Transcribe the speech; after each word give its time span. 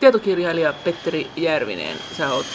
Tietokirjailija 0.00 0.72
Petteri 0.72 1.30
Järvinen, 1.36 1.96
sä 2.16 2.32
oot 2.32 2.46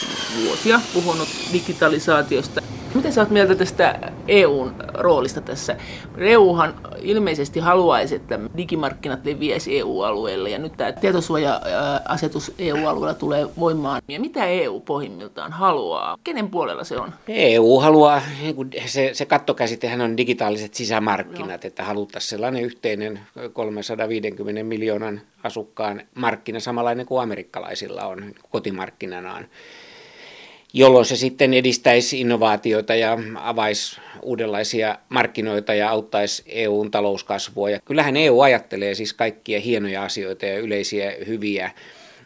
vuosia 0.43 0.79
puhunut 0.93 1.29
digitalisaatiosta. 1.53 2.61
Miten 3.05 3.13
sä 3.13 3.21
oot 3.21 3.29
mieltä 3.29 3.55
tästä 3.55 4.11
EUn 4.27 4.75
roolista 4.93 5.41
tässä? 5.41 5.75
EUhan 6.17 6.75
ilmeisesti 7.01 7.59
haluaisi, 7.59 8.15
että 8.15 8.39
digimarkkinat 8.57 9.25
leviäisi 9.25 9.79
EU-alueelle 9.79 10.49
ja 10.49 10.59
nyt 10.59 10.73
tämä 10.77 10.91
tietosuoja-asetus 10.91 12.51
EU-alueella 12.59 13.13
tulee 13.13 13.47
voimaan. 13.59 14.01
Ja 14.07 14.19
mitä 14.19 14.45
EU 14.45 14.79
pohjimmiltaan 14.79 15.51
haluaa? 15.51 16.17
Kenen 16.23 16.49
puolella 16.49 16.83
se 16.83 16.97
on? 16.97 17.13
EU 17.27 17.79
haluaa, 17.79 18.21
se, 18.85 19.09
se 19.13 19.25
kattokäsitehän 19.25 20.01
on 20.01 20.17
digitaaliset 20.17 20.73
sisämarkkinat, 20.73 21.63
no. 21.63 21.67
että 21.67 21.83
haluttaisiin 21.83 22.29
sellainen 22.29 22.63
yhteinen 22.63 23.19
350 23.53 24.63
miljoonan 24.63 25.21
asukkaan 25.43 26.01
markkina 26.15 26.59
samanlainen 26.59 27.05
kuin 27.05 27.21
amerikkalaisilla 27.21 28.05
on 28.05 28.33
kotimarkkinanaan 28.49 29.47
jolloin 30.77 31.05
se 31.05 31.15
sitten 31.15 31.53
edistäisi 31.53 32.21
innovaatioita 32.21 32.95
ja 32.95 33.17
avaisi 33.35 34.01
uudenlaisia 34.21 34.97
markkinoita 35.09 35.73
ja 35.73 35.89
auttaisi 35.89 36.43
EUn 36.45 36.91
talouskasvua. 36.91 37.69
Ja 37.69 37.79
kyllähän 37.85 38.17
EU 38.17 38.41
ajattelee 38.41 38.95
siis 38.95 39.13
kaikkia 39.13 39.59
hienoja 39.59 40.03
asioita 40.03 40.45
ja 40.45 40.59
yleisiä 40.59 41.13
hyviä, 41.27 41.71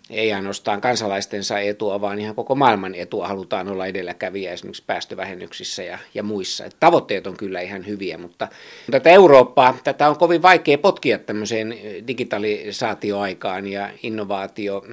ei 0.10 0.34
ainoastaan 0.34 0.82
kansalaistensa 0.82 1.60
etua, 1.60 2.02
vaan 2.02 2.20
ihan 2.20 2.36
koko 2.36 2.56
maailman 2.56 2.96
etua 2.96 3.28
halutaan 3.28 3.68
olla 3.68 3.86
edelläkävijä 3.86 4.52
esimerkiksi 4.52 4.84
päästövähennyksissä 4.88 5.84
ja, 5.84 5.98
ja 6.14 6.24
muissa. 6.24 6.66
Et 6.66 6.76
tavoitteet 6.80 7.28
on 7.28 7.38
kyllä 7.38 7.62
ihan 7.62 7.88
hyviä, 7.88 8.18
mutta 8.18 8.48
tätä 8.92 9.10
Eurooppaa, 9.10 9.78
tätä 9.84 10.10
on 10.10 10.18
kovin 10.18 10.42
vaikea 10.42 10.78
potkia 10.78 11.20
tämmöiseen 11.20 11.78
digitalisaatioaikaan 12.08 13.68
ja 13.68 13.90
innovaatio 14.04 14.84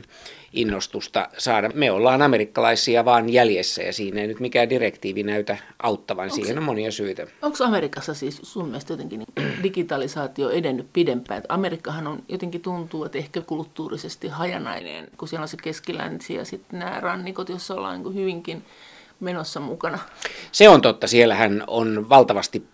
innostusta 0.57 1.29
saada. 1.39 1.71
Me 1.75 1.91
ollaan 1.91 2.23
amerikkalaisia 2.23 3.05
vaan 3.05 3.29
jäljessä 3.29 3.83
ja 3.83 3.93
siinä 3.93 4.21
ei 4.21 4.27
nyt 4.27 4.41
mikään 4.41 4.71
direktiivi 4.71 5.23
näytä 5.23 5.59
auttavan. 5.83 6.25
Onko 6.25 6.37
Siihen 6.37 6.59
on 6.59 6.65
monia 6.65 6.93
syitä. 6.93 7.27
Onko 7.43 7.65
Amerikassa 7.65 8.15
siis 8.15 8.41
sun 8.43 8.67
mielestä 8.67 8.93
jotenkin 8.93 9.19
niin 9.19 9.53
digitalisaatio 9.63 10.51
edennyt 10.51 10.87
pidempään? 10.93 11.43
Amerikkahan 11.49 12.07
on 12.07 12.23
jotenkin 12.29 12.61
tuntuu, 12.61 13.05
että 13.05 13.19
ehkä 13.19 13.41
kulttuurisesti 13.41 14.29
hajanainen, 14.29 15.09
kun 15.19 15.29
siellä 15.29 15.43
on 15.43 15.49
se 15.49 15.57
keskilänsi 15.63 16.35
ja 16.35 16.45
sitten 16.45 16.79
nämä 16.79 17.01
rannikot, 17.01 17.49
joissa 17.49 17.75
ollaan 17.75 18.03
niin 18.03 18.15
hyvinkin 18.15 18.65
menossa 19.21 19.61
mukana. 19.61 19.99
Se 20.53 20.69
on 20.69 20.81
totta. 20.81 21.07
Siellähän 21.07 21.65
on 21.67 22.09
valtavasti 22.09 22.67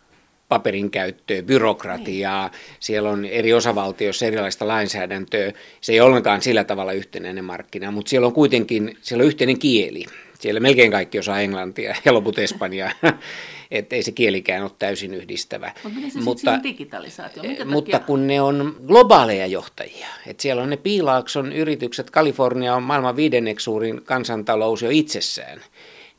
paperin 0.53 0.91
käyttöä, 0.91 1.42
byrokratiaa, 1.42 2.48
niin. 2.48 2.61
siellä 2.81 3.11
on 3.11 3.25
eri 3.25 3.53
osavaltioissa 3.53 4.27
erilaista 4.27 4.69
lainsäädäntöä. 4.69 5.53
Se 5.81 5.92
ei 5.92 6.00
ole 6.00 6.09
ollenkaan 6.09 6.42
sillä 6.42 6.64
tavalla 6.64 6.92
yhtenäinen 6.92 7.44
markkina, 7.44 7.91
mutta 7.91 8.11
siellä 8.11 8.27
on 8.27 8.33
kuitenkin 8.33 8.97
siellä 9.03 9.22
on 9.22 9.27
yhteinen 9.27 9.59
kieli. 9.59 10.05
Siellä 10.39 10.61
melkein 10.61 10.91
kaikki 10.91 11.19
osaa 11.19 11.41
englantia 11.41 11.97
ja 12.05 12.14
loput 12.14 12.39
espanjaa, 12.39 12.91
että 13.70 13.97
ei 13.97 14.03
se 14.03 14.12
kielikään 14.12 14.62
ole 14.62 14.70
täysin 14.78 15.14
yhdistävä. 15.14 15.72
Mutta, 15.84 16.20
mutta, 16.25 16.62
digitalisaatio? 16.62 17.42
Minkä 17.42 17.64
mutta 17.64 17.98
kun 17.98 18.27
ne 18.27 18.41
on 18.41 18.77
globaaleja 18.87 19.47
johtajia, 19.47 20.06
että 20.27 20.42
siellä 20.42 20.62
on 20.62 20.70
ne 20.70 20.77
Piilaakson 20.77 21.53
yritykset, 21.53 22.11
Kalifornia 22.11 22.75
on 22.75 22.83
maailman 22.83 23.16
viidenneksi 23.16 23.64
suurin 23.64 24.05
kansantalous 24.05 24.83
jo 24.83 24.91
itsessään– 24.91 25.61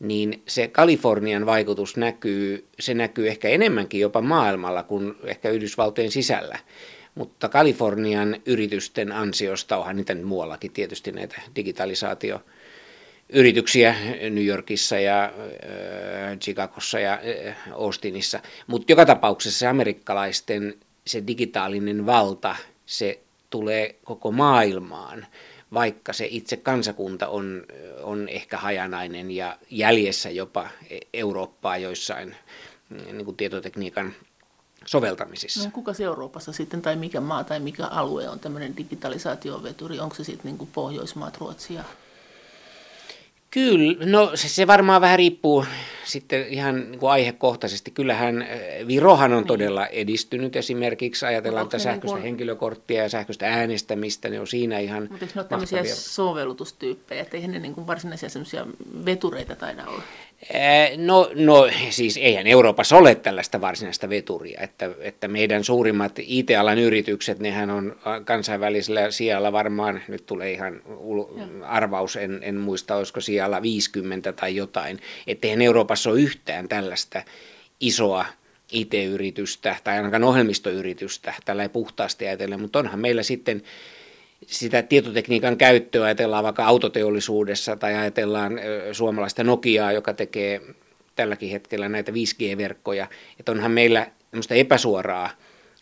niin 0.04 0.44
se 0.48 0.68
Kalifornian 0.68 1.46
vaikutus 1.46 1.98
näkyy, 1.98 2.68
se 2.80 2.94
näkyy 2.94 3.28
ehkä 3.28 3.50
enemmänkin 3.50 4.02
jopa 4.02 4.22
maailmalla 4.22 4.84
kuin 4.84 5.16
ehkä 5.23 5.50
Yhdysvaltojen 5.50 6.12
sisällä. 6.12 6.59
Mutta 7.16 7.50
Kalifornian 7.50 8.42
yritysten 8.46 9.12
ansiosta, 9.12 9.78
onhan 9.78 9.96
niitä 9.96 10.14
nyt 10.14 10.26
muuallakin 10.26 10.72
tietysti 10.72 11.12
näitä 11.12 11.42
digitalisaatio 11.56 12.42
yrityksiä 13.30 13.96
New 14.30 14.46
Yorkissa 14.46 15.00
ja 15.00 15.24
äh, 15.24 16.38
Chicagossa 16.40 17.00
ja 17.00 17.14
äh, 17.48 17.58
Austinissa. 17.72 18.40
Mutta 18.68 18.92
joka 18.92 19.06
tapauksessa 19.06 19.59
se 19.59 19.68
amerikkalaisten 19.68 20.74
se 21.08 21.24
digitaalinen 21.28 22.06
valta, 22.06 22.56
se 22.86 23.19
tulee 23.50 23.96
koko 24.03 24.31
maailmaan 24.31 25.25
vaikka 25.73 26.13
se 26.13 26.28
itse 26.29 26.57
kansakunta 26.57 27.28
on, 27.28 27.63
on 28.03 28.29
ehkä 28.29 28.57
hajanainen 28.57 29.31
ja 29.31 29.57
jäljessä 29.69 30.29
jopa 30.29 30.69
Eurooppaa 31.13 31.78
joissain 31.78 32.35
mm, 32.89 32.97
niin 32.97 33.25
kuin 33.25 33.38
tietotekniikan 33.38 34.13
soveltamisissa. 34.85 35.63
No, 35.63 35.72
kuka 35.73 35.91
Euroopassa 36.00 36.51
sitten, 36.51 36.81
tai 36.81 36.95
mikä 36.95 37.22
maa 37.22 37.44
tai 37.44 37.59
mikä 37.59 37.85
alue 37.85 38.29
on 38.29 38.39
tämmöinen 38.39 38.78
digitalisaatioveturi? 38.78 40.00
Onko 40.00 40.16
se 40.16 40.23
sitten 40.23 40.56
niin 40.57 40.69
Pohjoismaat, 40.73 41.38
Ruotsia? 41.38 41.83
Kyllä, 43.53 44.06
no 44.06 44.31
se, 44.36 44.50
se 44.50 44.68
varmaan 44.68 45.02
vähän 45.02 45.18
riippuu 45.18 45.66
sitten 46.03 46.47
ihan 46.47 46.75
niin 46.75 47.00
kuin 47.00 47.12
aihekohtaisesti. 47.12 47.91
Kyllähän 47.91 48.41
äh, 48.41 48.47
Virohan 48.88 49.34
on 49.34 49.38
niin. 49.38 49.47
todella 49.47 49.88
edistynyt 49.88 50.56
esimerkiksi, 50.56 51.25
ajatellaan 51.25 51.68
tätä 51.68 51.84
sähköistä 51.84 52.06
niin 52.06 52.22
kuin... 52.22 52.24
henkilökorttia 52.24 53.03
ja 53.03 53.09
sähköistä 53.09 53.47
äänestämistä, 53.47 54.30
ne 54.30 54.40
on 54.40 54.47
siinä 54.47 54.80
ihan 54.80 55.08
Mutta 55.09 55.25
eikö 55.25 55.34
ne 55.36 55.42
ole 55.42 55.47
tämmöisiä 55.47 55.84
sovellutustyyppejä, 55.86 57.22
että 57.22 57.38
eihän 57.38 57.52
ne 57.52 57.59
niin 57.59 57.74
kuin 57.74 57.88
varsinaisia 57.88 58.30
semmoisia 58.30 58.66
vetureita 59.06 59.56
taida 59.56 59.84
olla? 59.88 60.03
No, 60.97 61.30
no 61.36 61.69
siis 61.90 62.18
eihän 62.18 62.47
Euroopassa 62.47 62.97
ole 62.97 63.16
tällaista 63.16 63.62
varsinaista 63.62 64.09
veturia, 64.09 64.62
että, 64.62 64.90
että 65.00 65.28
meidän 65.28 65.63
suurimmat 65.63 66.12
IT-alan 66.18 66.80
yritykset, 66.80 67.40
nehän 67.40 67.69
on 67.69 67.96
kansainvälisellä 68.25 69.12
sijalla 69.12 69.52
varmaan, 69.52 70.02
nyt 70.08 70.25
tulee 70.25 70.52
ihan 70.52 70.81
arvaus, 71.63 72.16
en, 72.16 72.40
en 72.42 72.56
muista, 72.56 72.96
olisiko 72.96 73.22
sijalla 73.22 73.43
50 73.62 74.34
tai 74.34 74.56
jotain, 74.56 75.00
että 75.28 75.48
eihän 75.48 75.62
Euroopassa 75.62 76.09
ole 76.09 76.20
yhtään 76.20 76.70
tällaista 76.70 77.22
isoa 77.80 78.26
IT-yritystä 78.72 79.76
tai 79.84 79.98
ainakaan 79.98 80.24
ohjelmistoyritystä, 80.24 81.34
tällä 81.46 81.64
ei 81.64 81.70
puhtaasti 81.70 82.28
ajatellen, 82.28 82.62
mutta 82.62 82.80
onhan 82.80 83.00
meillä 83.00 83.24
sitten 83.24 83.64
sitä 84.48 84.81
tietotekniikan 84.81 85.58
käyttöä 85.58 86.06
ajatellaan 86.06 86.44
vaikka 86.44 86.66
autoteollisuudessa 86.66 87.76
tai 87.76 87.96
ajatellaan 87.96 88.59
suomalaista 88.92 89.44
Nokiaa, 89.44 89.92
joka 89.92 90.14
tekee 90.14 90.62
tälläkin 91.16 91.50
hetkellä 91.50 91.90
näitä 91.90 92.12
5G-verkkoja, 92.12 93.08
että 93.40 93.52
onhan 93.52 93.72
meillä 93.72 94.08
epäsuoraa 94.50 95.30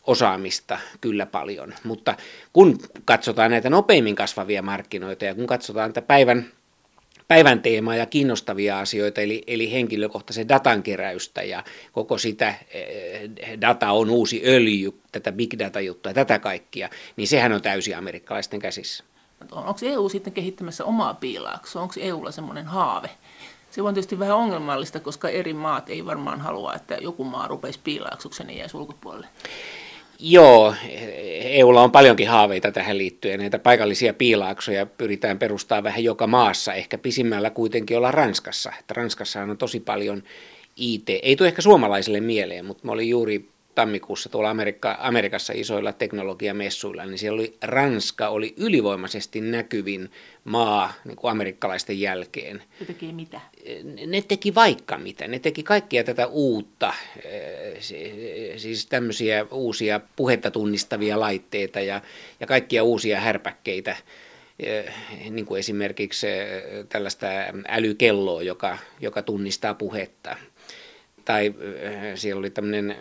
osaamista 0.07 0.79
kyllä 1.01 1.25
paljon. 1.25 1.73
Mutta 1.83 2.15
kun 2.53 2.79
katsotaan 3.05 3.51
näitä 3.51 3.69
nopeimmin 3.69 4.15
kasvavia 4.15 4.61
markkinoita 4.61 5.25
ja 5.25 5.35
kun 5.35 5.47
katsotaan 5.47 5.93
tätä 5.93 6.07
päivän 6.07 6.45
päivän 7.31 7.61
teemaa 7.61 7.95
ja 7.95 8.05
kiinnostavia 8.05 8.79
asioita, 8.79 9.21
eli, 9.21 9.43
eli 9.47 9.71
henkilökohtaisen 9.71 10.49
datan 10.49 10.83
keräystä 10.83 11.41
ja 11.43 11.63
koko 11.91 12.17
sitä 12.17 12.55
eh, 12.69 13.29
data 13.61 13.91
on 13.91 14.09
uusi 14.09 14.41
öljy, 14.45 14.93
tätä 15.11 15.31
big 15.31 15.53
data-juttua 15.59 16.09
ja 16.09 16.13
tätä 16.13 16.39
kaikkia, 16.39 16.89
niin 17.15 17.27
sehän 17.27 17.51
on 17.51 17.61
täysin 17.61 17.97
amerikkalaisten 17.97 18.59
käsissä. 18.59 19.03
Onko 19.51 19.79
EU 19.81 20.09
sitten 20.09 20.33
kehittämässä 20.33 20.85
omaa 20.85 21.13
piilaaksoa? 21.13 21.81
Onko 21.81 21.93
EUlla 21.99 22.31
semmoinen 22.31 22.65
haave? 22.65 23.09
Se 23.71 23.81
on 23.81 23.93
tietysti 23.93 24.19
vähän 24.19 24.37
ongelmallista, 24.37 24.99
koska 24.99 25.29
eri 25.29 25.53
maat 25.53 25.89
ei 25.89 26.05
varmaan 26.05 26.41
halua, 26.41 26.73
että 26.73 26.95
joku 26.95 27.23
maa 27.23 27.47
rupeisi 27.47 27.79
piilaaksuksen 27.83 28.49
ja 28.49 28.55
jäisi 28.55 28.77
ulkopuolelle. 28.77 29.27
Joo, 30.23 30.73
EUlla 31.29 31.83
on 31.83 31.91
paljonkin 31.91 32.27
haaveita 32.27 32.71
tähän 32.71 32.97
liittyen. 32.97 33.39
Näitä 33.39 33.59
paikallisia 33.59 34.13
piilaaksoja 34.13 34.85
pyritään 34.85 35.39
perustamaan 35.39 35.83
vähän 35.83 36.03
joka 36.03 36.27
maassa, 36.27 36.73
ehkä 36.73 36.97
pisimmällä 36.97 37.49
kuitenkin 37.49 37.97
olla 37.97 38.11
Ranskassa. 38.11 38.71
Että 38.79 38.93
Ranskassa 38.93 39.41
on 39.41 39.57
tosi 39.57 39.79
paljon 39.79 40.23
IT. 40.75 41.09
Ei 41.09 41.35
tule 41.35 41.47
ehkä 41.47 41.61
suomalaisille 41.61 42.19
mieleen, 42.19 42.65
mutta 42.65 42.85
mä 42.85 42.91
olin 42.91 43.09
juuri 43.09 43.49
tammikuussa 43.75 44.29
tuolla 44.29 44.49
Amerikka, 44.49 44.97
Amerikassa 44.99 45.53
isoilla 45.55 45.93
teknologiamessuilla, 45.93 47.05
niin 47.05 47.17
siellä 47.17 47.39
oli 47.39 47.57
Ranska 47.61 48.29
oli 48.29 48.53
ylivoimaisesti 48.57 49.41
näkyvin 49.41 50.11
maa 50.43 50.93
niin 51.05 51.15
kuin 51.15 51.31
amerikkalaisten 51.31 51.99
jälkeen. 51.99 52.63
Ne 52.79 52.85
teki 52.85 53.13
mitä? 53.13 53.41
Ne 54.07 54.21
teki 54.21 54.55
vaikka 54.55 54.97
mitä. 54.97 55.27
Ne 55.27 55.39
teki 55.39 55.63
kaikkia 55.63 56.03
tätä 56.03 56.27
uutta, 56.27 56.93
siis 58.57 58.85
tämmöisiä 58.85 59.45
uusia 59.51 59.99
puhetta 60.15 60.51
tunnistavia 60.51 61.19
laitteita 61.19 61.79
ja, 61.79 62.01
ja 62.39 62.47
kaikkia 62.47 62.83
uusia 62.83 63.19
härpäkkeitä 63.19 63.97
niin 65.29 65.45
kuin 65.45 65.59
esimerkiksi 65.59 66.27
tällaista 66.89 67.27
älykelloa, 67.67 68.41
joka, 68.41 68.77
joka 68.99 69.21
tunnistaa 69.21 69.73
puhetta. 69.73 70.37
Tai 71.25 71.53
siellä 72.15 72.39
oli 72.39 72.49
tämmöinen 72.49 72.95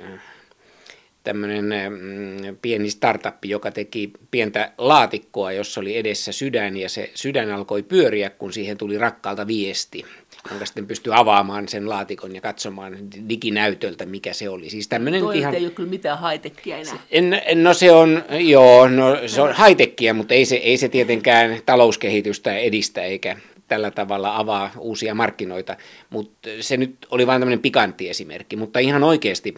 tämmöinen 1.24 1.64
mm, 1.64 2.56
pieni 2.62 2.90
startup, 2.90 3.44
joka 3.44 3.70
teki 3.70 4.10
pientä 4.30 4.72
laatikkoa, 4.78 5.52
jossa 5.52 5.80
oli 5.80 5.96
edessä 5.96 6.32
sydän 6.32 6.76
ja 6.76 6.88
se 6.88 7.10
sydän 7.14 7.50
alkoi 7.50 7.82
pyöriä, 7.82 8.30
kun 8.30 8.52
siihen 8.52 8.76
tuli 8.76 8.98
rakkaalta 8.98 9.46
viesti. 9.46 10.04
jonka 10.50 10.66
sitten 10.66 10.86
pystyy 10.86 11.12
avaamaan 11.16 11.68
sen 11.68 11.88
laatikon 11.88 12.34
ja 12.34 12.40
katsomaan 12.40 12.96
diginäytöltä, 13.28 14.06
mikä 14.06 14.32
se 14.32 14.48
oli. 14.48 14.70
Siis 14.70 14.88
tämmöinen 14.88 15.20
Toi 15.20 15.38
ihan... 15.38 15.54
ei 15.54 15.64
ole 15.64 15.70
kyllä 15.70 15.90
mitään 15.90 16.18
haitekkiä 16.18 16.78
enää. 16.78 16.98
En, 17.10 17.40
no 17.54 17.74
se 17.74 17.92
on, 17.92 18.24
joo, 18.30 18.88
no 18.88 19.16
se 19.26 19.42
on 19.42 19.52
haitekkiä, 19.52 20.14
mutta 20.14 20.34
ei 20.34 20.44
se, 20.44 20.56
ei 20.56 20.76
se 20.76 20.88
tietenkään 20.88 21.60
talouskehitystä 21.66 22.56
edistä 22.56 23.02
eikä 23.02 23.36
tällä 23.68 23.90
tavalla 23.90 24.36
avaa 24.36 24.70
uusia 24.78 25.14
markkinoita, 25.14 25.76
mutta 26.10 26.48
se 26.60 26.76
nyt 26.76 27.06
oli 27.10 27.26
vain 27.26 27.40
tämmöinen 27.40 27.62
pikantti 27.62 28.08
esimerkki, 28.08 28.56
mutta 28.56 28.78
ihan 28.78 29.04
oikeasti 29.04 29.54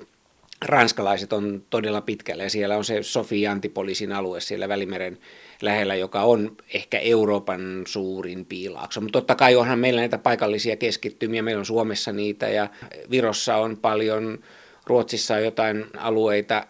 ranskalaiset 0.64 1.32
on 1.32 1.62
todella 1.70 2.00
pitkällä 2.00 2.42
ja 2.42 2.50
siellä 2.50 2.76
on 2.76 2.84
se 2.84 3.02
Sofia 3.02 3.52
Antipolisin 3.52 4.12
alue 4.12 4.40
siellä 4.40 4.68
Välimeren 4.68 5.18
lähellä, 5.62 5.94
joka 5.94 6.22
on 6.22 6.56
ehkä 6.74 6.98
Euroopan 6.98 7.82
suurin 7.86 8.46
piilaakso. 8.46 9.00
Mutta 9.00 9.18
totta 9.18 9.34
kai 9.34 9.56
onhan 9.56 9.78
meillä 9.78 10.00
näitä 10.00 10.18
paikallisia 10.18 10.76
keskittymiä, 10.76 11.42
meillä 11.42 11.60
on 11.60 11.66
Suomessa 11.66 12.12
niitä 12.12 12.48
ja 12.48 12.68
Virossa 13.10 13.56
on 13.56 13.76
paljon, 13.76 14.38
Ruotsissa 14.86 15.34
on 15.34 15.44
jotain 15.44 15.86
alueita, 15.96 16.56
äh, 16.56 16.64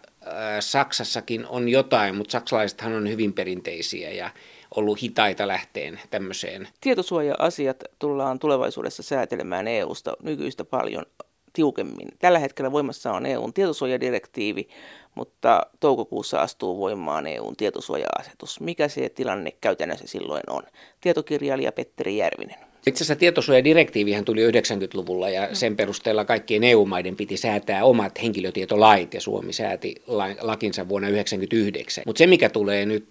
Saksassakin 0.59 1.45
on 1.45 1.69
jotain, 1.69 2.15
mutta 2.15 2.31
saksalaisethan 2.31 2.93
on 2.93 3.09
hyvin 3.09 3.33
perinteisiä 3.33 4.11
ja 4.11 4.29
ollut 4.75 5.01
hitaita 5.01 5.47
lähteen 5.47 5.99
tämmöiseen. 6.09 6.67
Tietosuoja-asiat 6.81 7.83
tullaan 7.99 8.39
tulevaisuudessa 8.39 9.03
säätelemään 9.03 9.67
EU-sta 9.67 10.17
nykyistä 10.23 10.65
paljon 10.65 11.05
tiukemmin. 11.53 12.07
Tällä 12.19 12.39
hetkellä 12.39 12.71
voimassa 12.71 13.11
on 13.11 13.25
EUn 13.25 13.53
tietosuojadirektiivi, 13.53 14.67
mutta 15.15 15.65
toukokuussa 15.79 16.39
astuu 16.39 16.77
voimaan 16.77 17.27
EUn 17.27 17.55
tietosuoja-asetus. 17.55 18.59
Mikä 18.59 18.87
se 18.87 19.09
tilanne 19.09 19.51
käytännössä 19.61 20.07
silloin 20.07 20.43
on? 20.49 20.63
Tietokirjailija 21.01 21.71
Petteri 21.71 22.17
Järvinen. 22.17 22.57
Itse 22.87 22.97
asiassa 23.03 23.15
tietosuojadirektiivihän 23.15 24.25
tuli 24.25 24.49
90-luvulla 24.49 25.29
ja 25.29 25.55
sen 25.55 25.75
perusteella 25.75 26.25
kaikkien 26.25 26.63
EU-maiden 26.63 27.15
piti 27.15 27.37
säätää 27.37 27.83
omat 27.83 28.23
henkilötietolait 28.23 29.13
ja 29.13 29.21
Suomi 29.21 29.53
sääti 29.53 29.95
lakinsa 30.41 30.89
vuonna 30.89 31.07
1999. 31.07 32.03
Mutta 32.07 32.17
se 32.17 32.27
mikä 32.27 32.49
tulee 32.49 32.85
nyt, 32.85 33.05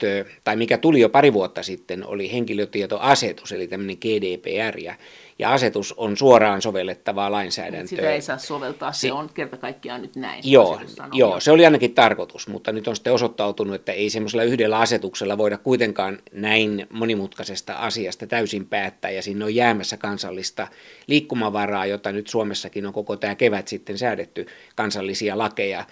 tai 0.45 0.57
mikä 0.57 0.79
tuli 0.79 1.01
jo 1.01 1.09
pari 1.09 1.33
vuotta 1.33 1.63
sitten, 1.63 2.07
oli 2.07 2.33
henkilötietoasetus, 2.33 3.53
eli 3.53 3.69
tämmöinen 3.69 3.97
GDPR 3.97 4.79
ja 4.79 4.95
ja 5.39 5.53
asetus 5.53 5.93
on 5.97 6.17
suoraan 6.17 6.63
sovellettavaa 6.63 7.33
lainsäädäntöä. 7.33 7.87
Sitä 7.87 8.11
ei 8.11 8.21
saa 8.21 8.39
soveltaa, 8.39 8.93
se 8.93 9.13
on 9.13 9.31
kerta 9.35 9.57
kaikkiaan 9.57 10.03
nyt 10.03 10.17
näin. 10.17 10.43
Joo, 10.45 10.81
joo, 11.13 11.41
se 11.41 11.51
oli 11.51 11.65
ainakin 11.65 11.95
tarkoitus, 11.95 12.49
mutta 12.49 12.73
nyt 12.73 12.89
on 12.89 12.97
sitten 12.97 13.13
osoittautunut, 13.13 13.75
että 13.75 13.93
ei 13.93 14.11
semmoisella 14.11 14.43
yhdellä 14.43 14.79
asetuksella 14.79 15.39
voida 15.39 15.59
kuitenkaan 15.59 16.19
näin 16.33 16.87
monimutkaisesta 16.91 17.75
asiasta 17.75 18.27
täysin 18.27 18.67
päättää, 18.67 19.11
ja 19.11 19.23
sinne 19.23 19.45
on 19.45 19.55
jäämässä 19.55 19.97
kansallista 19.97 20.69
liikkumavaraa, 21.07 21.87
jota 21.87 22.13
nyt 22.13 22.29
Suomessakin 22.29 22.87
on 22.87 22.93
koko 22.93 23.17
tämä 23.17 23.35
kevät 23.35 23.69
sitten 23.69 23.99
säädetty 23.99 24.47
kansallisia 24.77 25.39
lakeja, 25.39 25.85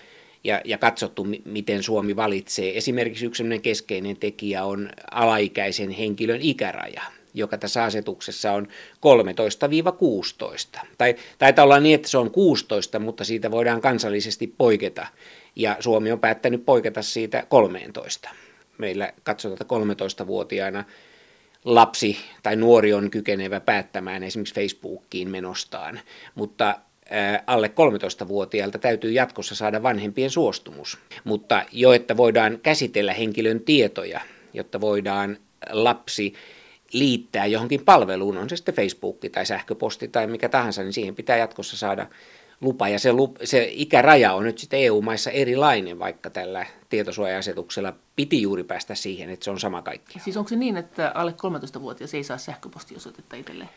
ja, 0.44 0.60
ja 0.64 0.78
katsottu, 0.78 1.26
miten 1.44 1.82
Suomi 1.82 2.16
valitsee. 2.16 2.76
Esimerkiksi 2.78 3.26
yksi 3.26 3.44
keskeinen 3.62 4.16
tekijä 4.16 4.64
on 4.64 4.90
alaikäisen 5.10 5.90
henkilön 5.90 6.40
ikäraja 6.40 7.02
joka 7.34 7.58
tässä 7.58 7.84
asetuksessa 7.84 8.52
on 8.52 8.68
13-16. 10.76 10.86
Tai 10.98 11.14
taitaa 11.38 11.64
olla 11.64 11.80
niin, 11.80 11.94
että 11.94 12.08
se 12.08 12.18
on 12.18 12.30
16, 12.30 12.98
mutta 12.98 13.24
siitä 13.24 13.50
voidaan 13.50 13.80
kansallisesti 13.80 14.54
poiketa. 14.58 15.06
Ja 15.56 15.76
Suomi 15.80 16.12
on 16.12 16.20
päättänyt 16.20 16.66
poiketa 16.66 17.02
siitä 17.02 17.46
13. 17.48 18.30
Meillä 18.78 19.12
katsotaan, 19.22 19.58
että 19.60 20.24
13-vuotiaana 20.24 20.84
lapsi 21.64 22.16
tai 22.42 22.56
nuori 22.56 22.92
on 22.92 23.10
kykenevä 23.10 23.60
päättämään 23.60 24.22
esimerkiksi 24.22 24.54
Facebookiin 24.54 25.30
menostaan, 25.30 26.00
mutta 26.34 26.78
alle 27.46 27.70
13-vuotiaalta 28.24 28.78
täytyy 28.78 29.12
jatkossa 29.12 29.54
saada 29.54 29.82
vanhempien 29.82 30.30
suostumus. 30.30 30.98
Mutta 31.24 31.64
jo, 31.72 31.92
että 31.92 32.16
voidaan 32.16 32.58
käsitellä 32.62 33.12
henkilön 33.12 33.60
tietoja, 33.60 34.20
jotta 34.54 34.80
voidaan 34.80 35.38
lapsi 35.70 36.34
liittää 36.92 37.46
johonkin 37.46 37.84
palveluun, 37.84 38.38
on 38.38 38.48
se 38.48 38.56
sitten 38.56 38.74
Facebook 38.74 39.18
tai 39.32 39.46
sähköposti 39.46 40.08
tai 40.08 40.26
mikä 40.26 40.48
tahansa, 40.48 40.82
niin 40.82 40.92
siihen 40.92 41.14
pitää 41.14 41.36
jatkossa 41.36 41.76
saada 41.76 42.06
lupa. 42.60 42.88
Ja 42.88 42.98
se, 42.98 43.12
lup, 43.12 43.36
se 43.44 43.68
ikäraja 43.72 44.32
on 44.32 44.44
nyt 44.44 44.58
sitten 44.58 44.80
EU-maissa 44.80 45.30
erilainen, 45.30 45.98
vaikka 45.98 46.30
tällä 46.30 46.66
tietosuoja-asetuksella 46.88 47.92
piti 48.16 48.42
juuri 48.42 48.64
päästä 48.64 48.94
siihen, 48.94 49.30
että 49.30 49.44
se 49.44 49.50
on 49.50 49.60
sama 49.60 49.82
kaikki. 49.82 50.18
Siis 50.18 50.36
onko 50.36 50.48
se 50.48 50.56
niin, 50.56 50.76
että 50.76 51.12
alle 51.14 51.34
13-vuotias 51.76 52.14
ei 52.14 52.24
saa 52.24 52.38
sähköpostiosoitetta 52.38 53.36
itselleen? 53.36 53.70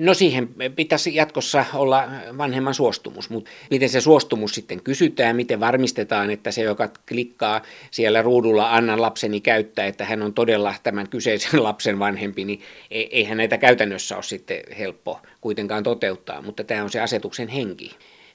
No 0.00 0.14
siihen 0.14 0.48
pitäisi 0.76 1.14
jatkossa 1.14 1.64
olla 1.74 2.08
vanhemman 2.38 2.74
suostumus, 2.74 3.30
mutta 3.30 3.50
miten 3.70 3.88
se 3.88 4.00
suostumus 4.00 4.54
sitten 4.54 4.82
kysytään, 4.82 5.36
miten 5.36 5.60
varmistetaan, 5.60 6.30
että 6.30 6.50
se, 6.50 6.62
joka 6.62 6.88
klikkaa 7.08 7.62
siellä 7.90 8.22
ruudulla 8.22 8.74
annan 8.74 9.02
lapseni 9.02 9.40
käyttää, 9.40 9.86
että 9.86 10.04
hän 10.04 10.22
on 10.22 10.34
todella 10.34 10.74
tämän 10.82 11.08
kyseisen 11.08 11.62
lapsen 11.64 11.98
vanhempi, 11.98 12.44
niin 12.44 12.60
e-, 12.90 13.08
eihän 13.10 13.36
näitä 13.36 13.58
käytännössä 13.58 14.14
ole 14.14 14.22
sitten 14.22 14.60
helppo 14.78 15.20
kuitenkaan 15.40 15.82
toteuttaa, 15.82 16.42
mutta 16.42 16.64
tämä 16.64 16.82
on 16.82 16.90
se 16.90 17.00
asetuksen 17.00 17.48
henki. 17.48 17.90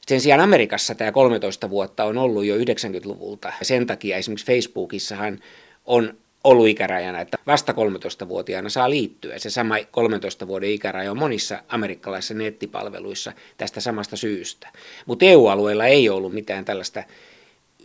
Sen 0.07 0.21
sijaan 0.21 0.41
Amerikassa 0.41 0.95
tämä 0.95 1.11
13 1.11 1.69
vuotta 1.69 2.03
on 2.03 2.17
ollut 2.17 2.45
jo 2.45 2.57
90-luvulta. 2.57 3.53
Sen 3.61 3.87
takia 3.87 4.17
esimerkiksi 4.17 4.45
Facebookissahan 4.45 5.39
on 5.85 6.13
ollut 6.43 6.67
ikärajana, 6.67 7.21
että 7.21 7.37
vasta 7.47 7.73
13-vuotiaana 7.73 8.69
saa 8.69 8.89
liittyä. 8.89 9.39
Se 9.39 9.49
sama 9.49 9.75
13 9.91 10.47
vuoden 10.47 10.69
ikäraja 10.69 11.11
on 11.11 11.17
monissa 11.17 11.63
amerikkalaisissa 11.67 12.33
nettipalveluissa 12.33 13.33
tästä 13.57 13.81
samasta 13.81 14.17
syystä. 14.17 14.69
Mutta 15.05 15.25
EU-alueella 15.25 15.85
ei 15.85 16.09
ollut 16.09 16.33
mitään 16.33 16.65
tällaista 16.65 17.03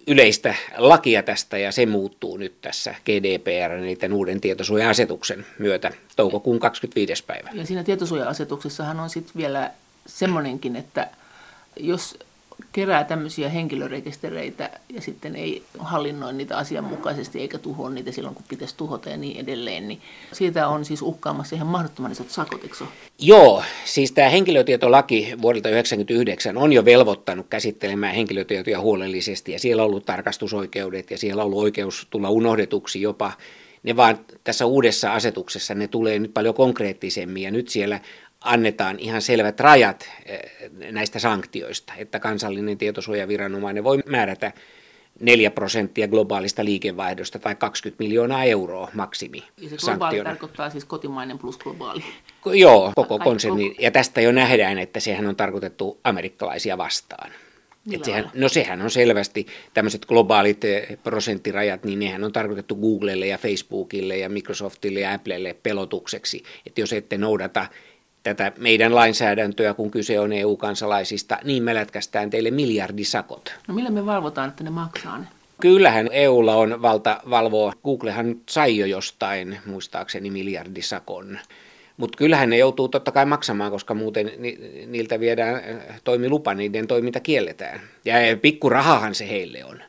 yleistä 0.06 0.54
lakia 0.76 1.22
tästä 1.22 1.58
ja 1.58 1.72
se 1.72 1.86
muuttuu 1.86 2.36
nyt 2.36 2.60
tässä 2.60 2.94
GDPR, 3.04 3.72
eli 3.72 3.96
tämän 3.96 4.16
uuden 4.16 4.40
tietosuoja-asetuksen 4.40 5.46
myötä 5.58 5.90
toukokuun 6.16 6.60
25. 6.60 7.24
päivä. 7.24 7.50
Ja 7.52 7.66
siinä 7.66 7.84
tietosuoja-asetuksessahan 7.84 9.00
on 9.00 9.10
sitten 9.10 9.32
vielä 9.36 9.70
semmoinenkin, 10.06 10.76
että 10.76 11.08
jos 11.76 12.18
kerää 12.72 13.04
tämmöisiä 13.04 13.48
henkilörekistereitä 13.48 14.70
ja 14.94 15.00
sitten 15.00 15.36
ei 15.36 15.62
hallinnoi 15.78 16.32
niitä 16.32 16.56
asianmukaisesti 16.56 17.40
eikä 17.40 17.58
tuhoa 17.58 17.90
niitä 17.90 18.12
silloin, 18.12 18.34
kun 18.34 18.44
pitäisi 18.48 18.76
tuhota 18.76 19.10
ja 19.10 19.16
niin 19.16 19.40
edelleen, 19.40 19.88
niin 19.88 20.00
siitä 20.32 20.68
on 20.68 20.84
siis 20.84 21.02
uhkaamassa 21.02 21.56
ihan 21.56 21.68
mahdottoman 21.68 22.12
isot 22.12 22.30
sakot, 22.30 22.62
eikö 22.62 22.76
Joo, 23.18 23.62
siis 23.84 24.12
tämä 24.12 24.28
henkilötietolaki 24.28 25.34
vuodelta 25.42 25.68
1999 25.68 26.56
on 26.56 26.72
jo 26.72 26.84
velvoittanut 26.84 27.46
käsittelemään 27.50 28.14
henkilötietoja 28.14 28.80
huolellisesti 28.80 29.52
ja 29.52 29.58
siellä 29.58 29.82
on 29.82 29.88
ollut 29.88 30.06
tarkastusoikeudet 30.06 31.10
ja 31.10 31.18
siellä 31.18 31.42
on 31.42 31.46
ollut 31.46 31.62
oikeus 31.62 32.06
tulla 32.10 32.30
unohdetuksi 32.30 33.02
jopa. 33.02 33.32
Ne 33.82 33.96
vaan 33.96 34.18
tässä 34.44 34.66
uudessa 34.66 35.12
asetuksessa 35.12 35.74
ne 35.74 35.88
tulee 35.88 36.18
nyt 36.18 36.34
paljon 36.34 36.54
konkreettisemmin 36.54 37.42
ja 37.42 37.50
nyt 37.50 37.68
siellä 37.68 38.00
annetaan 38.44 38.98
ihan 38.98 39.22
selvät 39.22 39.60
rajat 39.60 40.10
eh, 40.26 40.40
näistä 40.90 41.18
sanktioista, 41.18 41.92
että 41.96 42.20
kansallinen 42.20 42.78
tietosuojaviranomainen 42.78 43.84
voi 43.84 43.98
määrätä 44.06 44.52
4 45.20 45.50
prosenttia 45.50 46.08
globaalista 46.08 46.64
liikevaihdosta 46.64 47.38
tai 47.38 47.54
20 47.54 48.04
miljoonaa 48.04 48.44
euroa 48.44 48.90
maksimi. 48.94 49.44
Ja 49.58 49.68
se 49.70 49.76
globaali 49.76 50.24
tarkoittaa 50.24 50.70
siis 50.70 50.84
kotimainen 50.84 51.38
plus 51.38 51.58
globaali. 51.58 52.04
Joo, 52.46 52.92
koko 52.94 53.18
konserni. 53.18 53.74
Ja 53.78 53.90
tästä 53.90 54.20
jo 54.20 54.32
nähdään, 54.32 54.78
että 54.78 55.00
sehän 55.00 55.26
on 55.26 55.36
tarkoitettu 55.36 56.00
amerikkalaisia 56.04 56.78
vastaan. 56.78 57.30
Et 57.92 58.04
sehän, 58.04 58.30
no 58.34 58.48
sehän 58.48 58.82
on 58.82 58.90
selvästi 58.90 59.46
tämmöiset 59.74 60.06
globaalit 60.06 60.64
eh, 60.64 60.98
prosenttirajat, 61.02 61.84
niin 61.84 61.98
nehän 61.98 62.24
on 62.24 62.32
tarkoitettu 62.32 62.76
Googlelle 62.76 63.26
ja 63.26 63.38
Facebookille 63.38 64.16
ja 64.16 64.28
Microsoftille 64.28 65.00
ja 65.00 65.12
Applelle 65.12 65.56
pelotukseksi. 65.62 66.42
Että 66.66 66.80
jos 66.80 66.92
ette 66.92 67.18
noudata 67.18 67.66
tätä 68.24 68.52
meidän 68.58 68.94
lainsäädäntöä, 68.94 69.74
kun 69.74 69.90
kyse 69.90 70.20
on 70.20 70.32
EU-kansalaisista, 70.32 71.38
niin 71.44 71.62
me 71.62 71.74
lätkästään 71.74 72.30
teille 72.30 72.50
miljardisakot. 72.50 73.54
No 73.68 73.74
millä 73.74 73.90
me 73.90 74.06
valvotaan, 74.06 74.48
että 74.48 74.64
ne 74.64 74.70
maksaa 74.70 75.18
ne? 75.18 75.26
Kyllähän 75.60 76.08
EUlla 76.12 76.54
on 76.54 76.82
valta 76.82 77.20
valvoa. 77.30 77.72
Googlehan 77.84 78.36
sai 78.48 78.78
jo 78.78 78.86
jostain, 78.86 79.58
muistaakseni 79.66 80.30
miljardisakon. 80.30 81.38
Mutta 81.96 82.16
kyllähän 82.16 82.50
ne 82.50 82.58
joutuu 82.58 82.88
totta 82.88 83.12
kai 83.12 83.26
maksamaan, 83.26 83.70
koska 83.70 83.94
muuten 83.94 84.32
niiltä 84.86 85.20
viedään 85.20 85.62
toimilupa, 86.04 86.54
niiden 86.54 86.86
toiminta 86.86 87.20
kielletään. 87.20 87.80
Ja 88.04 88.14
pikkurahahan 88.42 89.14
se 89.14 89.28
heille 89.28 89.64
on. 89.64 89.82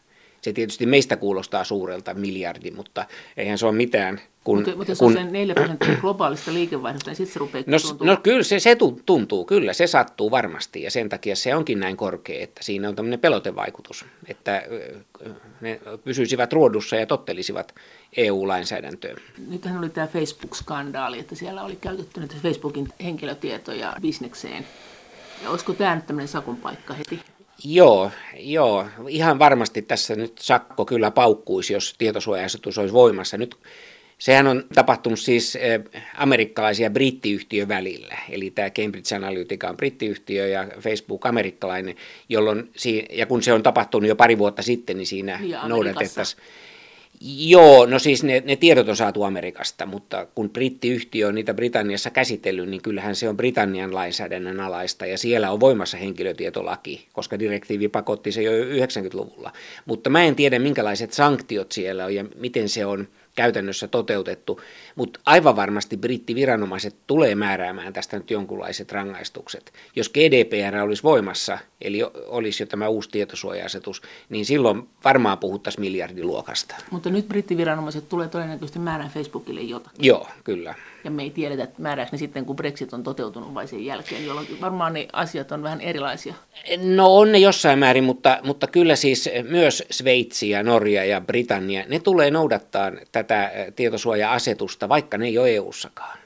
Se 0.45 0.53
tietysti 0.53 0.85
meistä 0.85 1.17
kuulostaa 1.17 1.63
suurelta 1.63 2.13
miljardi, 2.13 2.71
mutta 2.71 3.05
eihän 3.37 3.57
se 3.57 3.65
ole 3.65 3.75
mitään. 3.75 4.21
Kun, 4.43 4.57
mutta, 4.57 4.75
mutta 4.75 4.91
jos 4.91 4.99
kun, 4.99 5.17
on 5.17 5.25
se 5.25 5.31
4 5.31 5.55
prosenttia 5.55 5.95
globaalista 6.01 6.53
liikevaihdosta, 6.53 7.09
niin 7.09 7.15
sitten 7.15 7.33
se 7.33 7.39
rupeaa 7.39 7.63
no, 7.67 7.77
no 7.99 8.17
kyllä 8.23 8.43
se, 8.43 8.59
se 8.59 8.77
tuntuu, 9.05 9.45
kyllä 9.45 9.73
se 9.73 9.87
sattuu 9.87 10.31
varmasti 10.31 10.81
ja 10.81 10.91
sen 10.91 11.09
takia 11.09 11.35
se 11.35 11.55
onkin 11.55 11.79
näin 11.79 11.97
korkea, 11.97 12.43
että 12.43 12.63
siinä 12.63 12.89
on 12.89 12.95
tämmöinen 12.95 13.19
pelotevaikutus, 13.19 14.05
että 14.27 14.63
ne 15.61 15.79
pysyisivät 16.03 16.53
ruodussa 16.53 16.95
ja 16.95 17.05
tottelisivat 17.05 17.75
EU-lainsäädäntöön. 18.17 19.17
Nythän 19.47 19.77
oli 19.77 19.89
tämä 19.89 20.07
Facebook-skandaali, 20.07 21.19
että 21.19 21.35
siellä 21.35 21.63
oli 21.63 21.75
käytetty 21.75 22.19
nyt 22.19 22.37
Facebookin 22.41 22.87
henkilötietoja 23.03 23.95
bisnekseen. 24.01 24.65
Ja 25.43 25.49
olisiko 25.49 25.73
tämä 25.73 25.95
nyt 25.95 26.07
tämmöinen 26.07 26.27
sakon 26.27 26.57
paikka 26.57 26.93
heti? 26.93 27.19
Joo, 27.63 28.11
joo, 28.37 28.85
ihan 29.07 29.39
varmasti 29.39 29.81
tässä 29.81 30.15
nyt 30.15 30.37
sakko 30.37 30.85
kyllä 30.85 31.11
paukkuisi, 31.11 31.73
jos 31.73 31.95
tietosuoja 31.97 32.47
olisi 32.77 32.93
voimassa. 32.93 33.37
Nyt 33.37 33.57
Sehän 34.17 34.47
on 34.47 34.63
tapahtunut 34.75 35.19
siis 35.19 35.55
eh, 35.55 35.81
amerikkalaisia 36.17 36.89
brittiyhtiö 36.89 37.67
välillä, 37.67 38.17
eli 38.29 38.51
tämä 38.51 38.69
Cambridge 38.69 39.15
Analytica 39.15 39.69
on 39.69 39.77
brittiyhtiö 39.77 40.47
ja 40.47 40.67
Facebook 40.79 41.25
amerikkalainen, 41.25 41.95
jolloin, 42.29 42.71
ja 43.11 43.25
kun 43.25 43.43
se 43.43 43.53
on 43.53 43.63
tapahtunut 43.63 44.09
jo 44.09 44.15
pari 44.15 44.37
vuotta 44.37 44.61
sitten, 44.61 44.97
niin 44.97 45.07
siinä 45.07 45.39
noudatettaisiin 45.63 46.41
Joo, 47.27 47.85
no 47.85 47.99
siis 47.99 48.23
ne, 48.23 48.43
ne 48.45 48.55
tiedot 48.55 48.89
on 48.89 48.95
saatu 48.95 49.23
Amerikasta, 49.23 49.85
mutta 49.85 50.27
kun 50.35 50.49
brittiyhtiö 50.49 51.27
on 51.27 51.35
niitä 51.35 51.53
Britanniassa 51.53 52.09
käsitellyt, 52.09 52.69
niin 52.69 52.81
kyllähän 52.81 53.15
se 53.15 53.29
on 53.29 53.37
Britannian 53.37 53.95
lainsäädännön 53.95 54.59
alaista 54.59 55.05
ja 55.05 55.17
siellä 55.17 55.51
on 55.51 55.59
voimassa 55.59 55.97
henkilötietolaki, 55.97 57.07
koska 57.13 57.39
direktiivi 57.39 57.87
pakotti 57.87 58.31
se 58.31 58.41
jo 58.41 58.51
90-luvulla. 58.51 59.51
Mutta 59.85 60.09
mä 60.09 60.23
en 60.23 60.35
tiedä, 60.35 60.59
minkälaiset 60.59 61.13
sanktiot 61.13 61.71
siellä 61.71 62.05
on 62.05 62.15
ja 62.15 62.25
miten 62.35 62.69
se 62.69 62.85
on 62.85 63.07
käytännössä 63.35 63.87
toteutettu, 63.87 64.61
mutta 64.95 65.19
aivan 65.25 65.55
varmasti 65.55 65.97
brittiviranomaiset 65.97 66.95
tulee 67.07 67.35
määräämään 67.35 67.93
tästä 67.93 68.17
nyt 68.17 68.31
jonkunlaiset 68.31 68.91
rangaistukset. 68.91 69.73
Jos 69.95 70.09
GDPR 70.09 70.75
olisi 70.75 71.03
voimassa, 71.03 71.57
eli 71.81 71.99
olisi 72.27 72.63
jo 72.63 72.67
tämä 72.67 72.87
uusi 72.87 73.09
tietosuoja-asetus, 73.09 74.01
niin 74.29 74.45
silloin 74.45 74.89
varmaan 75.03 75.37
puhuttaisiin 75.37 75.81
miljardiluokasta. 75.81 76.75
Mutta 76.91 77.09
nyt 77.09 77.27
brittiviranomaiset 77.27 78.09
tulee 78.09 78.27
todennäköisesti 78.27 78.79
määrään 78.79 79.11
Facebookille 79.11 79.61
jotakin. 79.61 80.05
Joo, 80.05 80.27
kyllä. 80.43 80.75
Ja 81.05 81.11
me 81.11 81.23
ei 81.23 81.29
tiedetä, 81.29 81.63
että 81.63 81.81
määrääkö 81.81 82.11
ne 82.11 82.17
sitten, 82.17 82.45
kun 82.45 82.55
Brexit 82.55 82.93
on 82.93 83.03
toteutunut 83.03 83.53
vai 83.53 83.67
sen 83.67 83.85
jälkeen, 83.85 84.25
jolloin 84.25 84.47
varmaan 84.61 84.93
ne 84.93 85.07
asiat 85.13 85.51
on 85.51 85.63
vähän 85.63 85.81
erilaisia. 85.81 86.33
No 86.77 87.15
on 87.15 87.31
ne 87.31 87.37
jossain 87.37 87.79
määrin, 87.79 88.03
mutta, 88.03 88.39
mutta 88.43 88.67
kyllä 88.67 88.95
siis 88.95 89.29
myös 89.49 89.83
Sveitsi 89.91 90.49
ja 90.49 90.63
Norja 90.63 91.05
ja 91.05 91.21
Britannia, 91.21 91.85
ne 91.87 91.99
tulee 91.99 92.31
noudattaa 92.31 92.91
tätä 93.11 93.51
tietosuoja-asetusta, 93.75 94.89
vaikka 94.89 95.17
ne 95.17 95.25
ei 95.25 95.37
ole 95.37 95.55
EU-sakaan. 95.55 96.17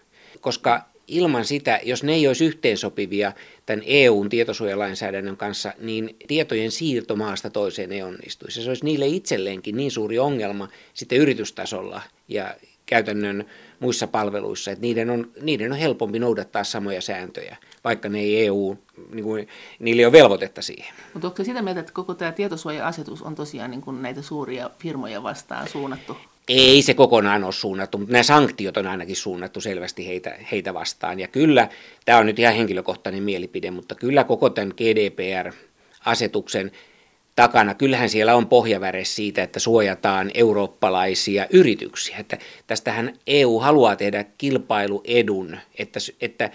Koska 0.41 0.81
ilman 1.07 1.45
sitä, 1.45 1.79
jos 1.83 2.03
ne 2.03 2.13
ei 2.13 2.27
olisi 2.27 2.45
yhteensopivia 2.45 3.31
tämän 3.65 3.83
EUn 3.86 4.29
tietosuojalainsäädännön 4.29 5.38
kanssa, 5.38 5.74
niin 5.79 6.15
tietojen 6.27 6.71
siirto 6.71 7.15
maasta 7.15 7.50
toiseen 7.50 7.91
ei 7.91 8.01
onnistuisi. 8.01 8.63
Se 8.63 8.69
olisi 8.69 8.86
niille 8.86 9.07
itselleenkin 9.07 9.77
niin 9.77 9.91
suuri 9.91 10.19
ongelma 10.19 10.67
sitten 10.93 11.17
yritystasolla 11.17 12.01
ja 12.27 12.55
käytännön 12.89 13.46
muissa 13.79 14.08
palveluissa, 14.08 14.72
että 14.72 14.81
niiden 14.81 15.10
on, 15.10 15.31
niiden 15.41 15.72
on 15.72 15.77
helpompi 15.77 16.19
noudattaa 16.19 16.63
samoja 16.63 17.01
sääntöjä, 17.01 17.58
vaikka 17.84 18.10
ne 18.10 18.19
ei 18.19 18.46
EU, 18.46 18.77
niin 19.12 19.24
kuin, 19.24 19.48
niille 19.79 20.01
ei 20.01 20.05
ole 20.05 20.12
velvoitetta 20.12 20.62
siihen. 20.62 20.93
Mutta 21.13 21.27
onko 21.27 21.43
sitä 21.43 21.62
mieltä, 21.62 21.79
että 21.79 21.93
koko 21.93 22.13
tämä 22.13 22.31
tietosuoja-asetus 22.31 23.22
on 23.22 23.36
tosiaan 23.36 23.72
niin 23.72 23.81
kuin 23.81 24.01
näitä 24.01 24.22
suuria 24.22 24.69
firmoja 24.79 25.24
vastaan 25.24 25.67
suunnattu? 25.67 26.17
Ei 26.48 26.81
se 26.81 26.93
kokonaan 26.93 27.43
ole 27.43 27.51
suunnattu, 27.51 27.98
mutta 27.98 28.12
nämä 28.12 28.24
sanktiot 28.24 28.77
on 28.77 28.88
ainakin 28.88 29.15
suunnattu 29.15 29.62
selvästi 29.62 30.08
heitä, 30.08 30.36
heitä 30.51 30.74
vastaan. 30.74 31.19
Ja 31.19 31.27
kyllä, 31.27 31.69
tämä 32.05 32.17
on 32.17 32.25
nyt 32.25 32.39
ihan 32.39 32.55
henkilökohtainen 32.55 33.24
mielipide, 33.24 33.72
mutta 33.72 33.96
kyllä 33.96 34.24
koko 34.24 34.50
tämän 34.50 34.74
GDPR-asetuksen 34.77 36.72
takana, 37.39 37.74
kyllähän 37.74 38.10
siellä 38.10 38.36
on 38.36 38.48
pohjaväre 38.48 39.05
siitä, 39.05 39.43
että 39.43 39.60
suojataan 39.60 40.31
eurooppalaisia 40.34 41.48
yrityksiä. 41.50 42.17
Että 42.17 42.38
tästähän 42.67 43.13
EU 43.27 43.60
haluaa 43.60 43.96
tehdä 43.96 44.25
kilpailuedun, 44.38 45.58
että, 45.77 46.00
että 46.22 46.50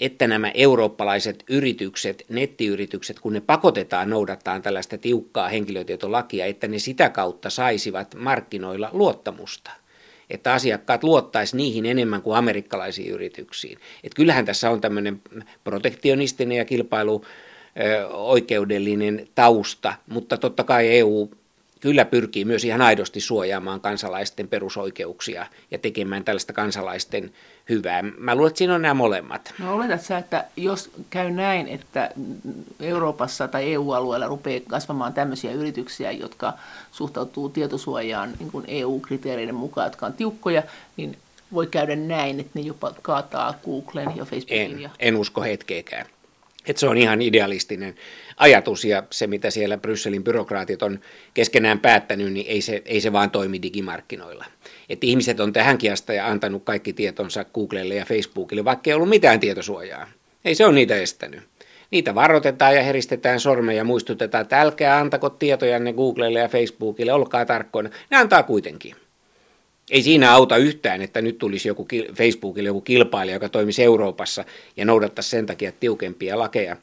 että 0.00 0.26
nämä 0.26 0.50
eurooppalaiset 0.54 1.44
yritykset, 1.48 2.24
nettiyritykset, 2.28 3.20
kun 3.20 3.32
ne 3.32 3.40
pakotetaan 3.40 4.10
noudattaa 4.10 4.60
tällaista 4.60 4.98
tiukkaa 4.98 5.48
henkilötietolakia, 5.48 6.46
että 6.46 6.68
ne 6.68 6.78
sitä 6.78 7.08
kautta 7.08 7.50
saisivat 7.50 8.14
markkinoilla 8.14 8.90
luottamusta. 8.92 9.70
Että 10.30 10.52
asiakkaat 10.52 11.04
luottaisi 11.04 11.56
niihin 11.56 11.86
enemmän 11.86 12.22
kuin 12.22 12.36
amerikkalaisiin 12.36 13.10
yrityksiin. 13.10 13.78
Että 14.04 14.16
kyllähän 14.16 14.44
tässä 14.44 14.70
on 14.70 14.80
tämmöinen 14.80 15.22
protektionistinen 15.64 16.58
ja 16.58 16.64
kilpailu 16.64 17.24
oikeudellinen 18.10 19.28
tausta, 19.34 19.94
mutta 20.08 20.36
totta 20.36 20.64
kai 20.64 20.98
EU 20.98 21.30
kyllä 21.82 22.04
pyrkii 22.04 22.44
myös 22.44 22.64
ihan 22.64 22.82
aidosti 22.82 23.20
suojaamaan 23.20 23.80
kansalaisten 23.80 24.48
perusoikeuksia 24.48 25.46
ja 25.70 25.78
tekemään 25.78 26.24
tällaista 26.24 26.52
kansalaisten 26.52 27.32
hyvää. 27.68 28.02
Mä 28.02 28.34
luulen, 28.34 28.48
että 28.48 28.58
siinä 28.58 28.74
on 28.74 28.82
nämä 28.82 28.94
molemmat. 28.94 29.54
No 29.58 29.74
oletat 29.74 30.02
sä, 30.02 30.18
että 30.18 30.44
jos 30.56 30.90
käy 31.10 31.30
näin, 31.30 31.68
että 31.68 32.10
Euroopassa 32.80 33.48
tai 33.48 33.72
EU-alueella 33.72 34.26
rupeaa 34.26 34.60
kasvamaan 34.68 35.12
tämmöisiä 35.12 35.52
yrityksiä, 35.52 36.12
jotka 36.12 36.52
suhtautuu 36.92 37.48
tietosuojaan 37.48 38.32
niin 38.38 38.50
kuin 38.50 38.64
EU-kriteereiden 38.68 39.54
mukaan, 39.54 39.86
jotka 39.86 40.06
on 40.06 40.12
tiukkoja, 40.12 40.62
niin 40.96 41.16
voi 41.54 41.66
käydä 41.66 41.96
näin, 41.96 42.40
että 42.40 42.50
ne 42.54 42.60
jopa 42.60 42.94
kaataa 43.02 43.54
Googlen 43.64 44.16
ja 44.16 44.24
Facebookin. 44.24 44.72
En, 44.72 44.80
ja... 44.80 44.90
en 44.98 45.16
usko 45.16 45.42
hetkeäkään. 45.42 46.06
Et 46.66 46.76
se 46.76 46.88
on 46.88 46.98
ihan 46.98 47.22
idealistinen 47.22 47.94
ajatus 48.36 48.84
ja 48.84 49.02
se, 49.10 49.26
mitä 49.26 49.50
siellä 49.50 49.78
Brysselin 49.78 50.24
byrokraatit 50.24 50.82
on 50.82 51.00
keskenään 51.34 51.80
päättänyt, 51.80 52.32
niin 52.32 52.46
ei 52.48 52.60
se, 52.60 52.82
ei 52.84 53.00
se 53.00 53.12
vaan 53.12 53.30
toimi 53.30 53.62
digimarkkinoilla. 53.62 54.44
Et 54.88 55.04
ihmiset 55.04 55.40
on 55.40 55.52
tähänkin 55.52 55.92
asti 55.92 56.18
antanut 56.18 56.64
kaikki 56.64 56.92
tietonsa 56.92 57.44
Googlelle 57.44 57.94
ja 57.94 58.04
Facebookille, 58.04 58.64
vaikka 58.64 58.90
ei 58.90 58.94
ollut 58.94 59.08
mitään 59.08 59.40
tietosuojaa. 59.40 60.08
Ei 60.44 60.54
se 60.54 60.66
ole 60.66 60.74
niitä 60.74 60.96
estänyt. 60.96 61.40
Niitä 61.90 62.14
varoitetaan 62.14 62.74
ja 62.74 62.82
heristetään 62.82 63.40
sormeja 63.40 63.76
ja 63.76 63.84
muistutetaan, 63.84 64.42
että 64.42 64.60
älkää 64.60 64.98
antako 64.98 65.30
tietojanne 65.30 65.92
Googlelle 65.92 66.38
ja 66.38 66.48
Facebookille, 66.48 67.12
olkaa 67.12 67.46
tarkkoina. 67.46 67.90
Ne 68.10 68.16
antaa 68.16 68.42
kuitenkin. 68.42 68.96
Ei 69.92 70.02
siinä 70.02 70.32
auta 70.32 70.56
yhtään, 70.56 71.02
että 71.02 71.22
nyt 71.22 71.38
tulisi 71.38 71.68
joku 71.68 71.86
Facebookille 72.14 72.66
joku 72.66 72.80
kilpailija, 72.80 73.36
joka 73.36 73.48
toimisi 73.48 73.82
Euroopassa 73.82 74.44
ja 74.76 74.84
noudattaisi 74.84 75.30
sen 75.30 75.46
takia 75.46 75.72
tiukempia 75.72 76.38
lakeja. 76.38 76.76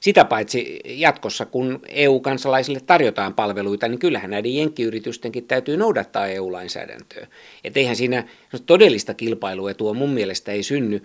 Sitä 0.00 0.24
paitsi 0.24 0.80
jatkossa, 0.84 1.46
kun 1.46 1.80
EU-kansalaisille 1.88 2.80
tarjotaan 2.80 3.34
palveluita, 3.34 3.88
niin 3.88 3.98
kyllähän 3.98 4.30
näiden 4.30 4.54
jenkkiyritystenkin 4.54 5.44
täytyy 5.44 5.76
noudattaa 5.76 6.26
EU-lainsäädäntöä. 6.26 7.26
Et 7.64 7.76
eihän 7.76 7.96
siinä 7.96 8.28
todellista 8.66 9.14
kilpailuetua 9.14 9.94
mun 9.94 10.10
mielestä 10.10 10.52
ei 10.52 10.62
synny 10.62 11.02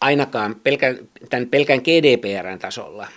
ainakaan 0.00 0.54
pelkän, 0.54 0.98
tämän 1.30 1.48
pelkän 1.48 1.78
GDPRn 1.78 2.58
tasolla. 2.58 3.08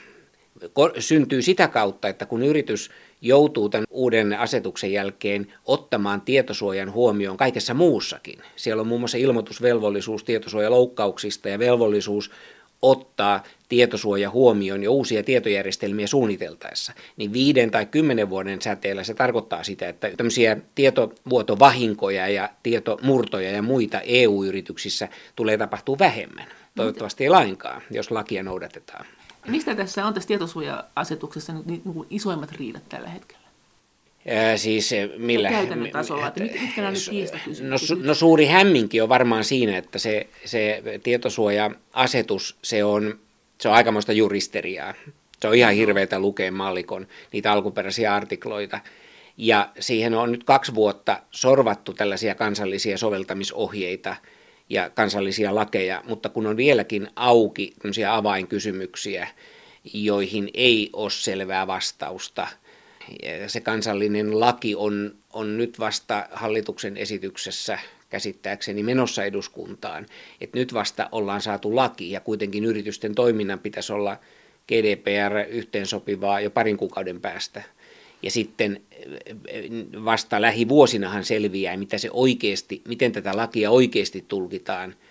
Syntyy 0.99 1.41
sitä 1.41 1.67
kautta, 1.67 2.07
että 2.07 2.25
kun 2.25 2.43
yritys 2.43 2.89
joutuu 3.21 3.69
tämän 3.69 3.85
uuden 3.89 4.39
asetuksen 4.39 4.91
jälkeen 4.91 5.53
ottamaan 5.65 6.21
tietosuojan 6.21 6.93
huomioon 6.93 7.37
kaikessa 7.37 7.73
muussakin. 7.73 8.39
Siellä 8.55 8.81
on 8.81 8.87
muun 8.87 9.01
muassa 9.01 9.17
ilmoitusvelvollisuus 9.17 10.23
tietosuojaloukkauksista 10.23 11.49
ja 11.49 11.59
velvollisuus 11.59 12.31
ottaa 12.81 13.43
tietosuoja 13.69 14.29
huomioon 14.29 14.83
ja 14.83 14.91
uusia 14.91 15.23
tietojärjestelmiä 15.23 16.07
suunniteltaessa, 16.07 16.93
niin 17.17 17.33
viiden 17.33 17.71
tai 17.71 17.85
kymmenen 17.85 18.29
vuoden 18.29 18.61
säteellä 18.61 19.03
se 19.03 19.13
tarkoittaa 19.13 19.63
sitä, 19.63 19.89
että 19.89 20.11
tämmöisiä 20.17 20.57
tietovuotovahinkoja 20.75 22.27
ja 22.27 22.49
tietomurtoja 22.63 23.51
ja 23.51 23.61
muita 23.61 24.01
EU-yrityksissä 24.01 25.07
tulee 25.35 25.57
tapahtua 25.57 25.99
vähemmän. 25.99 26.47
Toivottavasti 26.75 27.23
ei 27.23 27.29
lainkaan, 27.29 27.81
jos 27.91 28.11
lakia 28.11 28.43
noudatetaan. 28.43 29.05
Mistä 29.47 29.75
tässä 29.75 30.05
on 30.05 30.13
tässä 30.13 30.27
tietosuoja-asetuksessa 30.27 31.53
nyt 31.53 31.65
niin 31.65 31.81
kuin 31.81 32.07
isoimmat 32.09 32.51
riidat 32.51 32.89
tällä 32.89 33.09
hetkellä? 33.09 33.47
Ää, 34.27 34.57
siis 34.57 34.91
millä... 35.17 35.49
Käytännön 35.49 35.91
tasolla, 35.91 36.27
että 36.27 36.43
mitkä 36.43 36.81
nämä 36.81 36.91
nyt 36.91 37.61
no, 37.61 37.77
no 38.03 38.13
suuri 38.13 38.45
hämminki 38.45 39.01
on 39.01 39.09
varmaan 39.09 39.43
siinä, 39.43 39.77
että 39.77 39.99
se, 39.99 40.27
se 40.45 40.83
tietosuoja-asetus, 41.03 42.57
se 42.61 42.83
on, 42.83 43.19
se 43.57 43.69
on 43.69 43.75
aikamoista 43.75 44.13
juristeriaa. 44.13 44.93
Se 45.41 45.47
on 45.47 45.55
ihan 45.55 45.73
hirveätä 45.73 46.19
lukea 46.19 46.51
mallikon 46.51 47.07
niitä 47.31 47.51
alkuperäisiä 47.51 48.15
artikloita. 48.15 48.79
Ja 49.37 49.69
siihen 49.79 50.13
on 50.13 50.31
nyt 50.31 50.43
kaksi 50.43 50.75
vuotta 50.75 51.19
sorvattu 51.31 51.93
tällaisia 51.93 52.35
kansallisia 52.35 52.97
soveltamisohjeita 52.97 54.15
ja 54.69 54.89
kansallisia 54.89 55.55
lakeja, 55.55 56.03
mutta 56.07 56.29
kun 56.29 56.47
on 56.47 56.57
vieläkin 56.57 57.07
auki 57.15 57.73
avainkysymyksiä, 58.09 59.27
joihin 59.93 60.49
ei 60.53 60.89
ole 60.93 61.09
selvää 61.09 61.67
vastausta– 61.67 62.47
se 63.47 63.61
kansallinen 63.61 64.39
laki 64.39 64.75
on, 64.75 65.15
on 65.33 65.57
nyt 65.57 65.79
vasta 65.79 66.27
hallituksen 66.31 66.97
esityksessä 66.97 67.79
käsittääkseni 68.09 68.83
menossa 68.83 69.23
eduskuntaan, 69.23 70.05
että 70.41 70.59
nyt 70.59 70.73
vasta 70.73 71.09
ollaan 71.11 71.41
saatu 71.41 71.75
laki 71.75 72.11
ja 72.11 72.19
kuitenkin 72.19 72.65
yritysten 72.65 73.15
toiminnan 73.15 73.59
pitäisi 73.59 73.93
olla 73.93 74.17
GDPR 74.67 75.49
yhteensopivaa 75.49 76.41
jo 76.41 76.49
parin 76.49 76.77
kuukauden 76.77 77.21
päästä. 77.21 77.63
Ja 78.23 78.31
sitten 78.31 78.81
vasta 80.05 80.41
lähivuosinahan 80.41 81.23
selviää, 81.23 81.77
mitä 81.77 81.97
se 81.97 82.09
oikeasti, 82.11 82.81
miten 82.87 83.11
tätä 83.11 83.37
lakia 83.37 83.71
oikeasti 83.71 84.25
tulkitaan– 84.27 84.95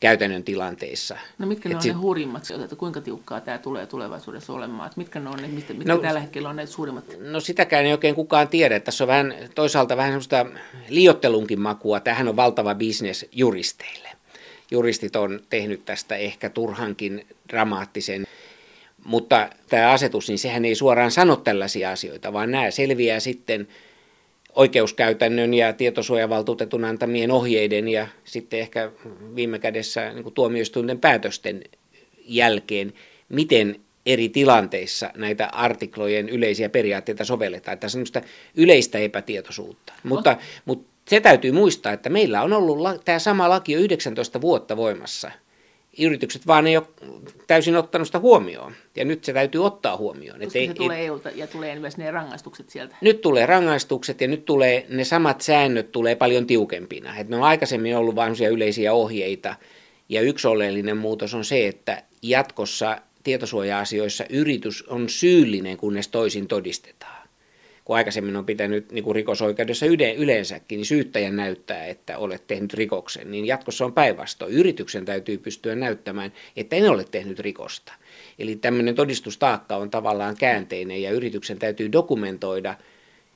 käytännön 0.00 0.44
tilanteissa. 0.44 1.16
No 1.38 1.46
mitkä 1.46 1.68
ne 1.68 1.76
on 1.76 1.82
sit... 1.82 1.92
ne 1.92 1.98
hurjimmat, 1.98 2.42
että 2.64 2.76
kuinka 2.76 3.00
tiukkaa 3.00 3.40
tämä 3.40 3.58
tulee 3.58 3.86
tulevaisuudessa 3.86 4.52
olemaan? 4.52 4.86
Että 4.86 5.00
mitkä 5.00 5.20
ne 5.20 5.30
on 5.30 5.36
ne, 5.36 5.48
mitkä, 5.48 5.74
mitkä 5.74 5.94
no, 5.94 5.98
tällä 5.98 6.20
hetkellä 6.20 6.48
on 6.48 6.56
ne 6.56 6.66
suurimmat? 6.66 7.04
No 7.18 7.40
sitäkään 7.40 7.86
ei 7.86 7.92
oikein 7.92 8.14
kukaan 8.14 8.48
tiedä. 8.48 8.80
Tässä 8.80 9.04
on 9.04 9.08
vähän, 9.08 9.34
toisaalta 9.54 9.96
vähän 9.96 10.10
semmoista 10.10 10.46
liottelunkin 10.88 11.60
makua. 11.60 12.00
Tämähän 12.00 12.28
on 12.28 12.36
valtava 12.36 12.74
bisnes 12.74 13.26
juristeille. 13.32 14.08
Juristit 14.70 15.16
on 15.16 15.40
tehnyt 15.50 15.84
tästä 15.84 16.16
ehkä 16.16 16.50
turhankin 16.50 17.26
dramaattisen 17.48 18.26
mutta 19.08 19.50
tämä 19.68 19.90
asetus, 19.90 20.28
niin 20.28 20.38
sehän 20.38 20.64
ei 20.64 20.74
suoraan 20.74 21.10
sano 21.10 21.36
tällaisia 21.36 21.90
asioita, 21.90 22.32
vaan 22.32 22.50
nämä 22.50 22.70
selviää 22.70 23.20
sitten 23.20 23.68
oikeuskäytännön 24.54 25.54
ja 25.54 25.72
tietosuojavaltuutetun 25.72 26.84
antamien 26.84 27.30
ohjeiden 27.30 27.88
ja 27.88 28.06
sitten 28.24 28.60
ehkä 28.60 28.90
viime 29.36 29.58
kädessä 29.58 30.12
niin 30.12 30.32
tuomioistuinten 30.34 31.00
päätösten 31.00 31.64
jälkeen, 32.24 32.92
miten 33.28 33.80
eri 34.06 34.28
tilanteissa 34.28 35.10
näitä 35.16 35.46
artiklojen 35.46 36.28
yleisiä 36.28 36.68
periaatteita 36.68 37.24
sovelletaan. 37.24 37.78
Tässä 37.78 37.98
on 37.98 38.04
yleistä 38.54 38.98
epätietoisuutta. 38.98 39.92
Mutta, 40.02 40.36
mutta 40.64 40.88
se 41.08 41.20
täytyy 41.20 41.52
muistaa, 41.52 41.92
että 41.92 42.08
meillä 42.08 42.42
on 42.42 42.52
ollut 42.52 42.78
tämä 43.04 43.18
sama 43.18 43.48
laki 43.48 43.72
jo 43.72 43.78
19 43.78 44.40
vuotta 44.40 44.76
voimassa– 44.76 45.30
yritykset 46.06 46.46
vaan 46.46 46.66
ei 46.66 46.76
ole 46.76 46.86
täysin 47.46 47.76
ottanut 47.76 48.08
sitä 48.08 48.18
huomioon. 48.18 48.72
Ja 48.96 49.04
nyt 49.04 49.24
se 49.24 49.32
täytyy 49.32 49.66
ottaa 49.66 49.96
huomioon. 49.96 50.40
Koska 50.40 50.58
se 50.58 50.74
tulee 50.74 51.04
EUlta 51.04 51.30
ja 51.34 51.46
tulee 51.46 51.78
myös 51.78 51.96
ne 51.96 52.10
rangaistukset 52.10 52.70
sieltä. 52.70 52.96
Nyt 53.00 53.20
tulee 53.20 53.46
rangaistukset 53.46 54.20
ja 54.20 54.28
nyt 54.28 54.44
tulee 54.44 54.86
ne 54.88 55.04
samat 55.04 55.40
säännöt 55.40 55.92
tulee 55.92 56.16
paljon 56.16 56.46
tiukempina. 56.46 57.16
Et 57.16 57.28
ne 57.28 57.36
on 57.36 57.42
aikaisemmin 57.42 57.96
ollut 57.96 58.16
vain 58.16 58.34
yleisiä 58.50 58.92
ohjeita. 58.92 59.54
Ja 60.08 60.20
yksi 60.20 60.48
oleellinen 60.48 60.96
muutos 60.96 61.34
on 61.34 61.44
se, 61.44 61.68
että 61.68 62.02
jatkossa 62.22 62.98
tietosuoja-asioissa 63.24 64.24
yritys 64.30 64.84
on 64.88 65.08
syyllinen, 65.08 65.76
kunnes 65.76 66.08
toisin 66.08 66.48
todistetaan 66.48 67.17
kun 67.88 67.96
aikaisemmin 67.96 68.36
on 68.36 68.46
pitänyt 68.46 68.92
niin 68.92 69.04
kuin 69.04 69.14
rikosoikeudessa 69.14 69.86
yleensäkin, 70.16 70.76
niin 70.76 70.86
syyttäjän 70.86 71.36
näyttää, 71.36 71.86
että 71.86 72.18
olet 72.18 72.46
tehnyt 72.46 72.74
rikoksen, 72.74 73.30
niin 73.30 73.46
jatkossa 73.46 73.84
on 73.84 73.92
päinvastoin. 73.92 74.52
Yrityksen 74.52 75.04
täytyy 75.04 75.38
pystyä 75.38 75.74
näyttämään, 75.74 76.32
että 76.56 76.76
en 76.76 76.90
ole 76.90 77.04
tehnyt 77.10 77.38
rikosta. 77.38 77.92
Eli 78.38 78.56
tämmöinen 78.56 78.94
todistustaakka 78.94 79.76
on 79.76 79.90
tavallaan 79.90 80.36
käänteinen 80.36 81.02
ja 81.02 81.10
yrityksen 81.10 81.58
täytyy 81.58 81.92
dokumentoida 81.92 82.74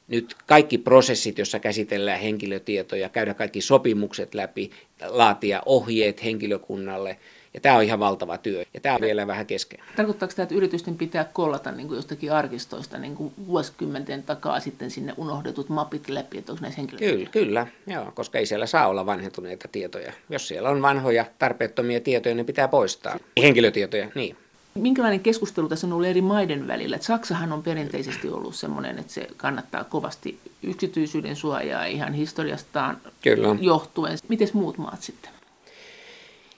nyt 0.09 0.35
kaikki 0.47 0.79
prosessit, 0.79 1.39
joissa 1.39 1.59
käsitellään 1.59 2.21
henkilötietoja, 2.21 3.09
käydä 3.09 3.35
kaikki 3.35 3.61
sopimukset 3.61 4.35
läpi, 4.35 4.71
laatia 5.07 5.63
ohjeet 5.67 6.25
henkilökunnalle– 6.25 7.19
ja 7.55 7.61
tämä 7.61 7.77
on 7.77 7.83
ihan 7.83 8.01
valtava 8.01 8.39
työ, 8.39 8.65
ja 8.75 8.81
tämä 8.81 8.95
on 8.95 9.01
vielä 9.01 9.27
vähän 9.27 9.47
kesken. 9.47 9.81
Tarkoittaako 9.97 10.35
tämä, 10.35 10.45
että 10.45 10.55
yritysten 10.55 10.97
pitää 10.97 11.25
kollata 11.25 11.73
niin 11.73 11.89
kuin 11.89 11.97
jostakin 11.97 12.33
arkistoista 12.33 12.99
niin 12.99 13.15
kuin 13.15 13.33
vuosikymmenten 13.47 14.23
takaa 14.23 14.61
sitten 14.61 14.91
sinne 14.91 15.15
unohdetut 15.17 15.69
mapit 15.69 16.09
läpi, 16.09 16.39
että 16.39 16.53
onko 16.53 16.63
näissä 16.63 16.81
henkilöitä? 16.81 17.07
Kyllä, 17.07 17.31
kyllä, 17.31 17.67
joo, 17.87 18.13
koska 18.15 18.39
ei 18.39 18.47
siellä 18.47 18.67
saa 18.67 18.89
olla 18.89 19.07
vanhentuneita 19.07 19.69
tietoja. 19.69 20.13
Jos 20.31 20.49
siellä 20.49 20.71
on 20.71 20.83
vanhoja, 20.83 21.25
tarpeettomia 21.39 22.01
tietoja, 22.01 22.35
ne 22.35 22.45
pitää 22.45 22.69
poistaa. 22.69 23.19
Henkilötietoja, 23.43 24.09
niin. 24.15 24.37
Minkälainen 24.75 25.21
keskustelu 25.21 25.69
tässä 25.69 25.87
on 25.87 25.93
ollut 25.93 26.07
eri 26.07 26.21
maiden 26.21 26.67
välillä? 26.67 26.97
Että 26.97 27.07
Saksahan 27.07 27.53
on 27.53 27.63
perinteisesti 27.63 28.29
ollut 28.29 28.55
sellainen, 28.55 28.99
että 28.99 29.13
se 29.13 29.29
kannattaa 29.37 29.85
kovasti 29.85 30.39
yksityisyyden 30.63 31.37
suojaa 31.37 31.85
ihan 31.85 32.13
historiastaan 32.13 32.99
Kyllä. 33.23 33.57
johtuen. 33.61 34.19
Miten 34.29 34.49
muut 34.53 34.79
maat 34.79 35.03
sitten? 35.03 35.31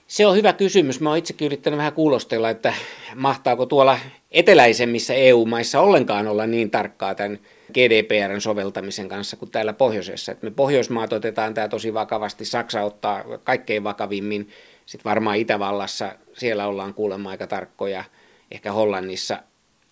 Se 0.06 0.26
on 0.26 0.36
hyvä 0.36 0.52
kysymys. 0.52 1.00
Mä 1.00 1.08
oon 1.08 1.18
itsekin 1.18 1.46
yrittänyt 1.46 1.78
vähän 1.78 1.92
kuulostella, 1.92 2.50
että 2.50 2.74
mahtaako 3.14 3.66
tuolla 3.66 3.98
eteläisemmissä 4.30 5.14
EU-maissa 5.14 5.80
ollenkaan 5.80 6.28
olla 6.28 6.46
niin 6.46 6.70
tarkkaa 6.70 7.14
tämän 7.14 7.38
GDPRn 7.72 8.40
soveltamisen 8.40 9.08
kanssa 9.08 9.36
kuin 9.36 9.50
täällä 9.50 9.72
pohjoisessa. 9.72 10.32
Et 10.32 10.42
me 10.42 10.50
Pohjoismaat 10.50 11.12
otetaan 11.12 11.54
tämä 11.54 11.68
tosi 11.68 11.94
vakavasti, 11.94 12.44
Saksa 12.44 12.82
ottaa 12.82 13.24
kaikkein 13.44 13.84
vakavimmin, 13.84 14.48
sitten 14.86 15.10
varmaan 15.10 15.36
Itävallassa 15.36 16.12
siellä 16.32 16.66
ollaan 16.66 16.94
kuulemma 16.94 17.30
aika 17.30 17.46
tarkkoja, 17.46 18.04
ehkä 18.50 18.72
Hollannissa 18.72 19.38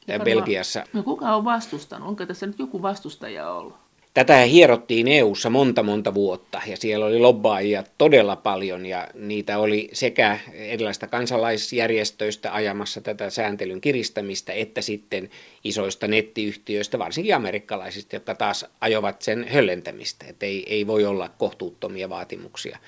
ja, 0.06 0.18
Belgiassa. 0.18 0.84
No 0.92 1.02
kuka 1.02 1.37
on 1.37 1.44
vastustanut? 1.44 2.08
Onko 2.08 2.26
tässä 2.26 2.46
nyt 2.46 2.58
joku 2.58 2.82
vastustaja 2.82 3.50
ollut? 3.50 3.81
Tätä 4.14 4.37
hierottiin 4.37 5.09
EU-ssa 5.09 5.51
monta 5.51 5.83
monta 5.83 6.14
vuotta 6.14 6.61
ja 6.66 6.77
siellä 6.77 7.07
oli 7.07 7.18
lobbaajia 7.18 7.85
todella 7.98 8.37
paljon 8.37 8.87
ja 8.87 9.09
niitä 9.14 9.59
oli 9.59 9.88
sekä 9.92 10.38
erilaista 10.53 11.07
kansalaisjärjestöistä 11.07 12.55
ajamassa 12.55 13.01
tätä 13.01 13.31
sääntelyn 13.31 13.81
kiristämistä 13.81 14.53
että 14.53 14.81
sitten 14.83 15.31
isoista 15.64 16.09
nettiyhtiöistä, 16.09 16.98
varsinkin 16.98 17.35
amerikkalaisista, 17.35 18.16
jotka 18.16 18.35
taas 18.35 18.66
ajovat 18.81 19.22
sen 19.22 19.46
höllentämistä, 19.48 20.27
että 20.29 20.46
ei, 20.46 20.64
ei 20.66 20.87
voi 20.87 21.05
olla 21.05 21.31
kohtuuttomia 21.38 22.09
vaatimuksia. 22.09 22.79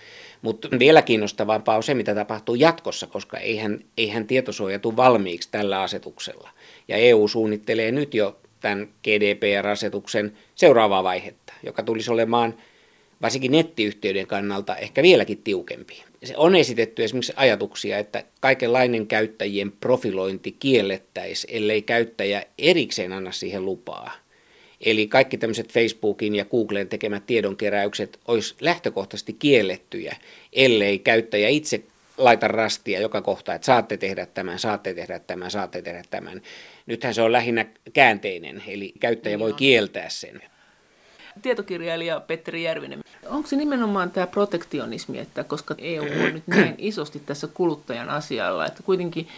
Mutta 0.43 0.69
vielä 0.79 1.03
kiinnostavampaa 1.03 1.77
on 1.77 1.83
se, 1.83 1.95
mitä 1.95 2.15
tapahtuu 2.15 2.55
jatkossa, 2.55 3.07
koska 3.07 3.39
eihän, 3.39 3.81
eihän 3.99 4.27
tietosuoja 4.27 4.79
tule 4.79 4.97
valmiiksi 4.97 5.49
tällä 5.51 5.83
asetuksella. 5.83 6.51
Ja 6.89 6.97
EU 6.97 7.29
suunnittelee 7.29 7.93
nyt 7.93 8.15
jo 8.15 8.37
tämän 8.65 8.89
GDPR-asetuksen 9.03 10.33
seuraavaa 10.55 11.05
vaihetta, 11.05 11.53
joka 11.63 11.83
tulisi 11.83 12.11
olemaan 12.11 12.55
varsinkin 13.23 13.53
nettiyhtiöiden 13.53 14.27
kannalta 14.27 14.77
ehkä 14.77 15.03
vieläkin 15.03 15.43
tiukempi. 15.45 16.05
Se 16.25 16.35
on 16.37 16.57
esitetty 16.57 17.05
esimerkiksi 17.05 17.33
ajatuksia, 17.37 17.99
että 17.99 18.25
kaikenlainen 18.41 19.07
käyttäjien 19.07 19.73
profilointi 19.73 20.53
kiellettäisiin, 20.53 21.57
ellei 21.57 21.83
käyttäjä 21.83 22.43
erikseen 22.59 23.13
anna 23.13 23.33
siihen 23.33 23.65
lupaa. 23.65 24.13
Eli 24.81 25.07
kaikki 25.07 25.39
tämmöiset 25.39 25.73
Facebookin 25.73 26.35
ja 26.35 26.45
Googlen 26.45 26.89
tekemät 26.89 27.27
tiedonkeräykset 27.27 28.21
olisi 28.29 28.55
lähtökohtaisesti 28.61 29.33
kiellettyjä, 29.33 30.17
ellei 30.53 30.99
käyttäjä 30.99 31.49
itse 31.49 31.83
laita 32.19 32.49
rastia 32.49 33.01
joka 33.01 33.23
kohta, 33.23 33.55
että 33.55 33.67
saatte 33.67 33.97
tehdä 33.97 34.27
tämän, 34.27 34.59
saatte 34.59 34.95
tehdä 34.95 35.19
tämän, 35.19 35.51
saatte 35.51 35.83
tehdä 35.83 36.03
tämän. 36.11 36.43
Nythän 36.87 37.15
se 37.15 37.23
on 37.23 37.33
lähinnä 37.33 37.67
käänteinen, 37.93 38.63
eli 38.67 38.93
käyttäjä 39.01 39.39
voi 39.39 39.53
kieltää 39.53 40.09
sen. 40.09 40.43
Tietokirjailija 41.43 42.21
Petteri 42.21 42.63
Järvinen. 42.63 43.05
Onko 43.27 43.49
se 43.49 43.57
nimenomaan 43.57 44.11
tämä 44.11 44.27
protektionismi, 44.27 45.19
että 45.19 45.45
koska 45.45 45.75
EU 45.79 46.03
on 46.03 46.35
nyt 46.35 46.47
näin 46.47 46.75
isosti 46.79 47.23
tässä 47.27 47.47
kuluttajan 47.47 48.11
asialla, 48.11 48.67
että 48.67 48.83
kuitenkin 48.83 49.29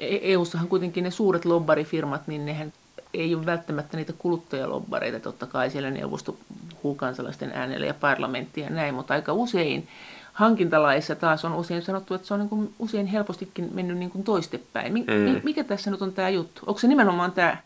EU-ssahan 0.00 0.68
kuitenkin 0.68 1.04
ne 1.04 1.10
suuret 1.10 1.44
lobbarifirmat, 1.44 2.26
niin 2.26 2.46
nehän 2.46 2.72
ei 3.14 3.34
ole 3.34 3.46
välttämättä 3.46 3.96
niitä 3.96 4.12
kuluttajalobbareita, 4.18 5.20
totta 5.20 5.46
kai 5.46 5.70
siellä 5.70 5.90
neuvosto 5.90 6.36
puhuu 6.70 6.94
kansalaisten 6.94 7.50
äänellä 7.54 7.86
ja 7.86 7.94
parlamentti 7.94 8.60
ja 8.60 8.70
näin, 8.70 8.94
mutta 8.94 9.14
aika 9.14 9.32
usein 9.32 9.88
hankintalaissa 10.36 11.14
taas 11.14 11.44
on 11.44 11.54
usein 11.54 11.82
sanottu, 11.82 12.14
että 12.14 12.26
se 12.26 12.34
on 12.34 12.40
niin 12.40 12.48
kuin 12.48 12.74
usein 12.78 13.06
helpostikin 13.06 13.68
mennyt 13.72 13.98
niin 13.98 14.10
kuin 14.10 14.24
toistepäin. 14.24 14.92
Mm. 14.92 15.40
Mikä 15.42 15.64
tässä 15.64 15.90
nyt 15.90 16.02
on 16.02 16.12
tämä 16.12 16.28
juttu? 16.28 16.60
Onko 16.66 16.80
se 16.80 16.86
nimenomaan 16.86 17.32
tämä? 17.32 17.56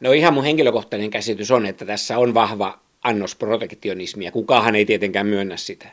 No 0.00 0.12
ihan 0.12 0.34
mun 0.34 0.44
henkilökohtainen 0.44 1.10
käsitys 1.10 1.50
on, 1.50 1.66
että 1.66 1.84
tässä 1.84 2.18
on 2.18 2.34
vahva 2.34 2.78
annos 3.02 3.34
protektionismia. 3.34 4.32
Kukahan 4.32 4.74
ei 4.74 4.84
tietenkään 4.84 5.26
myönnä 5.26 5.56
sitä. 5.56 5.88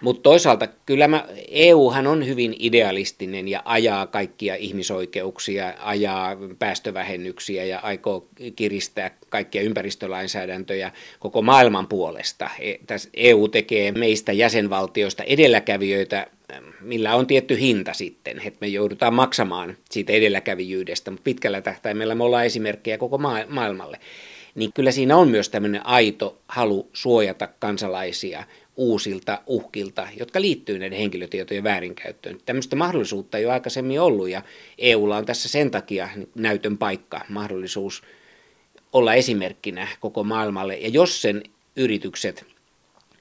Mutta 0.00 0.22
toisaalta 0.22 0.66
kyllä 0.66 1.08
mä, 1.08 1.26
EUhan 1.48 2.06
on 2.06 2.26
hyvin 2.26 2.56
idealistinen 2.58 3.48
ja 3.48 3.62
ajaa 3.64 4.06
kaikkia 4.06 4.54
ihmisoikeuksia, 4.54 5.74
ajaa 5.78 6.36
päästövähennyksiä 6.58 7.64
ja 7.64 7.78
aikoo 7.78 8.28
kiristää 8.56 9.10
kaikkia 9.28 9.62
ympäristölainsäädäntöjä 9.62 10.92
koko 11.18 11.42
maailman 11.42 11.86
puolesta. 11.86 12.50
E, 12.60 12.74
EU 13.14 13.48
tekee 13.48 13.92
meistä 13.92 14.32
jäsenvaltioista 14.32 15.22
edelläkävijöitä, 15.22 16.26
millä 16.80 17.14
on 17.14 17.26
tietty 17.26 17.60
hinta 17.60 17.92
sitten, 17.92 18.40
että 18.44 18.58
me 18.60 18.66
joudutaan 18.66 19.14
maksamaan 19.14 19.76
siitä 19.90 20.12
edelläkävijyydestä, 20.12 21.10
mutta 21.10 21.24
pitkällä 21.24 21.60
tähtäimellä 21.60 22.14
me 22.14 22.24
ollaan 22.24 22.46
esimerkkejä 22.46 22.98
koko 22.98 23.18
maailmalle 23.48 23.98
niin 24.58 24.72
kyllä 24.72 24.90
siinä 24.90 25.16
on 25.16 25.28
myös 25.28 25.48
tämmöinen 25.48 25.86
aito 25.86 26.38
halu 26.48 26.88
suojata 26.92 27.48
kansalaisia 27.58 28.44
uusilta 28.76 29.42
uhkilta, 29.46 30.08
jotka 30.18 30.40
liittyy 30.40 30.78
näiden 30.78 30.98
henkilötietojen 30.98 31.64
väärinkäyttöön. 31.64 32.38
Tämmöistä 32.46 32.76
mahdollisuutta 32.76 33.38
ei 33.38 33.44
ole 33.44 33.52
aikaisemmin 33.52 34.00
ollut 34.00 34.28
ja 34.28 34.42
EUlla 34.78 35.16
on 35.16 35.26
tässä 35.26 35.48
sen 35.48 35.70
takia 35.70 36.08
näytön 36.34 36.78
paikka, 36.78 37.20
mahdollisuus 37.28 38.02
olla 38.92 39.14
esimerkkinä 39.14 39.88
koko 40.00 40.24
maailmalle. 40.24 40.76
Ja 40.76 40.88
jos 40.88 41.22
sen 41.22 41.42
yritykset 41.76 42.46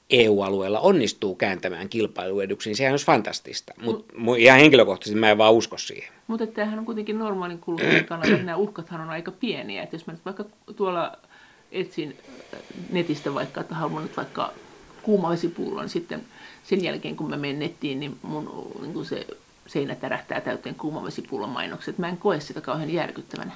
EU-alueella 0.10 0.80
onnistuu 0.80 1.36
kääntämään 1.36 1.89
kilpailueduksi, 1.89 2.69
niin 2.69 2.78
sehän 2.78 2.93
olisi 2.93 3.06
fantastista. 3.06 3.73
Mutta 3.82 4.13
Mut, 4.17 4.38
ihan 4.38 4.60
henkilökohtaisesti 4.60 5.19
mä 5.19 5.32
en 5.32 5.38
vaan 5.38 5.54
usko 5.54 5.78
siihen. 5.78 6.13
Mutta 6.28 6.47
tämähän 6.47 6.80
on 6.80 6.86
kuitenkin 6.86 7.19
normaalin 7.19 7.60
kulutuksen 7.60 8.06
kannalta, 8.06 8.34
että 8.34 8.45
nämä 8.45 8.58
uhkathan 8.58 9.02
on 9.02 9.10
aika 9.10 9.32
pieniä. 9.32 9.84
Että 9.84 9.95
jos 9.95 10.08
mä 10.08 10.13
nyt 10.13 10.26
vaikka 10.26 10.45
tuolla 10.76 11.17
etsin 11.71 12.17
netistä 12.89 13.34
vaikka, 13.34 13.62
että 13.62 13.75
haluan 13.75 14.03
nyt 14.03 14.17
vaikka 14.17 14.53
kuumavesipullon, 15.01 15.82
niin 15.82 15.89
sitten 15.89 16.23
sen 16.63 16.84
jälkeen 16.84 17.15
kun 17.15 17.30
mä 17.30 17.38
menen 17.38 17.60
nettiin, 17.60 17.99
niin 17.99 18.17
mun 18.21 18.71
niin 18.82 18.93
kuin 18.93 19.06
se 19.06 19.27
seinä 19.67 19.95
tärähtää 19.95 20.41
täyteen 20.41 20.75
kuumavesipullon 20.75 21.49
mainokset. 21.49 21.97
Mä 21.97 22.10
en 22.10 22.17
koe 22.17 22.39
sitä 22.39 22.62
kauhean 22.62 22.93
järkyttävänä. 22.93 23.51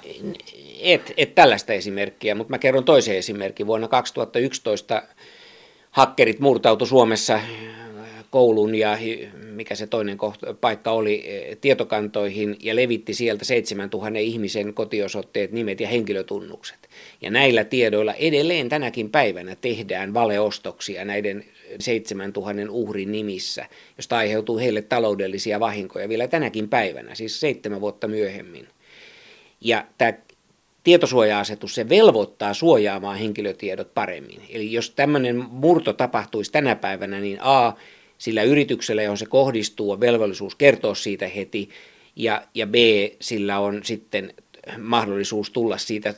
Et, 0.79 1.13
et 1.17 1.35
tällaista 1.35 1.73
esimerkkiä, 1.73 2.35
mutta 2.35 2.51
mä 2.51 2.57
kerron 2.57 2.83
toisen 2.83 3.15
esimerkin. 3.15 3.67
Vuonna 3.67 3.87
2011 3.87 5.03
hakkerit 5.91 6.39
murtautu 6.39 6.85
Suomessa 6.85 7.39
koulun 8.31 8.75
ja 8.75 8.97
mikä 9.45 9.75
se 9.75 9.87
toinen 9.87 10.17
kohta, 10.17 10.53
paikka 10.53 10.91
oli 10.91 11.25
tietokantoihin 11.61 12.57
ja 12.59 12.75
levitti 12.75 13.13
sieltä 13.13 13.45
7000 13.45 14.19
ihmisen 14.19 14.73
kotiosoitteet, 14.73 15.51
nimet 15.51 15.79
ja 15.79 15.87
henkilötunnukset. 15.87 16.89
Ja 17.21 17.31
näillä 17.31 17.63
tiedoilla 17.63 18.13
edelleen 18.13 18.69
tänäkin 18.69 19.09
päivänä 19.09 19.55
tehdään 19.55 20.13
valeostoksia 20.13 21.05
näiden 21.05 21.45
7000 21.79 22.61
uhrin 22.69 23.11
nimissä, 23.11 23.65
josta 23.97 24.17
aiheutuu 24.17 24.57
heille 24.57 24.81
taloudellisia 24.81 25.59
vahinkoja 25.59 26.09
vielä 26.09 26.27
tänäkin 26.27 26.69
päivänä, 26.69 27.15
siis 27.15 27.39
seitsemän 27.39 27.81
vuotta 27.81 28.07
myöhemmin. 28.07 28.67
Ja 29.61 29.85
tämä 29.97 30.13
tietosuoja-asetus, 30.83 31.75
se 31.75 31.89
velvoittaa 31.89 32.53
suojaamaan 32.53 33.17
henkilötiedot 33.17 33.93
paremmin. 33.93 34.41
Eli 34.49 34.73
jos 34.73 34.89
tämmöinen 34.89 35.35
murto 35.49 35.93
tapahtuisi 35.93 36.51
tänä 36.51 36.75
päivänä, 36.75 37.19
niin 37.19 37.37
A, 37.41 37.73
sillä 38.21 38.43
yrityksellä, 38.43 39.03
johon 39.03 39.17
se 39.17 39.25
kohdistuu, 39.25 39.91
on 39.91 39.99
velvollisuus 39.99 40.55
kertoa 40.55 40.95
siitä 40.95 41.27
heti, 41.27 41.69
ja, 42.15 42.41
ja 42.55 42.67
B, 42.67 42.75
sillä 43.21 43.59
on 43.59 43.83
sitten 43.83 44.33
mahdollisuus 44.77 45.49
tulla 45.49 45.77
siitä 45.77 46.09
äh, 46.09 46.15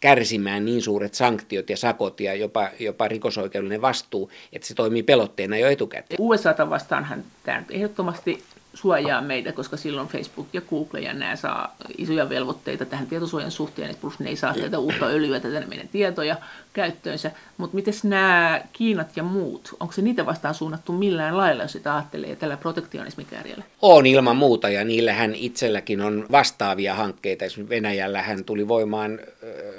kärsimään 0.00 0.64
niin 0.64 0.82
suuret 0.82 1.14
sanktiot 1.14 1.70
ja 1.70 1.76
sakot 1.76 2.20
ja 2.20 2.34
jopa, 2.34 2.70
jopa 2.80 3.08
rikosoikeudellinen 3.08 3.80
vastuu, 3.80 4.30
että 4.52 4.68
se 4.68 4.74
toimii 4.74 5.02
pelotteena 5.02 5.56
jo 5.56 5.68
etukäteen. 5.68 6.20
USAta 6.20 6.70
vastaanhan 6.70 7.24
tämä 7.44 7.62
ehdottomasti 7.70 8.42
suojaa 8.76 9.20
meitä, 9.22 9.52
koska 9.52 9.76
silloin 9.76 10.08
Facebook 10.08 10.46
ja 10.52 10.60
Google 10.60 11.00
ja 11.00 11.12
nämä 11.12 11.36
saa 11.36 11.76
isoja 11.98 12.28
velvoitteita 12.28 12.84
tähän 12.84 13.06
tietosuojan 13.06 13.50
suhteen, 13.50 13.96
plus 14.00 14.18
ne 14.18 14.28
ei 14.28 14.36
saa 14.36 14.54
tätä 14.54 14.78
uutta 14.78 15.06
öljyä, 15.06 15.40
tätä 15.40 15.66
meidän 15.66 15.88
tietoja 15.88 16.36
käyttöönsä. 16.72 17.30
Mutta 17.56 17.74
miten 17.74 17.94
nämä 18.02 18.60
Kiinat 18.72 19.16
ja 19.16 19.22
muut, 19.22 19.76
onko 19.80 19.92
se 19.92 20.02
niitä 20.02 20.26
vastaan 20.26 20.54
suunnattu 20.54 20.92
millään 20.92 21.36
lailla, 21.36 21.62
jos 21.62 21.72
sitä 21.72 21.94
ajattelee 21.94 22.36
tällä 22.36 22.56
protektionismikärjellä? 22.56 23.64
On 23.82 24.06
ilman 24.06 24.36
muuta 24.36 24.68
ja 24.68 24.84
niillähän 24.84 25.34
itselläkin 25.34 26.00
on 26.00 26.26
vastaavia 26.32 26.94
hankkeita. 26.94 27.44
Esimerkiksi 27.44 27.76
Venäjällähän 27.76 28.44
tuli 28.44 28.68
voimaan 28.68 29.18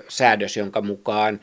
säädös, 0.10 0.58
jonka 0.58 0.82
mukaan 0.82 1.40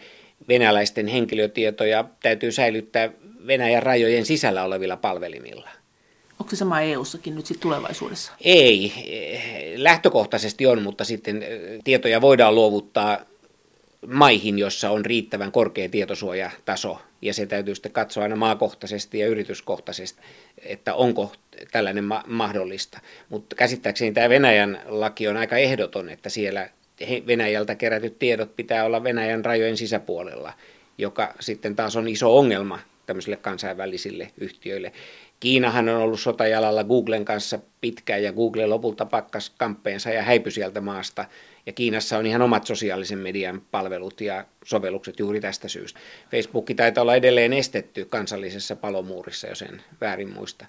venäläisten 0.48 1.06
henkilötietoja 1.06 2.04
täytyy 2.22 2.52
säilyttää 2.52 3.10
Venäjän 3.46 3.82
rajojen 3.82 4.26
sisällä 4.26 4.64
olevilla 4.64 4.96
palvelimilla. 4.96 5.68
Onko 6.40 6.50
se 6.50 6.56
sama 6.56 6.80
EU-sakin 6.80 7.34
nyt 7.34 7.46
sitten 7.46 7.62
tulevaisuudessa? 7.62 8.32
Ei, 8.40 8.92
lähtökohtaisesti 9.76 10.66
on, 10.66 10.82
mutta 10.82 11.04
sitten 11.04 11.44
tietoja 11.84 12.20
voidaan 12.20 12.54
luovuttaa 12.54 13.18
maihin, 14.06 14.58
jossa 14.58 14.90
on 14.90 15.04
riittävän 15.04 15.52
korkea 15.52 15.88
tietosuojataso, 15.88 16.98
ja 17.22 17.34
se 17.34 17.46
täytyy 17.46 17.74
sitten 17.74 17.92
katsoa 17.92 18.22
aina 18.22 18.36
maakohtaisesti 18.36 19.18
ja 19.18 19.26
yrityskohtaisesti, 19.26 20.20
että 20.64 20.94
onko 20.94 21.32
tällainen 21.72 22.04
ma- 22.04 22.24
mahdollista. 22.26 23.00
Mutta 23.28 23.56
käsittääkseni 23.56 24.12
tämä 24.12 24.28
Venäjän 24.28 24.80
laki 24.86 25.28
on 25.28 25.36
aika 25.36 25.56
ehdoton, 25.56 26.08
että 26.08 26.28
siellä 26.28 26.68
Venäjältä 27.26 27.74
kerätyt 27.74 28.18
tiedot 28.18 28.56
pitää 28.56 28.84
olla 28.84 29.04
Venäjän 29.04 29.44
rajojen 29.44 29.76
sisäpuolella, 29.76 30.52
joka 30.98 31.34
sitten 31.40 31.76
taas 31.76 31.96
on 31.96 32.08
iso 32.08 32.38
ongelma 32.38 32.78
tämmöisille 33.06 33.36
kansainvälisille 33.36 34.30
yhtiöille. 34.38 34.92
Kiinahan 35.44 35.88
on 35.88 36.00
ollut 36.00 36.20
sotajalalla 36.20 36.84
Googlen 36.84 37.24
kanssa 37.24 37.58
pitkään 37.80 38.22
ja 38.22 38.32
Google 38.32 38.66
lopulta 38.66 39.06
pakkas 39.06 39.50
kamppeensa 39.58 40.10
ja 40.10 40.22
häipy 40.22 40.50
sieltä 40.50 40.80
maasta. 40.80 41.24
Ja 41.66 41.72
Kiinassa 41.72 42.18
on 42.18 42.26
ihan 42.26 42.42
omat 42.42 42.66
sosiaalisen 42.66 43.18
median 43.18 43.62
palvelut 43.70 44.20
ja 44.20 44.44
sovellukset 44.64 45.18
juuri 45.18 45.40
tästä 45.40 45.68
syystä. 45.68 46.00
Facebook 46.30 46.66
taitaa 46.76 47.02
olla 47.02 47.14
edelleen 47.14 47.52
estetty 47.52 48.04
kansallisessa 48.04 48.76
palomuurissa, 48.76 49.46
jos 49.46 49.62
en 49.62 49.82
väärin 50.00 50.34
muista. 50.34 50.66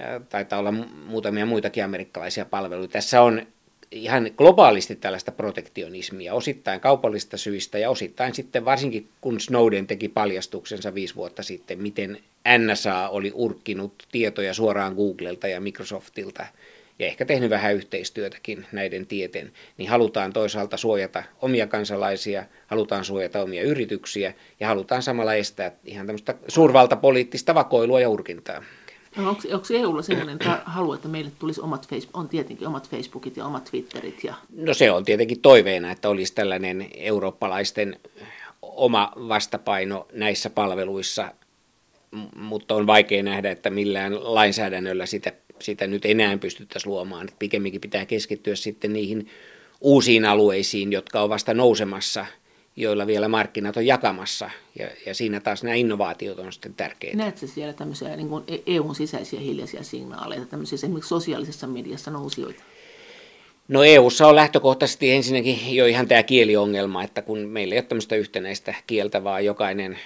Ja 0.00 0.20
taitaa 0.28 0.58
olla 0.58 0.72
muutamia 1.06 1.46
muitakin 1.46 1.84
amerikkalaisia 1.84 2.44
palveluita. 2.44 2.92
Tässä 2.92 3.22
on 3.22 3.46
ihan 3.90 4.30
globaalisti 4.36 4.96
tällaista 4.96 5.32
protektionismia, 5.32 6.34
osittain 6.34 6.80
kaupallista 6.80 7.36
syistä 7.36 7.78
ja 7.78 7.90
osittain 7.90 8.34
sitten 8.34 8.64
varsinkin 8.64 9.08
kun 9.20 9.40
Snowden 9.40 9.86
teki 9.86 10.08
paljastuksensa 10.08 10.94
viisi 10.94 11.14
vuotta 11.14 11.42
sitten, 11.42 11.82
miten 11.82 12.18
NSA 12.58 13.08
oli 13.08 13.32
urkkinut 13.34 14.06
tietoja 14.12 14.54
suoraan 14.54 14.94
Googlelta 14.94 15.48
ja 15.48 15.60
Microsoftilta 15.60 16.46
ja 16.98 17.06
ehkä 17.06 17.24
tehnyt 17.24 17.50
vähän 17.50 17.74
yhteistyötäkin 17.74 18.66
näiden 18.72 19.06
tieten, 19.06 19.52
niin 19.76 19.90
halutaan 19.90 20.32
toisaalta 20.32 20.76
suojata 20.76 21.22
omia 21.42 21.66
kansalaisia, 21.66 22.44
halutaan 22.66 23.04
suojata 23.04 23.42
omia 23.42 23.62
yrityksiä 23.62 24.34
ja 24.60 24.68
halutaan 24.68 25.02
samalla 25.02 25.34
estää 25.34 25.72
ihan 25.84 26.06
tämmöistä 26.06 26.34
suurvaltapoliittista 26.48 27.54
vakoilua 27.54 28.00
ja 28.00 28.08
urkintaa. 28.08 28.62
No, 29.16 29.28
onko, 29.28 29.42
onko 29.52 29.66
EUlla 29.74 30.02
sellainen 30.02 30.38
halu, 30.64 30.92
että 30.92 31.08
meille 31.08 31.30
tulisi 31.38 31.60
omat 31.60 31.88
Facebook, 31.88 32.16
on 32.16 32.28
tietenkin 32.28 32.68
omat 32.68 32.90
Facebookit 32.90 33.36
ja 33.36 33.46
omat 33.46 33.64
Twitterit? 33.70 34.24
Ja... 34.24 34.34
No 34.56 34.74
se 34.74 34.90
on 34.90 35.04
tietenkin 35.04 35.40
toiveena, 35.40 35.90
että 35.90 36.08
olisi 36.08 36.34
tällainen 36.34 36.88
eurooppalaisten 36.94 38.00
oma 38.62 39.12
vastapaino 39.16 40.06
näissä 40.12 40.50
palveluissa, 40.50 41.32
mutta 42.36 42.74
on 42.74 42.86
vaikea 42.86 43.22
nähdä, 43.22 43.50
että 43.50 43.70
millään 43.70 44.34
lainsäädännöllä 44.34 45.06
sitä, 45.06 45.32
sitä 45.58 45.86
nyt 45.86 46.04
enää 46.04 46.38
pystyttäisiin 46.38 46.90
luomaan. 46.90 47.28
Pikemminkin 47.38 47.80
pitää 47.80 48.06
keskittyä 48.06 48.54
sitten 48.54 48.92
niihin 48.92 49.28
uusiin 49.80 50.24
alueisiin, 50.24 50.92
jotka 50.92 51.20
on 51.20 51.30
vasta 51.30 51.54
nousemassa– 51.54 52.26
joilla 52.78 53.06
vielä 53.06 53.28
markkinat 53.28 53.76
on 53.76 53.86
jakamassa. 53.86 54.50
Ja, 54.78 54.88
ja 55.06 55.14
siinä 55.14 55.40
taas 55.40 55.62
nämä 55.62 55.74
innovaatiot 55.74 56.38
on 56.38 56.52
sitten 56.52 56.74
tärkeitä. 56.74 57.16
Näetkö 57.16 57.46
siellä 57.46 57.72
tämmöisiä 57.72 58.16
niin 58.16 58.28
kuin 58.28 58.44
EUn 58.66 58.94
sisäisiä 58.94 59.40
hiljaisia 59.40 59.82
signaaleita, 59.82 60.46
tämmöisiä 60.46 60.76
esimerkiksi 60.76 61.08
sosiaalisessa 61.08 61.66
mediassa 61.66 62.10
nousijoita? 62.10 62.62
No 63.68 63.84
EUssa 63.84 64.26
on 64.26 64.36
lähtökohtaisesti 64.36 65.10
ensinnäkin 65.10 65.76
jo 65.76 65.86
ihan 65.86 66.08
tämä 66.08 66.22
kieliongelma, 66.22 67.02
että 67.02 67.22
kun 67.22 67.38
meillä 67.38 67.74
ei 67.74 67.78
ole 67.78 67.86
tämmöistä 67.86 68.16
yhtenäistä 68.16 68.74
kieltä, 68.86 69.24
vaan 69.24 69.44
jokainen 69.44 69.98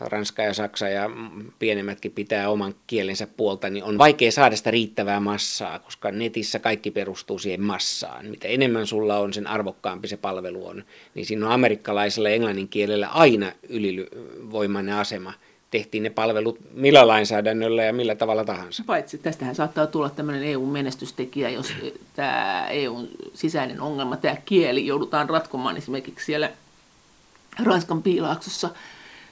Ranska 0.00 0.42
ja 0.42 0.54
Saksa 0.54 0.88
ja 0.88 1.10
pienemmätkin 1.58 2.12
pitää 2.12 2.48
oman 2.48 2.74
kielensä 2.86 3.26
puolta, 3.26 3.70
niin 3.70 3.84
on 3.84 3.98
vaikea 3.98 4.32
saada 4.32 4.56
sitä 4.56 4.70
riittävää 4.70 5.20
massaa, 5.20 5.78
koska 5.78 6.10
netissä 6.10 6.58
kaikki 6.58 6.90
perustuu 6.90 7.38
siihen 7.38 7.62
massaan. 7.62 8.26
Mitä 8.26 8.48
enemmän 8.48 8.86
sulla 8.86 9.18
on, 9.18 9.32
sen 9.32 9.46
arvokkaampi 9.46 10.08
se 10.08 10.16
palvelu 10.16 10.66
on. 10.66 10.84
Niin 11.14 11.26
siinä 11.26 11.46
on 11.46 11.52
amerikkalaisella 11.52 12.28
englannin 12.28 12.68
kielellä 12.68 13.08
aina 13.08 13.52
ylivoimainen 13.68 14.94
asema 14.94 15.32
tehtiin 15.70 16.02
ne 16.02 16.10
palvelut 16.10 16.58
millä 16.72 17.06
lainsäädännöllä 17.06 17.84
ja 17.84 17.92
millä 17.92 18.14
tavalla 18.14 18.44
tahansa. 18.44 18.82
Paitsi 18.86 19.18
tästähän 19.18 19.54
saattaa 19.54 19.86
tulla 19.86 20.10
tämmöinen 20.10 20.42
EU-menestystekijä, 20.42 21.50
jos 21.50 21.72
tämä 22.16 22.66
EUn 22.70 23.08
sisäinen 23.34 23.80
ongelma, 23.80 24.16
tämä 24.16 24.36
kieli 24.44 24.86
joudutaan 24.86 25.30
ratkomaan 25.30 25.76
esimerkiksi 25.76 26.26
siellä 26.26 26.50
Ranskan 27.64 28.02
piilaaksossa– 28.02 28.70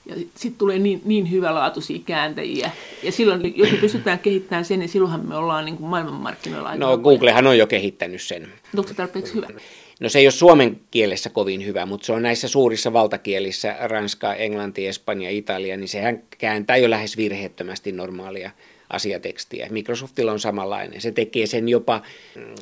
ja 0.07 0.15
sitten 0.15 0.59
tulee 0.59 0.79
niin, 0.79 1.03
niin 1.05 1.31
hyvälaatuisia 1.31 1.99
kääntäjiä. 2.07 2.71
Ja 3.03 3.13
silloin, 3.13 3.53
jos 3.57 3.71
me 3.71 3.77
pystytään 3.77 4.19
kehittämään 4.19 4.65
sen, 4.65 4.79
niin 4.79 4.89
silloinhan 4.89 5.29
me 5.29 5.37
ollaan 5.37 5.65
niin 5.65 5.77
kuin 5.77 5.89
maailmanmarkkinoilla 5.89 6.77
No 6.77 6.99
Googlehan 6.99 7.47
on 7.47 7.59
jo 7.59 7.67
kehittänyt 7.67 8.23
sen. 8.23 8.49
Onko 8.77 8.89
se 8.89 8.95
tarpeeksi 8.95 9.35
hyvä? 9.35 9.49
No 10.01 10.09
se 10.09 10.19
ei 10.19 10.27
ole 10.27 10.33
suomen 10.33 10.81
kielessä 10.91 11.31
kovin 11.31 11.67
hyvä, 11.67 11.87
mutta 11.87 12.07
se 12.07 12.13
on 12.13 12.23
näissä 12.23 12.49
suurissa 12.49 12.93
valtakielissä, 12.93 13.77
Ranska, 13.81 14.35
Englanti, 14.35 14.87
Espanja, 14.87 15.31
Italia, 15.31 15.77
niin 15.77 15.89
sehän 15.89 16.23
kääntää 16.39 16.77
jo 16.77 16.91
lähes 16.91 17.17
virheettömästi 17.17 17.93
normaalia 17.93 18.51
asiatekstiä. 18.91 19.67
Microsoftilla 19.71 20.33
on 20.33 20.41
samanlainen. 20.41 21.01
Se 21.01 21.13
tekee 21.13 21.47
sen 21.47 21.69
jopa 21.69 22.03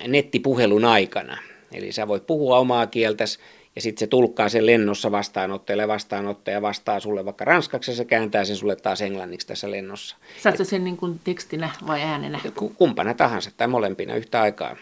nettipuhelun 0.08 0.84
aikana. 0.84 1.38
Eli 1.72 1.92
sä 1.92 2.08
voit 2.08 2.26
puhua 2.26 2.58
omaa 2.58 2.86
kieltäsi 2.86 3.38
ja 3.76 3.82
sitten 3.82 4.00
se 4.00 4.06
tulkkaa 4.06 4.48
sen 4.48 4.66
lennossa 4.66 5.12
vastaanottajalle, 5.12 5.88
vastaanottaja 5.88 6.62
vastaa 6.62 7.00
sulle 7.00 7.24
vaikka 7.24 7.44
ranskaksi 7.44 7.90
ja 7.90 7.94
se 7.96 8.04
kääntää 8.04 8.44
sen 8.44 8.56
sulle 8.56 8.76
taas 8.76 9.02
englanniksi 9.02 9.46
tässä 9.46 9.70
lennossa. 9.70 10.16
Saatko 10.42 10.64
sen 10.64 10.84
niin 10.84 10.96
kuin 10.96 11.20
tekstinä 11.24 11.70
vai 11.86 12.02
äänenä? 12.02 12.40
Kumpana 12.76 13.14
tahansa 13.14 13.50
tai 13.56 13.68
molempina 13.68 14.16
yhtä 14.16 14.40
aikaa. 14.40 14.76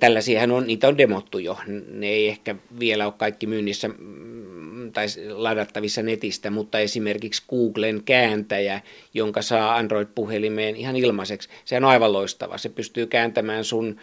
Tällaisiahan 0.00 0.50
on, 0.50 0.66
niitä 0.66 0.88
on 0.88 0.98
demottu 0.98 1.38
jo. 1.38 1.58
Ne 1.90 2.06
ei 2.06 2.28
ehkä 2.28 2.54
vielä 2.78 3.06
ole 3.06 3.14
kaikki 3.16 3.46
myynnissä 3.46 3.88
mm, 3.88 4.92
tai 4.92 5.06
ladattavissa 5.30 6.02
netistä, 6.02 6.50
mutta 6.50 6.78
esimerkiksi 6.78 7.42
Googlen 7.48 8.02
kääntäjä, 8.04 8.80
jonka 9.14 9.42
saa 9.42 9.76
Android-puhelimeen 9.76 10.76
ihan 10.76 10.96
ilmaiseksi, 10.96 11.48
se 11.64 11.76
on 11.76 11.84
aivan 11.84 12.12
loistava. 12.12 12.58
Se 12.58 12.68
pystyy 12.68 13.06
kääntämään 13.06 13.64
sun 13.64 13.96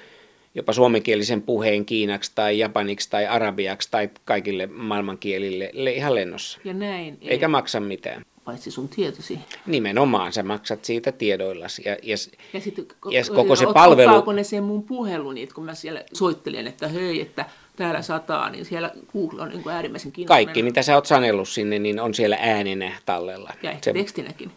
jopa 0.56 0.74
suomenkielisen 0.74 1.42
puheen 1.42 1.86
kiinaksi 1.86 2.32
tai 2.36 2.60
japaniksi 2.60 3.10
tai 3.10 3.28
arabiaksi 3.28 3.88
tai 3.92 4.10
kaikille 4.26 4.68
maailmankielille 4.68 5.92
ihan 5.92 6.16
lennossa. 6.16 6.60
Ja 6.64 6.74
näin. 6.74 7.18
Eikä 7.22 7.46
ei. 7.46 7.52
maksa 7.52 7.80
mitään. 7.80 8.26
Paitsi 8.46 8.72
sun 8.72 8.90
tietosi. 8.90 9.40
Nimenomaan, 9.66 10.34
sä 10.34 10.44
maksat 10.44 10.86
siitä 10.86 11.12
tiedoillasi. 11.12 11.82
Ja, 11.86 11.92
ja, 11.92 12.16
ja, 12.54 12.60
sitten, 12.62 12.86
ja 13.12 13.24
koko 13.36 13.56
se 13.56 13.66
palvelu... 13.74 14.32
Ne 14.32 14.44
sen 14.44 14.64
mun 14.64 14.84
puhelun, 14.84 15.38
että 15.38 15.56
kun 15.56 15.66
mä 15.66 15.76
siellä 15.76 16.04
soittelen, 16.14 16.68
että 16.68 16.88
hei, 16.88 17.22
että 17.22 17.46
täällä 17.76 18.02
sataa, 18.02 18.50
niin 18.50 18.66
siellä 18.66 18.92
Google 19.14 19.42
on 19.42 19.50
niin 19.50 19.70
äärimmäisen 19.70 20.12
kiinnostunut. 20.12 20.46
Kaikki, 20.46 20.64
mitä 20.64 20.82
sä 20.82 20.96
oot 20.96 21.06
sanellut 21.06 21.50
sinne, 21.50 21.80
niin 21.80 22.00
on 22.00 22.14
siellä 22.14 22.38
äänenä 22.40 22.92
tallella. 23.06 23.54
Ja 23.64 23.72
ehkä 23.72 23.84
se... 23.84 23.94
tekstinäkin. 23.94 24.52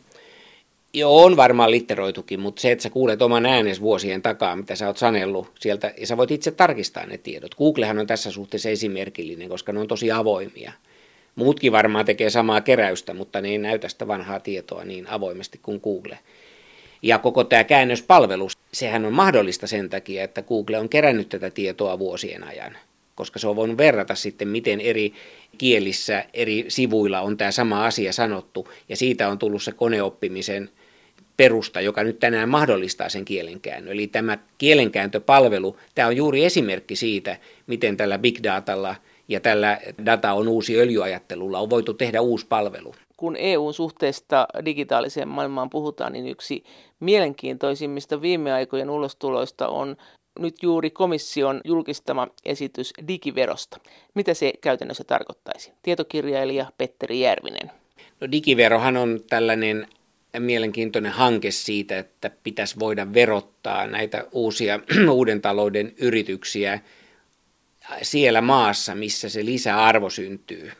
Joo, 0.96 1.24
on 1.24 1.36
varmaan 1.36 1.70
litteroitukin, 1.70 2.40
mutta 2.40 2.62
se, 2.62 2.72
että 2.72 2.82
sä 2.82 2.90
kuulet 2.90 3.22
oman 3.22 3.46
äänes 3.46 3.80
vuosien 3.80 4.22
takaa, 4.22 4.56
mitä 4.56 4.76
sä 4.76 4.86
oot 4.86 4.96
sanellut 4.96 5.52
sieltä, 5.60 5.94
ja 5.98 6.06
sä 6.06 6.16
voit 6.16 6.30
itse 6.30 6.50
tarkistaa 6.50 7.06
ne 7.06 7.18
tiedot. 7.18 7.54
Googlehan 7.54 7.98
on 7.98 8.06
tässä 8.06 8.30
suhteessa 8.30 8.68
esimerkillinen, 8.68 9.48
koska 9.48 9.72
ne 9.72 9.80
on 9.80 9.88
tosi 9.88 10.10
avoimia. 10.10 10.72
Muutkin 11.34 11.72
varmaan 11.72 12.04
tekee 12.04 12.30
samaa 12.30 12.60
keräystä, 12.60 13.14
mutta 13.14 13.40
ne 13.40 13.48
ei 13.48 13.58
näytä 13.58 13.88
sitä 13.88 14.08
vanhaa 14.08 14.40
tietoa 14.40 14.84
niin 14.84 15.06
avoimesti 15.08 15.60
kuin 15.62 15.80
Google. 15.84 16.18
Ja 17.02 17.18
koko 17.18 17.44
tämä 17.44 17.64
käännöspalvelu, 17.64 18.48
sehän 18.72 19.04
on 19.04 19.12
mahdollista 19.12 19.66
sen 19.66 19.90
takia, 19.90 20.24
että 20.24 20.42
Google 20.42 20.78
on 20.78 20.88
kerännyt 20.88 21.28
tätä 21.28 21.50
tietoa 21.50 21.98
vuosien 21.98 22.44
ajan, 22.44 22.76
koska 23.14 23.38
se 23.38 23.48
on 23.48 23.56
voinut 23.56 23.78
verrata 23.78 24.14
sitten, 24.14 24.48
miten 24.48 24.80
eri 24.80 25.12
kielissä, 25.58 26.24
eri 26.34 26.64
sivuilla 26.68 27.20
on 27.20 27.36
tämä 27.36 27.50
sama 27.50 27.86
asia 27.86 28.12
sanottu, 28.12 28.68
ja 28.88 28.96
siitä 28.96 29.28
on 29.28 29.38
tullut 29.38 29.62
se 29.62 29.72
koneoppimisen 29.72 30.70
perusta, 31.36 31.80
joka 31.80 32.04
nyt 32.04 32.18
tänään 32.18 32.48
mahdollistaa 32.48 33.08
sen 33.08 33.24
kielenkäännön. 33.24 33.92
Eli 33.92 34.06
tämä 34.06 34.38
kielenkääntöpalvelu, 34.58 35.76
tämä 35.94 36.08
on 36.08 36.16
juuri 36.16 36.44
esimerkki 36.44 36.96
siitä, 36.96 37.36
miten 37.66 37.96
tällä 37.96 38.18
big 38.18 38.38
datalla 38.42 38.94
ja 39.28 39.40
tällä 39.40 39.80
data 40.06 40.32
on 40.32 40.48
uusi 40.48 40.80
öljyajattelulla 40.80 41.58
on 41.58 41.70
voitu 41.70 41.94
tehdä 41.94 42.20
uusi 42.20 42.46
palvelu. 42.46 42.94
Kun 43.16 43.36
EUn 43.36 43.74
suhteesta 43.74 44.46
digitaaliseen 44.64 45.28
maailmaan 45.28 45.70
puhutaan, 45.70 46.12
niin 46.12 46.26
yksi 46.26 46.64
mielenkiintoisimmista 47.00 48.22
viime 48.22 48.52
aikojen 48.52 48.90
ulostuloista 48.90 49.68
on 49.68 49.96
nyt 50.38 50.54
juuri 50.62 50.90
komission 50.90 51.60
julkistama 51.64 52.28
esitys 52.44 52.92
digiverosta. 53.08 53.78
Mitä 54.14 54.34
se 54.34 54.52
käytännössä 54.60 55.04
tarkoittaisi? 55.04 55.72
Tietokirjailija 55.82 56.66
Petteri 56.78 57.20
Järvinen. 57.20 57.70
No 58.20 58.30
digiverohan 58.32 58.96
on 58.96 59.20
tällainen 59.30 59.86
mielenkiintoinen 60.40 61.12
hanke 61.12 61.50
siitä, 61.50 61.98
että 61.98 62.30
pitäisi 62.42 62.78
voida 62.78 63.14
verottaa 63.14 63.86
näitä 63.86 64.24
uusia 64.32 64.80
uuden 65.10 65.40
talouden 65.40 65.92
yrityksiä 65.98 66.80
siellä 68.02 68.40
maassa, 68.40 68.94
missä 68.94 69.28
se 69.28 69.44
lisäarvo 69.44 70.10
syntyy. 70.10 70.72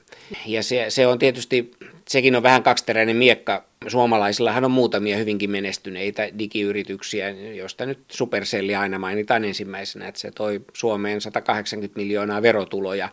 Ja 0.46 0.62
se, 0.62 0.86
se 0.88 1.06
on 1.06 1.18
tietysti, 1.18 1.70
sekin 2.08 2.36
on 2.36 2.42
vähän 2.42 2.62
kaksiteräinen 2.62 3.16
miekka. 3.16 3.64
Suomalaisillahan 3.88 4.64
on 4.64 4.70
muutamia 4.70 5.16
hyvinkin 5.16 5.50
menestyneitä 5.50 6.28
digiyrityksiä, 6.38 7.30
joista 7.30 7.86
nyt 7.86 7.98
Supercelli 8.12 8.74
aina 8.74 8.98
mainitaan 8.98 9.44
ensimmäisenä, 9.44 10.08
että 10.08 10.20
se 10.20 10.30
toi 10.30 10.60
Suomeen 10.72 11.20
180 11.20 12.00
miljoonaa 12.00 12.42
verotuloja. 12.42 13.08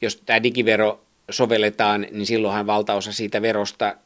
Jos 0.00 0.16
tämä 0.16 0.42
digivero 0.42 1.00
sovelletaan, 1.30 2.06
niin 2.10 2.26
silloinhan 2.26 2.66
valtaosa 2.66 3.12
siitä 3.12 3.42
verosta 3.42 3.96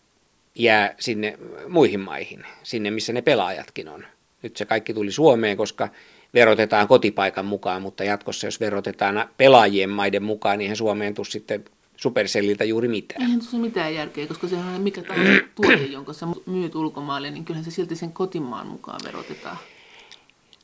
jää 0.55 0.95
sinne 1.01 1.39
muihin 1.69 2.01
maihin, 2.01 2.45
sinne 2.63 2.91
missä 2.91 3.13
ne 3.13 3.23
pelaajatkin 3.23 3.89
on. 3.89 4.07
Nyt 4.43 4.57
se 4.57 4.65
kaikki 4.65 4.95
tuli 4.95 5.13
Suomeen, 5.13 5.57
koska 5.57 5.89
verotetaan 6.35 6.89
kotipaikan 6.89 7.47
mukaan, 7.47 7.83
mutta 7.83 8.05
jatkossa 8.05 8.47
jos 8.47 8.61
verotetaan 8.61 9.29
pelaajien 9.37 9.91
maiden 9.91 10.23
mukaan, 10.23 10.59
niin 10.59 10.77
Suomeen 10.77 11.15
tule 11.15 11.27
sitten 11.27 11.65
Supercelliltä 11.97 12.65
juuri 12.65 12.89
mitään. 12.89 13.23
Eihän 13.23 13.39
tuossa 13.39 13.57
mitään 13.57 13.95
järkeä, 13.95 14.27
koska 14.27 14.49
sehän 14.49 14.75
on 14.75 14.81
mikä 14.81 15.03
tahansa 15.03 15.33
tuote, 15.55 15.85
jonka 15.85 16.13
sä 16.13 16.27
myyt 16.47 16.75
ulkomaille, 16.75 17.31
niin 17.31 17.45
kyllähän 17.45 17.65
se 17.65 17.71
silti 17.71 17.97
sen 17.97 18.13
kotimaan 18.13 18.67
mukaan 18.67 19.01
verotetaan. 19.05 19.57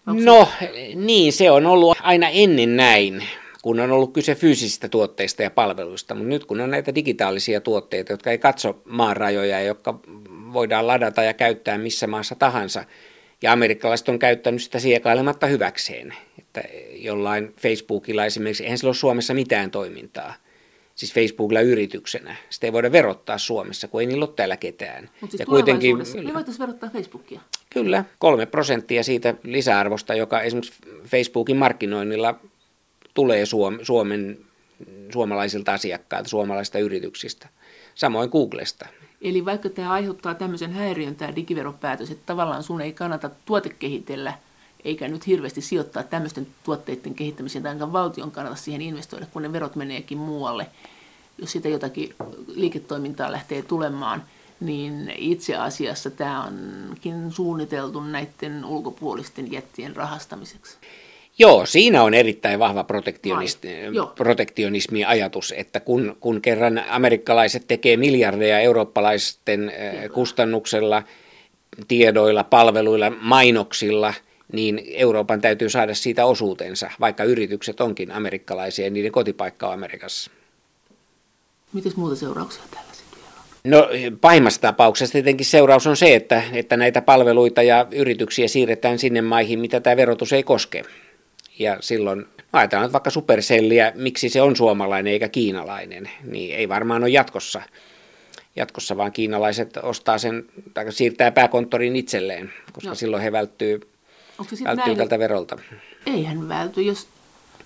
Onko 0.06 0.22
no 0.24 0.48
se... 0.58 0.92
niin, 0.94 1.32
se 1.32 1.50
on 1.50 1.66
ollut 1.66 1.98
aina 2.02 2.28
ennen 2.28 2.76
näin 2.76 3.24
kun 3.62 3.80
on 3.80 3.90
ollut 3.90 4.12
kyse 4.12 4.34
fyysisistä 4.34 4.88
tuotteista 4.88 5.42
ja 5.42 5.50
palveluista, 5.50 6.14
mutta 6.14 6.28
nyt 6.28 6.44
kun 6.44 6.60
on 6.60 6.70
näitä 6.70 6.94
digitaalisia 6.94 7.60
tuotteita, 7.60 8.12
jotka 8.12 8.30
ei 8.30 8.38
katso 8.38 8.82
maan 8.84 9.16
rajoja 9.16 9.60
ja 9.60 9.66
jotka 9.66 10.00
voidaan 10.52 10.86
ladata 10.86 11.22
ja 11.22 11.34
käyttää 11.34 11.78
missä 11.78 12.06
maassa 12.06 12.34
tahansa, 12.34 12.84
ja 13.42 13.52
amerikkalaiset 13.52 14.08
on 14.08 14.18
käyttänyt 14.18 14.62
sitä 14.62 14.78
siekailematta 14.78 15.46
hyväkseen, 15.46 16.14
että 16.38 16.62
jollain 16.92 17.54
Facebookilla 17.60 18.24
esimerkiksi, 18.24 18.64
eihän 18.64 18.78
sillä 18.78 18.88
ole 18.88 18.94
Suomessa 18.94 19.34
mitään 19.34 19.70
toimintaa, 19.70 20.34
siis 20.94 21.14
Facebookilla 21.14 21.60
yrityksenä. 21.60 22.36
Sitä 22.50 22.66
ei 22.66 22.72
voida 22.72 22.92
verottaa 22.92 23.38
Suomessa, 23.38 23.88
kun 23.88 24.00
ei 24.00 24.06
niillä 24.06 24.24
ole 24.24 24.32
täällä 24.36 24.56
ketään. 24.56 25.10
Mutta 25.20 25.30
siis 25.30 25.40
ja 25.40 25.46
kuitenkin, 25.46 25.98
me 25.98 26.34
voitaisiin 26.34 26.58
verottaa 26.58 26.90
Facebookia? 26.92 27.40
Kyllä, 27.70 28.04
kolme 28.18 28.46
prosenttia 28.46 29.02
siitä 29.02 29.34
lisäarvosta, 29.42 30.14
joka 30.14 30.40
esimerkiksi 30.40 30.80
Facebookin 31.04 31.56
markkinoinnilla 31.56 32.40
tulee 33.20 33.46
Suomen, 33.82 34.38
suomalaisilta 35.12 35.72
asiakkailta, 35.72 36.28
suomalaisista 36.28 36.78
yrityksistä, 36.78 37.48
samoin 37.94 38.30
Googlesta. 38.30 38.86
Eli 39.22 39.44
vaikka 39.44 39.68
tämä 39.68 39.92
aiheuttaa 39.92 40.34
tämmöisen 40.34 40.72
häiriön, 40.72 41.14
tämä 41.14 41.36
digiveropäätös, 41.36 42.10
että 42.10 42.26
tavallaan 42.26 42.62
sun 42.62 42.80
ei 42.80 42.92
kannata 42.92 43.30
tuotekehitellä, 43.44 44.34
eikä 44.84 45.08
nyt 45.08 45.26
hirveästi 45.26 45.60
sijoittaa 45.60 46.02
tämmöisten 46.02 46.46
tuotteiden 46.64 47.14
kehittämiseen, 47.14 47.62
tai 47.62 47.92
valtion 47.92 48.30
kannata 48.30 48.56
siihen 48.56 48.82
investoida, 48.82 49.26
kun 49.32 49.42
ne 49.42 49.52
verot 49.52 49.76
meneekin 49.76 50.18
muualle. 50.18 50.66
Jos 51.38 51.52
sitä 51.52 51.68
jotakin 51.68 52.14
liiketoimintaa 52.46 53.32
lähtee 53.32 53.62
tulemaan, 53.62 54.22
niin 54.60 55.12
itse 55.16 55.56
asiassa 55.56 56.10
tämä 56.10 56.44
onkin 56.88 57.32
suunniteltu 57.32 58.00
näiden 58.00 58.64
ulkopuolisten 58.64 59.52
jättien 59.52 59.96
rahastamiseksi. 59.96 60.76
Joo, 61.40 61.66
siinä 61.66 62.02
on 62.02 62.14
erittäin 62.14 62.58
vahva 62.58 62.84
protektionismi 64.14 65.04
ajatus, 65.04 65.54
että 65.56 65.80
kun, 65.80 66.16
kun 66.20 66.42
kerran 66.42 66.82
amerikkalaiset 66.88 67.64
tekee 67.68 67.96
miljardeja 67.96 68.60
eurooppalaisten 68.60 69.72
Tietoa. 69.76 70.14
kustannuksella, 70.14 71.02
tiedoilla, 71.88 72.44
palveluilla, 72.44 73.10
mainoksilla, 73.10 74.14
niin 74.52 74.82
Euroopan 74.86 75.40
täytyy 75.40 75.68
saada 75.68 75.94
siitä 75.94 76.24
osuutensa, 76.24 76.90
vaikka 77.00 77.24
yritykset 77.24 77.80
onkin 77.80 78.12
amerikkalaisia 78.12 78.84
ja 78.84 78.90
niiden 78.90 79.12
kotipaikka 79.12 79.66
on 79.66 79.74
Amerikassa. 79.74 80.30
Miten 81.72 81.92
muuta 81.96 82.16
seurauksia 82.16 82.62
tällä 82.70 82.90
No 83.64 83.88
pahimmassa 84.20 84.60
tapauksessa 84.60 85.12
tietenkin 85.12 85.46
seuraus 85.46 85.86
on 85.86 85.96
se, 85.96 86.14
että, 86.14 86.42
että 86.52 86.76
näitä 86.76 87.02
palveluita 87.02 87.62
ja 87.62 87.86
yrityksiä 87.92 88.48
siirretään 88.48 88.98
sinne 88.98 89.20
maihin, 89.22 89.58
mitä 89.58 89.80
tämä 89.80 89.96
verotus 89.96 90.32
ei 90.32 90.42
koske. 90.42 90.82
Ja 91.60 91.76
silloin 91.80 92.26
ajatellaan 92.52 92.86
että 92.86 92.92
vaikka 92.92 93.10
Supercelliä, 93.10 93.92
miksi 93.94 94.28
se 94.28 94.42
on 94.42 94.56
suomalainen 94.56 95.12
eikä 95.12 95.28
kiinalainen, 95.28 96.10
niin 96.24 96.56
ei 96.56 96.68
varmaan 96.68 97.02
ole 97.02 97.10
jatkossa. 97.10 97.62
Jatkossa 98.56 98.96
vaan 98.96 99.12
kiinalaiset 99.12 99.76
ostaa 99.82 100.18
sen, 100.18 100.44
tai 100.74 100.92
siirtää 100.92 101.30
pääkonttorin 101.30 101.96
itselleen, 101.96 102.52
koska 102.72 102.88
no. 102.88 102.94
silloin 102.94 103.22
he 103.22 103.32
välttyy, 103.32 103.80
välttyy 104.64 104.96
tältä 104.96 105.18
verolta. 105.18 105.58
Eihän 106.06 106.48
välty, 106.48 106.82
jos, 106.82 107.08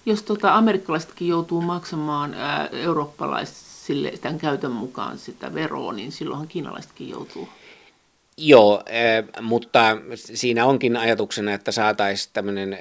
jos 0.07 0.23
tota 0.23 0.55
amerikkalaisetkin 0.55 1.29
joutuu 1.29 1.61
maksamaan 1.61 2.35
ää, 2.35 2.69
eurooppalaisille 2.73 4.13
tämän 4.21 4.39
käytön 4.39 4.73
mukaan 4.73 5.19
sitä 5.19 5.55
veroa, 5.55 5.93
niin 5.93 6.13
silloinhan 6.13 6.49
kiinalaisetkin 6.49 7.09
joutuu. 7.09 7.49
Joo, 8.37 8.83
mutta 9.41 9.97
siinä 10.15 10.67
onkin 10.67 10.97
ajatuksena, 10.97 11.53
että 11.53 11.73
saataisiin 11.73 12.31
tämmöinen 12.33 12.79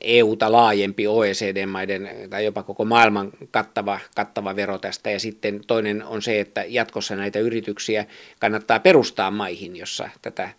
EUta 0.00 0.52
laajempi 0.52 1.06
OECD-maiden 1.06 2.10
tai 2.30 2.44
jopa 2.44 2.62
koko 2.62 2.84
maailman 2.84 3.30
kattava, 3.50 4.00
kattava 4.16 4.56
vero 4.56 4.78
tästä. 4.78 5.10
Ja 5.10 5.20
sitten 5.20 5.60
toinen 5.66 6.04
on 6.04 6.22
se, 6.22 6.40
että 6.40 6.64
jatkossa 6.68 7.16
näitä 7.16 7.38
yrityksiä 7.38 8.06
kannattaa 8.40 8.80
perustaa 8.80 9.30
maihin, 9.30 9.76
jossa 9.76 10.10
tätä 10.22 10.50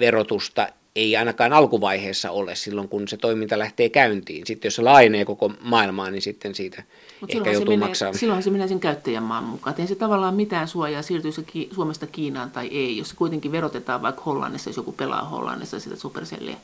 verotusta 0.00 0.68
ei 0.96 1.16
ainakaan 1.16 1.52
alkuvaiheessa 1.52 2.30
ole 2.30 2.54
silloin, 2.54 2.88
kun 2.88 3.08
se 3.08 3.16
toiminta 3.16 3.58
lähtee 3.58 3.88
käyntiin. 3.88 4.46
Sitten 4.46 4.66
jos 4.66 4.74
se 4.74 4.82
laajenee 4.82 5.24
koko 5.24 5.52
maailmaan, 5.60 6.12
niin 6.12 6.22
sitten 6.22 6.54
siitä 6.54 6.82
Mut 7.20 7.34
ehkä 7.34 7.52
joutuu 7.52 7.76
menee, 7.76 7.88
maksamaan. 7.88 8.18
Silloin 8.18 8.42
se 8.42 8.50
menee 8.50 8.68
sen 8.68 8.80
käyttäjän 8.80 9.22
maan 9.22 9.44
mukaan. 9.44 9.76
Ei 9.78 9.86
se 9.86 9.94
tavallaan 9.94 10.34
mitään 10.34 10.68
suojaa, 10.68 11.02
siirtyy 11.02 11.32
se 11.32 11.44
Suomesta 11.74 12.06
Kiinaan 12.06 12.50
tai 12.50 12.68
ei, 12.68 12.98
jos 12.98 13.08
se 13.08 13.16
kuitenkin 13.16 13.52
verotetaan 13.52 14.02
vaikka 14.02 14.22
Hollannissa, 14.22 14.70
jos 14.70 14.76
joku 14.76 14.92
pelaa 14.92 15.24
Hollannissa 15.24 15.80
sitä 15.80 15.96
Supercellia 15.96 16.56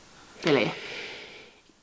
pelejä. 0.45 0.69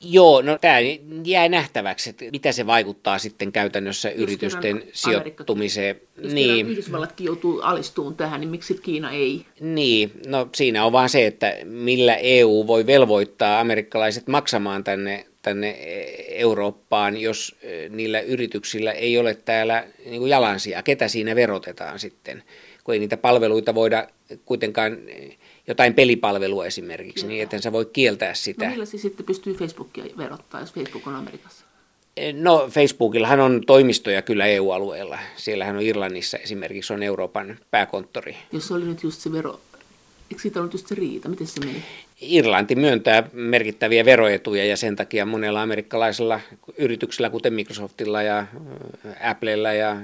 Joo, 0.03 0.41
no 0.41 0.57
tämä 0.61 0.77
jää 1.25 1.49
nähtäväksi, 1.49 2.09
että 2.09 2.25
mitä 2.31 2.51
se 2.51 2.67
vaikuttaa 2.67 3.19
sitten 3.19 3.51
käytännössä 3.51 4.09
jos 4.09 4.17
yritysten 4.17 4.83
sijoittumiseen. 4.93 6.01
Jos 6.17 6.33
niin. 6.33 6.67
Yhdysvallatkin 6.69 7.25
joutuu 7.25 7.59
alistuun 7.61 8.15
tähän, 8.15 8.41
niin 8.41 8.49
miksi 8.49 8.79
Kiina 8.83 9.11
ei? 9.11 9.45
Niin, 9.59 10.11
no 10.27 10.49
siinä 10.55 10.85
on 10.85 10.91
vaan 10.91 11.09
se, 11.09 11.27
että 11.27 11.57
millä 11.63 12.15
EU 12.15 12.67
voi 12.67 12.85
velvoittaa 12.85 13.59
amerikkalaiset 13.59 14.27
maksamaan 14.27 14.83
tänne, 14.83 15.25
tänne 15.41 15.77
Eurooppaan, 16.27 17.17
jos 17.17 17.55
niillä 17.89 18.19
yrityksillä 18.19 18.91
ei 18.91 19.17
ole 19.17 19.35
täällä 19.35 19.87
niin 20.05 20.27
jalansia. 20.27 20.83
Ketä 20.83 21.07
siinä 21.07 21.35
verotetaan 21.35 21.99
sitten, 21.99 22.43
kun 22.83 22.93
ei 22.93 22.99
niitä 22.99 23.17
palveluita 23.17 23.75
voida 23.75 24.07
kuitenkaan 24.45 24.97
jotain 25.67 25.93
pelipalvelua 25.93 26.65
esimerkiksi, 26.65 27.27
niin 27.27 27.43
että 27.43 27.61
sä 27.61 27.71
voi 27.71 27.85
kieltää 27.85 28.33
sitä. 28.33 28.65
No 28.65 28.71
millä 28.71 28.85
se 28.85 28.97
sitten 28.97 29.25
pystyy 29.25 29.53
Facebookia 29.53 30.03
verottaa, 30.17 30.59
jos 30.59 30.73
Facebook 30.73 31.07
on 31.07 31.15
Amerikassa? 31.15 31.65
Eh, 32.17 32.33
no 32.33 32.67
Facebookillahan 32.71 33.39
on 33.39 33.61
toimistoja 33.67 34.21
kyllä 34.21 34.45
EU-alueella. 34.45 35.19
Siellähän 35.35 35.75
on 35.75 35.81
Irlannissa 35.81 36.37
esimerkiksi 36.37 36.93
on 36.93 37.03
Euroopan 37.03 37.57
pääkonttori. 37.71 38.35
Jos 38.51 38.67
se 38.67 38.73
oli 38.73 38.85
nyt 38.85 39.03
just 39.03 39.21
se 39.21 39.31
vero, 39.31 39.59
eikö 40.31 40.41
siitä 40.41 40.59
ollut 40.59 40.73
just 40.73 40.87
se 40.87 40.95
riita? 40.95 41.29
Miten 41.29 41.47
se 41.47 41.65
meni? 41.65 41.83
Irlanti 42.21 42.75
myöntää 42.75 43.29
merkittäviä 43.33 44.05
veroetuja 44.05 44.65
ja 44.65 44.77
sen 44.77 44.95
takia 44.95 45.25
monella 45.25 45.61
amerikkalaisella 45.61 46.39
yrityksellä, 46.77 47.29
kuten 47.29 47.53
Microsoftilla 47.53 48.21
ja 48.21 48.45
Applella 49.21 49.73
ja 49.73 49.97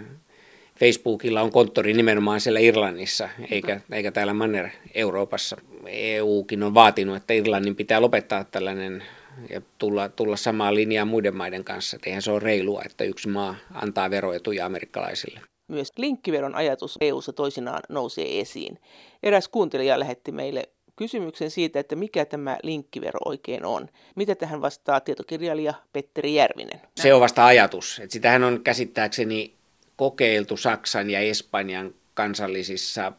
Facebookilla 0.79 1.41
on 1.41 1.51
konttori 1.51 1.93
nimenomaan 1.93 2.41
siellä 2.41 2.59
Irlannissa, 2.59 3.29
eikä, 3.51 3.81
eikä 3.91 4.11
täällä 4.11 4.33
Manner-Euroopassa. 4.33 5.57
EUkin 5.87 6.63
on 6.63 6.73
vaatinut, 6.73 7.15
että 7.15 7.33
Irlannin 7.33 7.75
pitää 7.75 8.01
lopettaa 8.01 8.43
tällainen 8.43 9.03
ja 9.49 9.61
tulla, 9.77 10.09
tulla 10.09 10.35
samaan 10.35 10.75
linjaan 10.75 11.07
muiden 11.07 11.35
maiden 11.35 11.63
kanssa. 11.63 11.97
eihän 12.05 12.21
se 12.21 12.31
ole 12.31 12.39
reilua, 12.39 12.81
että 12.85 13.03
yksi 13.03 13.29
maa 13.29 13.55
antaa 13.73 14.09
veroetuja 14.09 14.65
amerikkalaisille. 14.65 15.39
Myös 15.67 15.91
linkkiveron 15.97 16.55
ajatus 16.55 16.97
EU-ssa 17.01 17.33
toisinaan 17.33 17.81
nousee 17.89 18.39
esiin. 18.39 18.79
Eräs 19.23 19.47
kuuntelija 19.47 19.99
lähetti 19.99 20.31
meille 20.31 20.63
kysymyksen 20.95 21.51
siitä, 21.51 21.79
että 21.79 21.95
mikä 21.95 22.25
tämä 22.25 22.57
linkkivero 22.63 23.19
oikein 23.25 23.65
on. 23.65 23.87
Mitä 24.15 24.35
tähän 24.35 24.61
vastaa 24.61 24.99
tietokirjailija 24.99 25.73
Petteri 25.93 26.35
Järvinen? 26.35 26.81
Se 26.95 27.13
on 27.13 27.21
vasta 27.21 27.45
ajatus. 27.45 27.99
Että 27.99 28.13
sitähän 28.13 28.43
on 28.43 28.61
käsittääkseni 28.63 29.56
kokeiltu 29.97 30.57
Saksan 30.57 31.09
ja 31.09 31.19
Espanjan 31.19 31.93
kansallisissa 32.13 33.11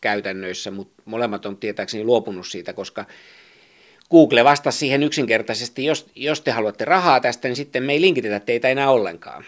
käytännöissä, 0.00 0.70
mutta 0.70 1.02
molemmat 1.04 1.46
on 1.46 1.56
tietääkseni 1.56 2.04
luopunut 2.04 2.46
siitä, 2.46 2.72
koska 2.72 3.04
Google 4.10 4.44
vastasi 4.44 4.78
siihen 4.78 5.02
yksinkertaisesti, 5.02 5.84
jos, 5.84 6.06
jos 6.14 6.40
te 6.40 6.50
haluatte 6.50 6.84
rahaa 6.84 7.20
tästä, 7.20 7.48
niin 7.48 7.56
sitten 7.56 7.82
me 7.82 7.92
ei 7.92 8.00
linkitetä 8.00 8.40
teitä 8.40 8.68
enää 8.68 8.90
ollenkaan. 8.90 9.44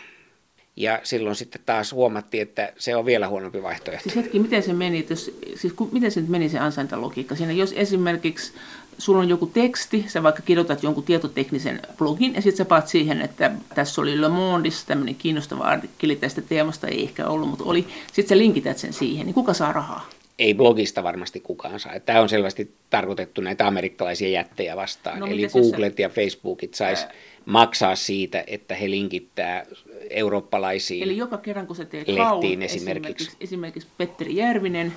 Ja 0.77 1.01
silloin 1.03 1.37
sitten 1.37 1.63
taas 1.67 1.93
huomattiin, 1.93 2.43
että 2.43 2.73
se 2.79 2.97
on 2.97 3.07
vielä 3.07 3.29
huonompi 3.29 3.63
vaihtoehto. 3.63 4.03
Siis 4.03 4.17
hetki, 4.17 4.39
miten 4.39 4.63
se 4.63 4.73
meni, 4.73 5.07
jos, 5.11 5.39
siis 5.55 5.75
miten 5.93 6.11
se 6.11 6.21
nyt 6.21 6.31
meni 6.31 6.49
se 6.49 6.59
ansaintalogiikka 6.59 7.37
siinä? 7.37 7.53
Jos 7.53 7.73
esimerkiksi 7.77 8.53
sulla 8.99 9.21
on 9.21 9.29
joku 9.29 9.47
teksti, 9.47 10.05
sä 10.09 10.23
vaikka 10.23 10.43
kirjoitat 10.43 10.83
jonkun 10.83 11.05
tietoteknisen 11.05 11.81
blogin 11.99 12.35
ja 12.35 12.43
sitten 12.43 12.57
sä 12.57 12.65
paat 12.65 12.89
siihen, 12.89 13.23
että 13.23 13.51
tässä 13.75 14.01
oli 14.01 14.21
Le 14.21 14.29
Mondissa 14.29 14.87
tämmöinen 14.87 15.15
kiinnostava 15.15 15.65
artikkeli 15.65 16.17
tästä 16.17 16.43
teemasta, 16.43 16.89
ei 16.89 17.03
ehkä 17.03 17.27
ollut, 17.27 17.49
mutta 17.49 17.65
oli. 17.65 17.87
Sitten 18.13 18.29
sä 18.29 18.39
linkität 18.39 18.79
sen 18.79 18.93
siihen, 18.93 19.27
niin 19.27 19.35
kuka 19.35 19.55
saa 19.55 19.73
rahaa? 19.73 20.09
Ei 20.39 20.55
blogista 20.55 21.03
varmasti 21.03 21.41
kukaan 21.41 21.81
saa. 21.81 22.01
Tämä 22.01 22.21
on 22.21 22.29
selvästi 22.29 22.75
tarkoitettu 22.91 23.41
näitä 23.41 23.67
amerikkalaisia 23.67 24.29
jättejä 24.29 24.77
vastaan. 24.77 25.21
No, 25.21 25.27
Eli 25.27 25.49
Googlet 25.49 25.99
ja 25.99 26.09
Facebookit 26.09 26.75
sais 26.75 27.07
maksaa 27.47 27.97
siitä, 27.97 28.45
että 28.47 28.75
he 28.75 28.91
linkittää 28.91 29.67
eurooppalaisiin 30.11 31.03
Eli 31.03 31.17
joka 31.17 31.39
kerran 31.39 31.67
kun 31.67 31.77
sä 31.77 31.85
teet 31.85 32.09
lehtiin 32.09 32.63
esimerkiksi. 32.63 32.77
esimerkiksi. 32.77 33.37
Esimerkiksi 33.41 33.89
Petteri 33.99 34.37
Järvinen 34.37 34.93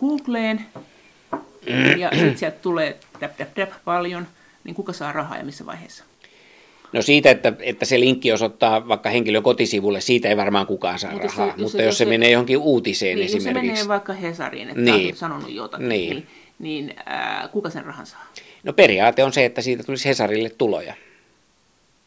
Googleen, 0.00 0.64
ja 1.96 2.10
sitten 2.12 2.38
sieltä 2.38 2.58
tulee 2.62 2.96
täp, 3.20 3.36
täp, 3.36 3.54
täp, 3.54 3.70
paljon, 3.84 4.26
niin 4.64 4.74
kuka 4.74 4.92
saa 4.92 5.12
rahaa 5.12 5.38
ja 5.38 5.44
missä 5.44 5.66
vaiheessa? 5.66 6.04
No 6.92 7.02
siitä, 7.02 7.30
että, 7.30 7.52
että 7.60 7.84
se 7.84 8.00
linkki 8.00 8.32
osoittaa 8.32 8.88
vaikka 8.88 9.10
henkilön 9.10 9.42
kotisivulle, 9.42 10.00
siitä 10.00 10.28
ei 10.28 10.36
varmaan 10.36 10.66
kukaan 10.66 10.98
saa 10.98 11.12
mutta 11.12 11.26
rahaa, 11.26 11.46
se, 11.56 11.62
mutta 11.62 11.76
jos, 11.76 11.86
jos 11.86 11.98
se, 11.98 12.04
se 12.04 12.08
menee 12.08 12.30
johonkin 12.30 12.58
uutiseen 12.58 13.16
niin, 13.16 13.24
esimerkiksi. 13.24 13.68
Jos 13.68 13.78
se 13.78 13.84
menee 13.84 13.88
vaikka 13.88 14.12
Hesariin, 14.12 14.68
että 14.68 14.80
niin. 14.80 15.12
on 15.12 15.16
sanonut 15.16 15.50
jotakin, 15.52 15.88
niin, 15.88 16.10
niin, 16.10 16.26
niin 16.58 16.94
äh, 17.10 17.50
kuka 17.50 17.70
sen 17.70 17.84
rahan 17.84 18.06
saa? 18.06 18.26
No 18.62 18.72
periaate 18.72 19.24
on 19.24 19.32
se, 19.32 19.44
että 19.44 19.62
siitä 19.62 19.82
tulisi 19.82 20.08
Hesarille 20.08 20.50
tuloja 20.50 20.94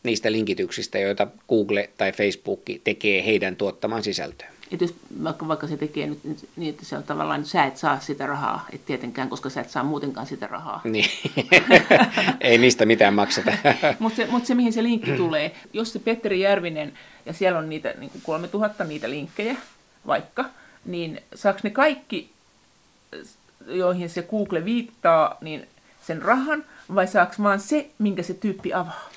niistä 0.03 0.31
linkityksistä, 0.31 0.99
joita 0.99 1.27
Google 1.49 1.89
tai 1.97 2.11
Facebook 2.11 2.61
tekee 2.83 3.25
heidän 3.25 3.55
tuottamaan 3.55 4.03
sisältöön 4.03 4.50
että 4.71 4.84
jos 4.84 4.95
vaikka, 5.23 5.47
vaikka 5.47 5.67
se 5.67 5.77
tekee 5.77 6.07
nyt 6.07 6.19
niin, 6.55 6.69
että 6.69 6.86
se 6.86 6.97
on 6.97 7.03
tavallaan, 7.03 7.45
sä 7.45 7.63
et 7.63 7.77
saa 7.77 7.99
sitä 7.99 8.25
rahaa, 8.25 8.65
et 8.73 8.86
tietenkään, 8.86 9.29
koska 9.29 9.49
sä 9.49 9.62
et 9.62 9.69
saa 9.69 9.84
muutenkaan 9.84 10.27
sitä 10.27 10.47
rahaa. 10.47 10.81
Niin, 10.91 11.10
ei 12.41 12.57
niistä 12.57 12.86
mitään 12.86 13.13
makseta. 13.13 13.51
Mutta 13.99 14.15
se, 14.15 14.27
mut 14.31 14.45
se, 14.45 14.55
mihin 14.55 14.73
se 14.73 14.84
linkki 14.84 15.12
tulee, 15.12 15.55
jos 15.73 15.93
se 15.93 15.99
Petteri 15.99 16.39
Järvinen, 16.39 16.93
ja 17.25 17.34
siellä 17.34 17.60
on 17.60 17.69
niitä 17.69 17.93
niin 17.97 18.12
3000 18.23 18.84
niitä 18.84 19.10
linkkejä 19.10 19.55
vaikka, 20.07 20.45
niin 20.86 21.21
saako 21.36 21.60
ne 21.63 21.69
kaikki, 21.69 22.31
joihin 23.67 24.10
se 24.10 24.21
Google 24.21 24.65
viittaa, 24.65 25.38
niin 25.41 25.67
sen 26.01 26.21
rahan, 26.21 26.65
vai 26.95 27.07
saako 27.07 27.34
vaan 27.43 27.60
se, 27.60 27.89
minkä 27.99 28.23
se 28.23 28.34
tyyppi 28.34 28.73
avaa? 28.73 29.10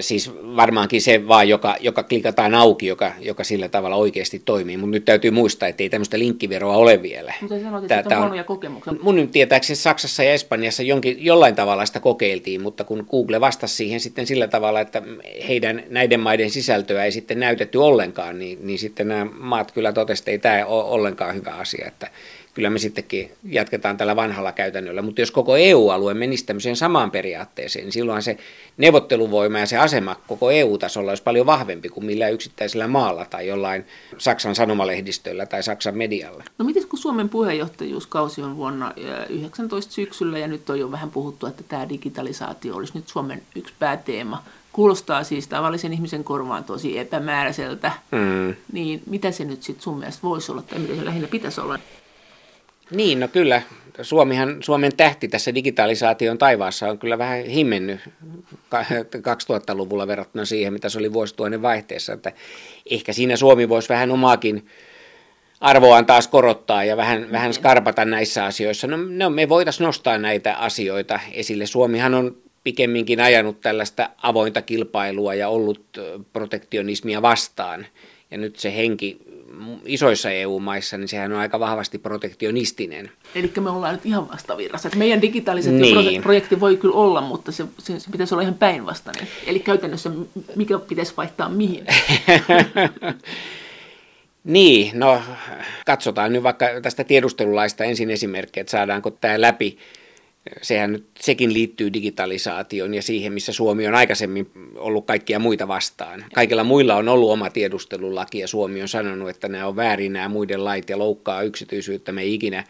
Siis 0.00 0.30
varmaankin 0.56 1.02
se 1.02 1.28
vaan, 1.28 1.48
joka, 1.48 1.76
joka 1.80 2.02
klikataan 2.02 2.54
auki, 2.54 2.86
joka, 2.86 3.12
joka 3.20 3.44
sillä 3.44 3.68
tavalla 3.68 3.96
oikeasti 3.96 4.42
toimii. 4.44 4.76
Mutta 4.76 4.90
nyt 4.90 5.04
täytyy 5.04 5.30
muistaa, 5.30 5.68
että 5.68 5.82
ei 5.82 5.88
tämmöistä 5.88 6.18
linkkiveroa 6.18 6.76
ole 6.76 7.02
vielä. 7.02 7.34
Mutta 7.40 7.60
sanoit, 7.60 7.92
että 7.92 8.16
on 8.16 8.22
huonoja 8.22 8.44
kokemuksia. 8.44 8.92
Mun 9.02 9.28
tietääkseni 9.28 9.76
Saksassa 9.76 10.22
ja 10.22 10.32
Espanjassa 10.32 10.82
jonkin, 10.82 11.24
jollain 11.24 11.54
tavalla 11.54 11.86
sitä 11.86 12.00
kokeiltiin, 12.00 12.62
mutta 12.62 12.84
kun 12.84 13.06
Google 13.10 13.40
vastasi 13.40 13.74
siihen 13.74 14.00
sitten 14.00 14.26
sillä 14.26 14.48
tavalla, 14.48 14.80
että 14.80 15.02
heidän 15.48 15.82
näiden 15.90 16.20
maiden 16.20 16.50
sisältöä 16.50 17.04
ei 17.04 17.12
sitten 17.12 17.40
näytetty 17.40 17.78
ollenkaan, 17.78 18.38
niin, 18.38 18.58
niin 18.62 18.78
sitten 18.78 19.08
nämä 19.08 19.26
maat 19.38 19.72
kyllä 19.72 19.92
totesivat, 19.92 20.28
että 20.28 20.30
ei 20.30 20.38
tämä 20.58 20.66
ole 20.66 20.84
ollenkaan 20.84 21.34
hyvä 21.34 21.50
asia. 21.50 21.86
Että 21.86 22.10
kyllä 22.56 22.70
me 22.70 22.78
sittenkin 22.78 23.32
jatketaan 23.44 23.96
tällä 23.96 24.16
vanhalla 24.16 24.52
käytännöllä. 24.52 25.02
Mutta 25.02 25.20
jos 25.20 25.30
koko 25.30 25.56
EU-alue 25.56 26.14
menisi 26.14 26.46
tämmöiseen 26.46 26.76
samaan 26.76 27.10
periaatteeseen, 27.10 27.84
niin 27.84 27.92
silloin 27.92 28.22
se 28.22 28.38
neuvotteluvoima 28.76 29.58
ja 29.58 29.66
se 29.66 29.76
asema 29.76 30.16
koko 30.26 30.50
EU-tasolla 30.50 31.10
olisi 31.10 31.22
paljon 31.22 31.46
vahvempi 31.46 31.88
kuin 31.88 32.06
millä 32.06 32.28
yksittäisellä 32.28 32.88
maalla 32.88 33.24
tai 33.24 33.46
jollain 33.46 33.86
Saksan 34.18 34.54
sanomalehdistöllä 34.54 35.46
tai 35.46 35.62
Saksan 35.62 35.96
medialla. 35.96 36.44
No 36.58 36.64
miten 36.64 36.88
kun 36.88 36.98
Suomen 36.98 37.28
puheenjohtajuuskausi 37.28 38.42
on 38.42 38.56
vuonna 38.56 38.92
19 39.28 39.92
syksyllä 39.92 40.38
ja 40.38 40.48
nyt 40.48 40.70
on 40.70 40.80
jo 40.80 40.90
vähän 40.90 41.10
puhuttu, 41.10 41.46
että 41.46 41.62
tämä 41.68 41.88
digitalisaatio 41.88 42.76
olisi 42.76 42.92
nyt 42.94 43.08
Suomen 43.08 43.42
yksi 43.56 43.74
pääteema, 43.78 44.42
kuulostaa 44.72 45.24
siis 45.24 45.48
tavallisen 45.48 45.92
ihmisen 45.92 46.24
korvaan 46.24 46.64
tosi 46.64 46.98
epämääräiseltä, 46.98 47.92
mm. 48.10 48.54
niin 48.72 49.02
mitä 49.06 49.30
se 49.30 49.44
nyt 49.44 49.62
sitten 49.62 49.82
sun 49.82 49.98
mielestä 49.98 50.22
voisi 50.22 50.52
olla 50.52 50.62
tai 50.62 50.78
mitä 50.78 50.94
se 50.94 51.04
lähinnä 51.04 51.28
pitäisi 51.28 51.60
olla? 51.60 51.78
Niin, 52.90 53.20
no 53.20 53.28
kyllä. 53.28 53.62
Suomihan, 54.02 54.56
Suomen 54.62 54.96
tähti 54.96 55.28
tässä 55.28 55.54
digitalisaation 55.54 56.38
taivaassa 56.38 56.88
on 56.88 56.98
kyllä 56.98 57.18
vähän 57.18 57.44
himmennyt 57.44 58.00
2000-luvulla 59.16 60.06
verrattuna 60.06 60.44
siihen, 60.44 60.72
mitä 60.72 60.88
se 60.88 60.98
oli 60.98 61.12
vuosituhannen 61.12 61.62
vaihteessa. 61.62 62.12
Että 62.12 62.32
ehkä 62.90 63.12
siinä 63.12 63.36
Suomi 63.36 63.68
voisi 63.68 63.88
vähän 63.88 64.10
omaakin 64.10 64.66
arvoaan 65.60 66.06
taas 66.06 66.28
korottaa 66.28 66.84
ja 66.84 66.96
vähän, 66.96 67.32
vähän 67.32 67.54
skarpata 67.54 68.04
näissä 68.04 68.44
asioissa. 68.44 68.86
No, 68.86 68.96
no 68.96 69.30
me 69.30 69.48
voitaisiin 69.48 69.84
nostaa 69.84 70.18
näitä 70.18 70.54
asioita 70.54 71.20
esille. 71.32 71.66
Suomihan 71.66 72.14
on 72.14 72.36
pikemminkin 72.64 73.20
ajanut 73.20 73.60
tällaista 73.60 74.10
avointa 74.22 74.62
kilpailua 74.62 75.34
ja 75.34 75.48
ollut 75.48 75.84
protektionismia 76.32 77.22
vastaan. 77.22 77.86
Ja 78.30 78.38
nyt 78.38 78.56
se 78.56 78.76
henki 78.76 79.18
isoissa 79.84 80.30
EU-maissa, 80.30 80.98
niin 80.98 81.08
sehän 81.08 81.32
on 81.32 81.38
aika 81.38 81.60
vahvasti 81.60 81.98
protektionistinen. 81.98 83.10
Eli 83.34 83.52
me 83.60 83.70
ollaan 83.70 83.94
nyt 83.94 84.06
ihan 84.06 84.28
vastavirrassa. 84.28 84.88
Että 84.88 84.98
meidän 84.98 85.22
digitalisaatioprojekti 85.22 86.54
niin. 86.54 86.60
voi 86.60 86.76
kyllä 86.76 86.94
olla, 86.94 87.20
mutta 87.20 87.52
se, 87.52 87.64
se, 87.78 88.00
se 88.00 88.10
pitäisi 88.10 88.34
olla 88.34 88.42
ihan 88.42 88.54
päinvastainen. 88.54 89.28
Eli 89.46 89.60
käytännössä 89.60 90.10
mikä 90.56 90.78
pitäisi 90.78 91.12
vaihtaa 91.16 91.48
mihin? 91.48 91.86
niin, 94.44 94.90
no 94.94 95.22
katsotaan 95.86 96.32
nyt 96.32 96.42
vaikka 96.42 96.66
tästä 96.82 97.04
tiedustelulaista 97.04 97.84
ensin 97.84 98.10
esimerkkejä, 98.10 98.62
että 98.62 98.70
saadaanko 98.70 99.10
tämä 99.10 99.40
läpi 99.40 99.78
sehän 100.62 100.92
nyt, 100.92 101.06
sekin 101.20 101.52
liittyy 101.52 101.92
digitalisaatioon 101.92 102.94
ja 102.94 103.02
siihen, 103.02 103.32
missä 103.32 103.52
Suomi 103.52 103.86
on 103.86 103.94
aikaisemmin 103.94 104.50
ollut 104.76 105.06
kaikkia 105.06 105.38
muita 105.38 105.68
vastaan. 105.68 106.24
Kaikilla 106.34 106.64
muilla 106.64 106.96
on 106.96 107.08
ollut 107.08 107.30
oma 107.30 107.50
tiedustelulaki 107.50 108.38
ja 108.38 108.48
Suomi 108.48 108.82
on 108.82 108.88
sanonut, 108.88 109.28
että 109.28 109.48
nämä 109.48 109.66
on 109.66 109.76
väärin 109.76 110.12
nämä 110.12 110.28
muiden 110.28 110.64
lait 110.64 110.90
ja 110.90 110.98
loukkaa 110.98 111.42
yksityisyyttä. 111.42 112.12
Me 112.12 112.22
ei 112.22 112.34
ikinä 112.34 112.64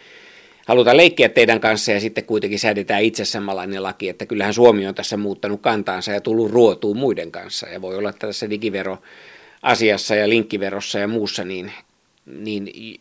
halutaan 0.66 0.96
leikkiä 0.96 1.28
teidän 1.28 1.60
kanssa 1.60 1.92
ja 1.92 2.00
sitten 2.00 2.24
kuitenkin 2.24 2.58
säädetään 2.58 3.02
itse 3.02 3.24
samanlainen 3.24 3.82
laki, 3.82 4.08
että 4.08 4.26
kyllähän 4.26 4.54
Suomi 4.54 4.86
on 4.86 4.94
tässä 4.94 5.16
muuttanut 5.16 5.60
kantaansa 5.60 6.12
ja 6.12 6.20
tullut 6.20 6.50
ruotuun 6.50 6.96
muiden 6.96 7.32
kanssa. 7.32 7.68
Ja 7.68 7.82
voi 7.82 7.96
olla, 7.96 8.10
että 8.10 8.26
tässä 8.26 8.50
digivero 8.50 8.98
asiassa 9.62 10.14
ja 10.14 10.28
linkkiverossa 10.28 10.98
ja 10.98 11.08
muussa, 11.08 11.44
niin, 11.44 11.72
niin 12.26 12.98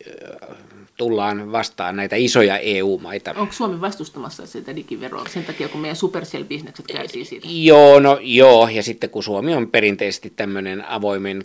tullaan 0.97 1.51
vastaan 1.51 1.95
näitä 1.95 2.15
isoja 2.15 2.57
EU-maita. 2.57 3.34
Onko 3.38 3.53
Suomi 3.53 3.82
vastustamassa 3.82 4.45
sitä 4.45 4.76
digiveroa 4.76 5.26
sen 5.30 5.45
takia, 5.45 5.67
kun 5.67 5.82
meidän 5.82 5.95
Supercell-bisnekset 5.95 6.86
kärsii 6.88 7.26
siitä? 7.26 7.47
Joo, 7.49 7.99
no 7.99 8.19
joo, 8.21 8.67
ja 8.67 8.84
sitten 8.84 9.09
kun 9.09 9.23
Suomi 9.23 9.53
on 9.53 9.71
perinteisesti 9.71 10.34
tämmöinen 10.36 10.86
avoimen 10.86 11.43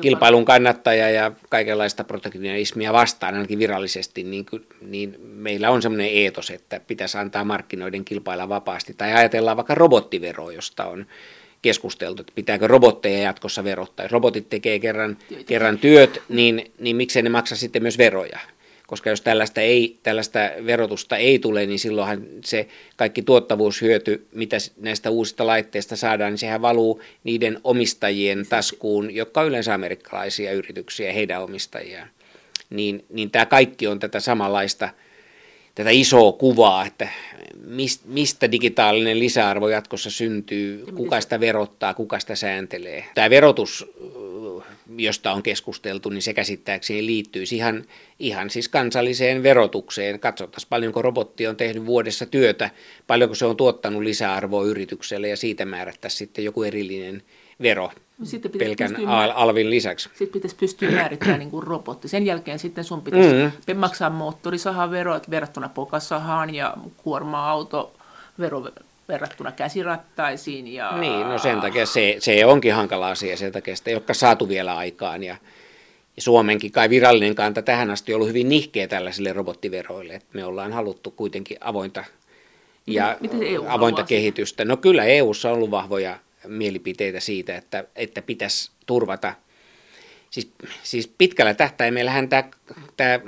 kilpailun 0.00 0.44
kannattaja 0.44 1.10
ja 1.10 1.32
kaikenlaista 1.48 2.04
protektionismia 2.04 2.92
vastaan, 2.92 3.34
ainakin 3.34 3.58
virallisesti, 3.58 4.22
niin, 4.22 4.46
niin 4.80 5.16
meillä 5.20 5.70
on 5.70 5.82
semmoinen 5.82 6.10
eetos, 6.10 6.50
että 6.50 6.80
pitäisi 6.80 7.18
antaa 7.18 7.44
markkinoiden 7.44 8.04
kilpailla 8.04 8.48
vapaasti. 8.48 8.94
Tai 8.94 9.12
ajatellaan 9.12 9.56
vaikka 9.56 9.74
robottiveroa, 9.74 10.52
josta 10.52 10.84
on 10.84 11.06
keskusteltu, 11.64 12.20
että 12.20 12.32
pitääkö 12.34 12.66
robotteja 12.66 13.18
jatkossa 13.18 13.64
verottaa. 13.64 14.04
Jos 14.04 14.12
robotit 14.12 14.48
tekee 14.48 14.78
kerran, 14.78 15.16
kerran 15.46 15.78
työt, 15.78 16.22
niin, 16.28 16.72
niin 16.78 16.96
miksei 16.96 17.22
ne 17.22 17.30
maksa 17.30 17.56
sitten 17.56 17.82
myös 17.82 17.98
veroja? 17.98 18.38
Koska 18.86 19.10
jos 19.10 19.20
tällaista, 19.20 19.60
ei, 19.60 19.98
tällaista 20.02 20.38
verotusta 20.66 21.16
ei 21.16 21.38
tule, 21.38 21.66
niin 21.66 21.78
silloinhan 21.78 22.22
se 22.44 22.68
kaikki 22.96 23.22
tuottavuushyöty, 23.22 24.26
mitä 24.32 24.56
näistä 24.80 25.10
uusista 25.10 25.46
laitteista 25.46 25.96
saadaan, 25.96 26.32
niin 26.32 26.38
sehän 26.38 26.62
valuu 26.62 27.02
niiden 27.24 27.60
omistajien 27.64 28.46
taskuun, 28.48 29.14
jotka 29.14 29.40
on 29.40 29.46
yleensä 29.46 29.74
amerikkalaisia 29.74 30.52
yrityksiä, 30.52 31.12
heidän 31.12 31.42
omistajiaan. 31.42 32.08
Niin, 32.70 33.04
niin 33.08 33.30
tämä 33.30 33.46
kaikki 33.46 33.86
on 33.86 33.98
tätä 33.98 34.20
samanlaista– 34.20 34.88
tätä 35.74 35.90
isoa 35.90 36.32
kuvaa, 36.32 36.86
että 36.86 37.08
mistä 38.04 38.52
digitaalinen 38.52 39.18
lisäarvo 39.18 39.68
jatkossa 39.68 40.10
syntyy, 40.10 40.84
kuka 40.96 41.20
sitä 41.20 41.40
verottaa, 41.40 41.94
kuka 41.94 42.20
sitä 42.20 42.34
sääntelee. 42.34 43.04
Tämä 43.14 43.30
verotus, 43.30 43.86
josta 44.96 45.32
on 45.32 45.42
keskusteltu, 45.42 46.08
niin 46.08 46.22
se 46.22 46.34
käsittääkseni 46.34 47.06
liittyy 47.06 47.44
ihan, 47.52 47.84
ihan 48.18 48.50
siis 48.50 48.68
kansalliseen 48.68 49.42
verotukseen. 49.42 50.20
Katsottaisiin 50.20 50.68
paljonko 50.68 51.02
robotti 51.02 51.46
on 51.46 51.56
tehnyt 51.56 51.86
vuodessa 51.86 52.26
työtä, 52.26 52.70
paljonko 53.06 53.34
se 53.34 53.46
on 53.46 53.56
tuottanut 53.56 54.02
lisäarvoa 54.02 54.64
yritykselle 54.64 55.28
ja 55.28 55.36
siitä 55.36 55.64
määrättäisiin 55.64 56.18
sitten 56.18 56.44
joku 56.44 56.62
erillinen 56.62 57.22
vero 57.62 57.90
No 58.18 58.26
sitten 58.26 58.50
pelkän 58.58 58.90
pystyä, 58.90 59.10
alvin 59.34 59.70
lisäksi. 59.70 60.08
Sitten 60.08 60.28
pitäisi 60.28 60.56
pystyä 60.56 60.90
määrittämään 60.90 61.38
niin 61.38 61.50
kuin 61.50 61.62
robotti. 61.62 62.08
Sen 62.08 62.26
jälkeen 62.26 62.58
sitten 62.58 62.84
sun 62.84 63.02
pitäisi 63.02 63.34
mm-hmm. 63.34 63.76
maksaa 63.76 64.10
moottorisahaverot 64.10 65.30
verrattuna 65.30 65.68
pokasahaan 65.68 66.54
ja 66.54 66.74
kuorma-auto 66.96 67.92
vero 68.38 68.68
verrattuna 69.08 69.52
käsirattaisiin. 69.52 70.74
Ja... 70.74 70.96
Niin, 70.98 71.28
no 71.28 71.38
sen 71.38 71.60
takia 71.60 71.86
se, 71.86 72.16
se 72.18 72.46
onkin 72.46 72.74
hankala 72.74 73.10
asia, 73.10 73.36
sen 73.36 73.52
takia 73.52 73.76
sitä 73.76 73.90
ei 73.90 73.96
ole 73.96 74.02
saatu 74.12 74.48
vielä 74.48 74.76
aikaan. 74.76 75.22
Ja, 75.22 75.36
ja 76.16 76.22
Suomenkin 76.22 76.72
kai 76.72 76.90
virallinen 76.90 77.34
kanta 77.34 77.62
tähän 77.62 77.90
asti 77.90 78.12
on 78.12 78.16
ollut 78.16 78.28
hyvin 78.28 78.48
nihkeä 78.48 78.88
tällaisille 78.88 79.32
robottiveroille. 79.32 80.14
että 80.14 80.28
me 80.32 80.44
ollaan 80.44 80.72
haluttu 80.72 81.10
kuitenkin 81.10 81.56
avointa 81.60 82.04
ja 82.86 83.16
Miten 83.20 83.42
EU 83.42 83.64
avointa 83.68 84.02
kehitystä. 84.02 84.64
No 84.64 84.76
kyllä 84.76 85.04
EUssa 85.04 85.48
on 85.48 85.54
ollut 85.54 85.70
vahvoja 85.70 86.18
mielipiteitä 86.46 87.20
siitä, 87.20 87.56
että, 87.56 87.84
että 87.96 88.22
pitäisi 88.22 88.70
turvata. 88.86 89.34
Siis, 90.30 90.50
siis 90.82 91.08
pitkällä 91.18 91.54
tähtäimellähän 91.54 92.28
tämä, 92.28 92.50
tämä 92.96 93.20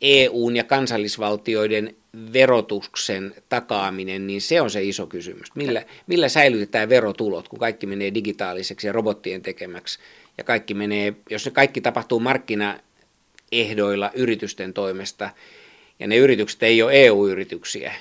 EUn 0.00 0.56
ja 0.56 0.64
kansallisvaltioiden 0.64 1.96
verotuksen 2.32 3.34
takaaminen, 3.48 4.26
niin 4.26 4.40
se 4.40 4.60
on 4.60 4.70
se 4.70 4.82
iso 4.82 5.06
kysymys. 5.06 5.54
Millä, 5.54 5.84
millä 6.06 6.28
säilytetään 6.28 6.88
verotulot, 6.88 7.48
kun 7.48 7.58
kaikki 7.58 7.86
menee 7.86 8.14
digitaaliseksi 8.14 8.86
ja 8.86 8.92
robottien 8.92 9.42
tekemäksi, 9.42 9.98
ja 10.38 10.44
kaikki 10.44 10.74
menee, 10.74 11.14
jos 11.30 11.44
se 11.44 11.50
kaikki 11.50 11.80
tapahtuu 11.80 12.20
markkinaehdoilla 12.20 14.10
yritysten 14.14 14.72
toimesta, 14.72 15.30
ja 15.98 16.06
ne 16.06 16.16
yritykset 16.16 16.62
ei 16.62 16.82
ole 16.82 16.92
EU-yrityksiä, 16.92 17.94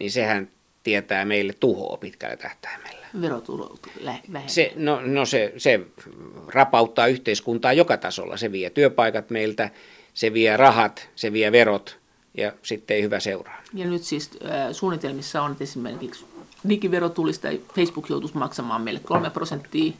niin 0.00 0.10
sehän 0.10 0.50
tietää 0.88 1.24
meille 1.24 1.52
tuhoa 1.52 1.96
pitkällä 1.96 2.36
tähtäimellä. 2.36 3.06
Verotulot 3.20 3.86
se, 4.46 4.72
no, 4.76 5.00
no 5.00 5.26
se, 5.26 5.52
se 5.56 5.80
rapauttaa 6.46 7.06
yhteiskuntaa 7.06 7.72
joka 7.72 7.96
tasolla. 7.96 8.36
Se 8.36 8.52
vie 8.52 8.70
työpaikat 8.70 9.30
meiltä, 9.30 9.70
se 10.14 10.32
vie 10.32 10.56
rahat, 10.56 11.08
se 11.16 11.32
vie 11.32 11.52
verot 11.52 11.98
ja 12.34 12.52
sitten 12.62 12.96
ei 12.96 13.02
hyvä 13.02 13.20
seuraa. 13.20 13.62
Ja 13.74 13.86
nyt 13.86 14.02
siis 14.02 14.30
äh, 14.44 14.72
suunnitelmissa 14.72 15.42
on, 15.42 15.52
että 15.52 15.64
esimerkiksi 15.64 16.24
digiverotulista 16.68 17.48
Facebook 17.74 18.08
joutuisi 18.08 18.36
maksamaan 18.36 18.82
meille 18.82 19.00
kolme 19.00 19.30
prosenttia. 19.30 19.92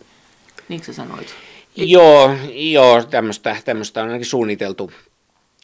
Niin 0.68 0.84
sä 0.84 0.92
sanoit? 0.92 1.34
Joo, 1.76 2.30
joo 2.52 3.02
tämmöistä 3.64 4.02
on 4.02 4.08
ainakin 4.08 4.26
suunniteltu 4.26 4.92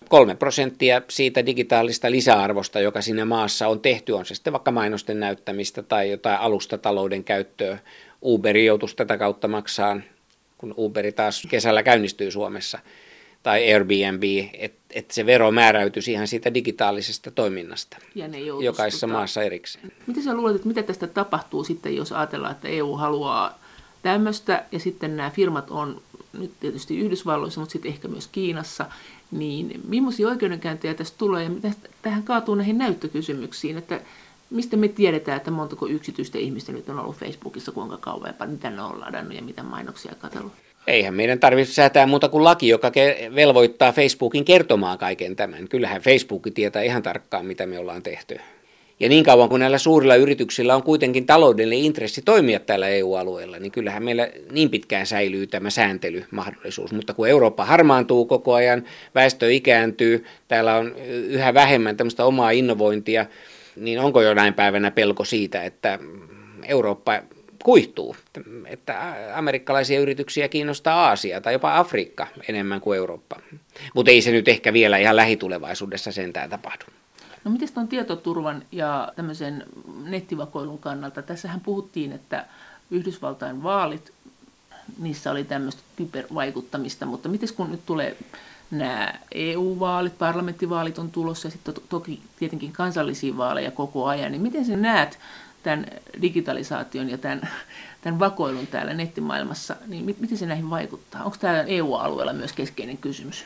kolme 0.08 0.34
prosenttia 0.34 1.02
siitä 1.08 1.46
digitaalista 1.46 2.10
lisäarvosta, 2.10 2.80
joka 2.80 3.02
siinä 3.02 3.24
maassa 3.24 3.68
on 3.68 3.80
tehty, 3.80 4.12
on 4.12 4.26
se 4.26 4.34
sitten 4.34 4.52
vaikka 4.52 4.70
mainosten 4.70 5.20
näyttämistä 5.20 5.82
tai 5.82 6.10
jotain 6.10 6.38
alustatalouden 6.38 7.24
käyttöä. 7.24 7.78
Uber 8.22 8.56
joutuisi 8.56 8.96
tätä 8.96 9.18
kautta 9.18 9.48
maksaa, 9.48 10.00
kun 10.58 10.74
Uberi 10.76 11.12
taas 11.12 11.42
kesällä 11.48 11.82
käynnistyy 11.82 12.30
Suomessa, 12.30 12.78
tai 13.42 13.72
Airbnb, 13.72 14.22
että 14.52 14.84
et 14.90 15.10
se 15.10 15.26
vero 15.26 15.50
määräytyisi 15.50 16.12
ihan 16.12 16.28
siitä 16.28 16.54
digitaalisesta 16.54 17.30
toiminnasta 17.30 17.96
ja 18.14 18.28
ne 18.28 18.38
jokaisessa 18.38 19.06
tota... 19.06 19.18
maassa 19.18 19.42
erikseen. 19.42 19.92
Miten 20.06 20.22
sä 20.22 20.34
luulet, 20.34 20.56
että 20.56 20.68
mitä 20.68 20.82
tästä 20.82 21.06
tapahtuu 21.06 21.64
sitten, 21.64 21.96
jos 21.96 22.12
ajatellaan, 22.12 22.52
että 22.52 22.68
EU 22.68 22.96
haluaa 22.96 23.58
tämmöistä, 24.02 24.64
ja 24.72 24.78
sitten 24.78 25.16
nämä 25.16 25.30
firmat 25.30 25.70
on 25.70 26.02
nyt 26.38 26.50
tietysti 26.60 26.98
Yhdysvalloissa, 26.98 27.60
mutta 27.60 27.72
sitten 27.72 27.92
ehkä 27.92 28.08
myös 28.08 28.26
Kiinassa, 28.26 28.86
niin 29.30 29.80
millaisia 29.88 30.28
oikeudenkäyntejä 30.28 30.94
tästä 30.94 31.18
tulee 31.18 31.50
ja 31.62 31.70
tähän 32.02 32.22
kaatuu 32.22 32.54
näihin 32.54 32.78
näyttökysymyksiin, 32.78 33.78
että 33.78 34.00
mistä 34.50 34.76
me 34.76 34.88
tiedetään, 34.88 35.36
että 35.36 35.50
montako 35.50 35.86
yksityistä 35.86 36.38
ihmistä 36.38 36.72
nyt 36.72 36.88
on 36.88 36.98
ollut 36.98 37.16
Facebookissa, 37.16 37.72
kuinka 37.72 37.96
kauan 37.96 38.34
ja 38.40 38.46
mitä 38.46 38.70
ne 38.70 38.82
on 38.82 39.00
ladannut 39.00 39.34
ja 39.34 39.42
mitä 39.42 39.62
mainoksia 39.62 40.14
katsellut? 40.18 40.52
Eihän 40.86 41.14
meidän 41.14 41.38
tarvitse 41.38 41.74
säätää 41.74 42.06
muuta 42.06 42.28
kuin 42.28 42.44
laki, 42.44 42.68
joka 42.68 42.92
velvoittaa 43.34 43.92
Facebookin 43.92 44.44
kertomaan 44.44 44.98
kaiken 44.98 45.36
tämän. 45.36 45.68
Kyllähän 45.68 46.02
Facebook 46.02 46.42
tietää 46.54 46.82
ihan 46.82 47.02
tarkkaan, 47.02 47.46
mitä 47.46 47.66
me 47.66 47.78
ollaan 47.78 48.02
tehty. 48.02 48.38
Ja 49.04 49.08
niin 49.08 49.24
kauan 49.24 49.48
kuin 49.48 49.60
näillä 49.60 49.78
suurilla 49.78 50.14
yrityksillä 50.14 50.74
on 50.74 50.82
kuitenkin 50.82 51.26
taloudellinen 51.26 51.84
intressi 51.84 52.22
toimia 52.22 52.60
täällä 52.60 52.88
EU-alueella, 52.88 53.58
niin 53.58 53.72
kyllähän 53.72 54.04
meillä 54.04 54.28
niin 54.52 54.70
pitkään 54.70 55.06
säilyy 55.06 55.46
tämä 55.46 55.70
sääntelymahdollisuus. 55.70 56.92
Mutta 56.92 57.14
kun 57.14 57.28
Eurooppa 57.28 57.64
harmaantuu 57.64 58.26
koko 58.26 58.54
ajan, 58.54 58.84
väestö 59.14 59.52
ikääntyy, 59.52 60.24
täällä 60.48 60.76
on 60.76 60.94
yhä 61.28 61.54
vähemmän 61.54 61.96
tämmöistä 61.96 62.24
omaa 62.24 62.50
innovointia, 62.50 63.26
niin 63.76 64.00
onko 64.00 64.22
jonain 64.22 64.54
päivänä 64.54 64.90
pelko 64.90 65.24
siitä, 65.24 65.64
että 65.64 65.98
Eurooppa 66.68 67.22
kuihtuu, 67.64 68.16
että 68.66 69.14
amerikkalaisia 69.34 70.00
yrityksiä 70.00 70.48
kiinnostaa 70.48 71.06
Aasia 71.06 71.40
tai 71.40 71.52
jopa 71.52 71.78
Afrikka 71.78 72.26
enemmän 72.48 72.80
kuin 72.80 72.96
Eurooppa. 72.96 73.36
Mutta 73.94 74.10
ei 74.10 74.22
se 74.22 74.30
nyt 74.30 74.48
ehkä 74.48 74.72
vielä 74.72 74.98
ihan 74.98 75.16
lähitulevaisuudessa 75.16 76.12
sentään 76.12 76.50
tapahdu. 76.50 76.84
No 77.44 77.50
miten 77.50 77.68
tuon 77.74 77.88
tietoturvan 77.88 78.62
ja 78.72 79.12
tämmöisen 79.16 79.64
nettivakoilun 80.04 80.78
kannalta? 80.78 81.22
Tässähän 81.22 81.60
puhuttiin, 81.60 82.12
että 82.12 82.46
Yhdysvaltain 82.90 83.62
vaalit, 83.62 84.12
niissä 84.98 85.30
oli 85.30 85.44
tämmöistä 85.44 85.82
kybervaikuttamista, 85.96 87.06
mutta 87.06 87.28
miten 87.28 87.48
kun 87.56 87.70
nyt 87.70 87.86
tulee 87.86 88.16
nämä 88.70 89.14
EU-vaalit, 89.32 90.18
parlamenttivaalit 90.18 90.98
on 90.98 91.10
tulossa 91.10 91.46
ja 91.46 91.52
sitten 91.52 91.74
to- 91.74 91.82
toki 91.88 92.20
tietenkin 92.38 92.72
kansallisia 92.72 93.36
vaaleja 93.36 93.70
koko 93.70 94.06
ajan, 94.06 94.32
niin 94.32 94.42
miten 94.42 94.64
sä 94.64 94.76
näet 94.76 95.18
tämän 95.62 95.86
digitalisaation 96.22 97.10
ja 97.10 97.18
tämän, 97.18 97.48
tämän 98.00 98.18
vakoilun 98.20 98.66
täällä 98.66 98.94
nettimaailmassa, 98.94 99.76
niin 99.86 100.04
miten 100.20 100.38
se 100.38 100.46
näihin 100.46 100.70
vaikuttaa? 100.70 101.24
Onko 101.24 101.36
tämä 101.40 101.62
EU-alueella 101.62 102.32
myös 102.32 102.52
keskeinen 102.52 102.98
kysymys? 102.98 103.44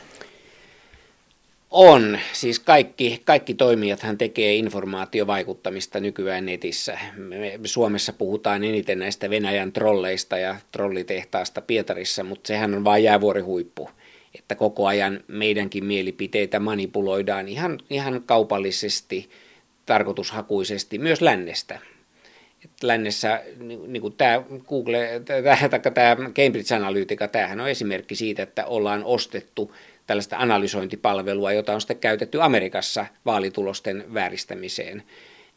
On. 1.71 2.19
Siis 2.33 2.59
kaikki, 2.59 3.21
kaikki 3.25 3.53
toimijathan 3.53 4.17
tekee 4.17 4.55
informaatiovaikuttamista 4.55 5.99
nykyään 5.99 6.45
netissä. 6.45 6.97
Me 7.17 7.59
Suomessa 7.63 8.13
puhutaan 8.13 8.63
eniten 8.63 8.99
näistä 8.99 9.29
Venäjän 9.29 9.71
trolleista 9.71 10.37
ja 10.37 10.55
trollitehtaasta 10.71 11.61
Pietarissa, 11.61 12.23
mutta 12.23 12.47
sehän 12.47 12.73
on 12.75 12.83
vain 12.83 13.03
jäävuorihuippu. 13.03 13.89
Että 14.39 14.55
koko 14.55 14.87
ajan 14.87 15.23
meidänkin 15.27 15.85
mielipiteitä 15.85 16.59
manipuloidaan 16.59 17.47
ihan, 17.47 17.79
ihan 17.89 18.23
kaupallisesti, 18.25 19.29
tarkoitushakuisesti, 19.85 20.97
myös 20.97 21.21
lännestä. 21.21 21.79
Lännessä, 22.83 23.41
niin, 23.59 23.93
niin 23.93 24.01
kuin 24.01 24.13
tämä 24.13 24.43
Google, 24.67 25.21
tämä, 25.25 25.79
tämä 25.93 26.15
Cambridge 26.15 26.75
Analytica, 26.75 27.27
tämähän 27.27 27.59
on 27.59 27.69
esimerkki 27.69 28.15
siitä, 28.15 28.43
että 28.43 28.65
ollaan 28.65 29.03
ostettu 29.03 29.75
tällaista 30.07 30.37
analysointipalvelua, 30.37 31.51
jota 31.51 31.73
on 31.73 31.81
sitten 31.81 31.97
käytetty 31.97 32.41
Amerikassa 32.41 33.05
vaalitulosten 33.25 34.13
vääristämiseen 34.13 35.03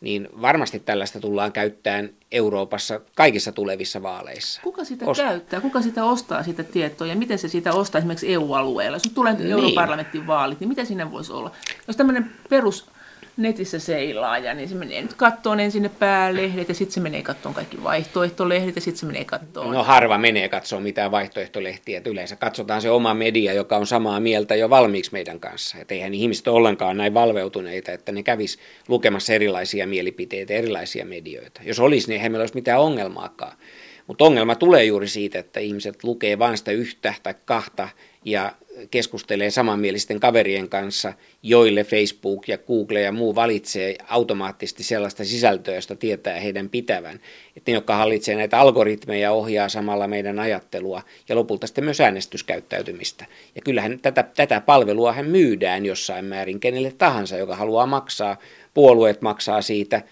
niin 0.03 0.29
varmasti 0.43 0.81
tällaista 0.81 1.21
tullaan 1.21 1.53
käyttämään 1.53 2.11
Euroopassa 2.33 3.01
kaikissa 3.15 3.53
tulevissa 3.53 4.03
vaaleissa. 4.03 4.63
Kuka 4.63 4.85
sitä 4.85 5.05
Ost- 5.05 5.17
käyttää? 5.17 5.61
Kuka 5.61 5.83
sitä 5.83 6.05
ostaa 6.05 6.43
sitä 6.43 6.65
tietoa 6.65 7.07
ja 7.07 7.17
miten 7.17 7.39
se 7.39 7.49
sitä 7.49 7.73
ostaa 7.73 7.99
esimerkiksi 7.99 8.33
EU-alueella? 8.33 8.97
Jos 8.97 9.15
tulee 9.15 9.33
niin. 9.33 9.51
europarlamentin 9.51 10.27
vaalit, 10.27 10.61
niin 10.61 10.69
mitä 10.69 10.85
sinne 10.85 11.11
voisi 11.13 11.33
olla? 11.33 11.51
Jos 11.87 11.97
tämmöinen 11.97 12.31
perus 12.49 12.87
netissä 13.37 13.79
seilaaja, 13.79 14.55
niin 14.55 14.69
se 14.69 14.75
menee 14.75 15.03
nyt 15.03 15.15
kattoon 15.15 15.61
ensin 15.61 15.83
ne 15.83 15.89
päälehdet 15.99 16.69
ja 16.69 16.75
sitten 16.75 16.95
se 16.95 17.01
menee 17.01 17.23
kattoon 17.23 17.55
kaikki 17.55 17.83
vaihtoehtolehdet 17.83 18.75
ja 18.75 18.81
sitten 18.81 19.01
se 19.01 19.07
menee 19.07 19.25
kattoon. 19.25 19.75
No 19.75 19.85
harva 19.85 20.19
menee 20.19 20.49
katsoa 20.49 20.81
mitään 20.81 21.11
vaihtoehtolehtiä, 21.11 21.99
että 21.99 22.11
yleensä 22.11 22.37
katsotaan 22.37 22.83
se 22.83 22.91
oma 22.91 23.15
media, 23.15 23.53
joka 23.53 23.77
on 23.77 23.87
samaa 23.87 24.21
mieltä 24.21 24.55
jo 24.55 24.71
valmiiksi 24.71 25.13
meidän 25.13 25.41
kanssa. 25.41 25.79
Että 25.79 25.95
eihän 25.95 26.15
ihmiset 26.15 26.49
ole 26.49 26.57
ollenkaan 26.57 26.97
näin 26.97 27.15
valveutuneita, 27.15 27.93
että 27.93 28.13
ne 28.13 28.23
kävis 28.23 28.59
lukemassa 28.89 29.33
erilaisia 29.33 29.87
mielipiteitä, 29.87 30.55
erilaisia 30.55 31.05
medioita. 31.05 31.61
Jos 31.65 31.81
olisi, 31.81 32.09
niin 32.09 32.17
eihän 32.17 32.33
meillä 32.33 32.43
olisi 32.43 32.55
mitään 32.55 32.81
ongelmaakaan. 32.81 33.57
Mutta 34.07 34.25
ongelma 34.25 34.55
tulee 34.55 34.85
juuri 34.85 35.09
siitä, 35.09 35.39
että 35.39 35.61
ihmiset 35.61 36.05
lukee 36.05 36.39
vain 36.39 36.59
sitä 36.59 36.71
yhtä 36.71 37.15
tai 37.23 37.35
kahta 37.45 37.89
ja 38.25 38.53
keskustelee 38.91 39.51
samanmielisten 39.51 40.21
kaverien 40.21 40.69
kanssa, 40.69 41.13
joille 41.43 41.85
Facebook 41.85 42.49
ja 42.49 42.59
Google 42.59 43.01
ja 43.01 43.13
muu 43.13 43.35
valitsee 43.35 43.97
automaattisesti 44.09 44.83
sellaista 44.83 45.25
sisältöä, 45.25 45.75
josta 45.75 45.97
tietää 45.97 46.41
heidän 46.41 46.69
pitävän. 46.69 47.21
Että 47.57 47.71
ne, 47.71 47.75
jotka 47.75 47.97
hallitsee 47.97 48.35
näitä 48.35 48.61
algoritmeja, 48.61 49.33
ohjaa 49.33 49.69
samalla 49.69 50.09
meidän 50.09 50.39
ajattelua 50.39 51.03
ja 51.29 51.37
lopulta 51.37 51.67
sitten 51.67 51.85
myös 51.85 52.01
äänestyskäyttäytymistä. 52.01 53.27
Ja 53.55 53.63
kyllähän 53.63 53.99
tätä, 54.03 54.23
tätä 54.23 54.61
palvelua 54.61 55.13
hän 55.13 55.27
myydään 55.27 55.87
jossain 55.87 56.25
määrin 56.25 56.61
kenelle 56.61 56.93
tahansa, 56.99 57.37
joka 57.37 57.57
haluaa 57.57 57.87
maksaa. 57.87 58.37
Puolueet 58.75 59.23
maksaa 59.23 59.63
siitä, 59.63 60.03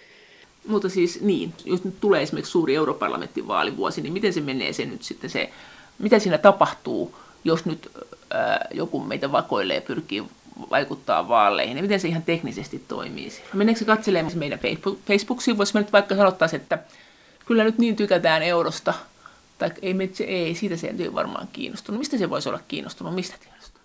mutta 0.67 0.89
siis 0.89 1.21
niin, 1.21 1.53
jos 1.65 1.85
nyt 1.85 2.01
tulee 2.01 2.23
esimerkiksi 2.23 2.53
suuri 2.53 2.75
europarlamenttivaalivuosi, 2.75 4.01
niin 4.01 4.13
miten 4.13 4.33
se 4.33 4.41
menee 4.41 4.73
se 4.73 4.85
nyt 4.85 5.03
sitten 5.03 5.31
se, 5.31 5.51
mitä 5.99 6.19
siinä 6.19 6.39
tapahtuu, 6.39 7.17
jos 7.45 7.65
nyt 7.65 7.91
joku 8.71 9.01
meitä 9.01 9.33
vakoilee 9.33 9.77
ja 9.77 9.83
pyrkii 9.83 10.25
vaikuttaa 10.71 11.29
vaaleihin, 11.29 11.75
niin 11.75 11.85
miten 11.85 12.01
se 12.01 12.09
ihan 12.09 12.23
teknisesti 12.23 12.83
toimii? 12.89 13.33
Meneekö 13.55 13.79
se 13.79 13.85
katselemaan 13.85 14.39
meidän 14.39 14.59
Facebook-sivuja, 15.07 15.63
jos 15.63 15.75
me 15.75 15.81
nyt 15.81 15.93
vaikka 15.93 16.17
sanottaisiin, 16.17 16.63
että 16.63 16.79
kyllä 17.47 17.65
nyt 17.65 17.79
niin 17.79 17.97
tykätään 17.97 18.43
eurosta, 18.43 18.95
tai 19.59 19.71
ei, 19.83 19.95
se, 20.13 20.25
ei 20.25 20.55
siitä 20.55 20.77
se 20.77 20.95
ei 20.99 21.15
varmaan 21.15 21.49
kiinnostunut. 21.53 21.99
Mistä 21.99 22.19
se 22.19 22.31
voisi 22.31 22.49
olla 22.49 22.61
kiinnostunut? 22.69 23.15
Mistä 23.15 23.37
kiinnostunut? 23.41 23.81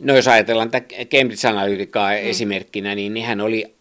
No 0.00 0.16
jos 0.16 0.28
ajatellaan 0.28 0.70
tätä 0.70 0.86
Cambridge 1.04 1.48
Analyticaa 1.48 2.10
mm. 2.10 2.16
esimerkkinä, 2.16 2.94
niin 2.94 3.14
nehän 3.14 3.40
oli 3.40 3.77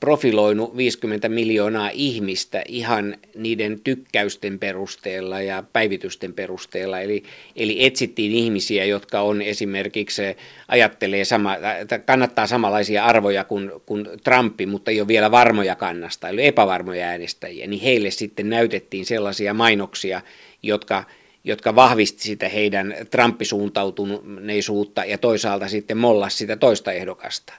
profiloinut 0.00 0.76
50 0.76 1.28
miljoonaa 1.28 1.90
ihmistä 1.92 2.62
ihan 2.68 3.16
niiden 3.34 3.80
tykkäysten 3.80 4.58
perusteella 4.58 5.40
ja 5.40 5.64
päivitysten 5.72 6.32
perusteella. 6.32 7.00
Eli, 7.00 7.22
eli 7.56 7.86
etsittiin 7.86 8.32
ihmisiä, 8.32 8.84
jotka 8.84 9.20
on 9.20 9.42
esimerkiksi, 9.42 10.22
ajattelee 10.68 11.24
sama, 11.24 11.56
kannattaa 12.04 12.46
samanlaisia 12.46 13.04
arvoja 13.04 13.44
kuin, 13.44 13.70
kuin 13.86 14.08
Trumpi, 14.24 14.66
mutta 14.66 14.90
ei 14.90 15.00
ole 15.00 15.08
vielä 15.08 15.30
varmoja 15.30 15.74
kannasta, 15.74 16.28
eli 16.28 16.46
epävarmoja 16.46 17.06
äänestäjiä. 17.06 17.66
Niin 17.66 17.82
heille 17.82 18.10
sitten 18.10 18.50
näytettiin 18.50 19.06
sellaisia 19.06 19.54
mainoksia, 19.54 20.20
jotka 20.62 21.04
jotka 21.44 21.74
vahvisti 21.74 22.22
sitä 22.22 22.48
heidän 22.48 22.94
Trumpisuuntautuneisuutta 23.10 25.04
ja 25.04 25.18
toisaalta 25.18 25.68
sitten 25.68 25.96
mollas 25.96 26.38
sitä 26.38 26.56
toista 26.56 26.92
ehdokasta 26.92 27.52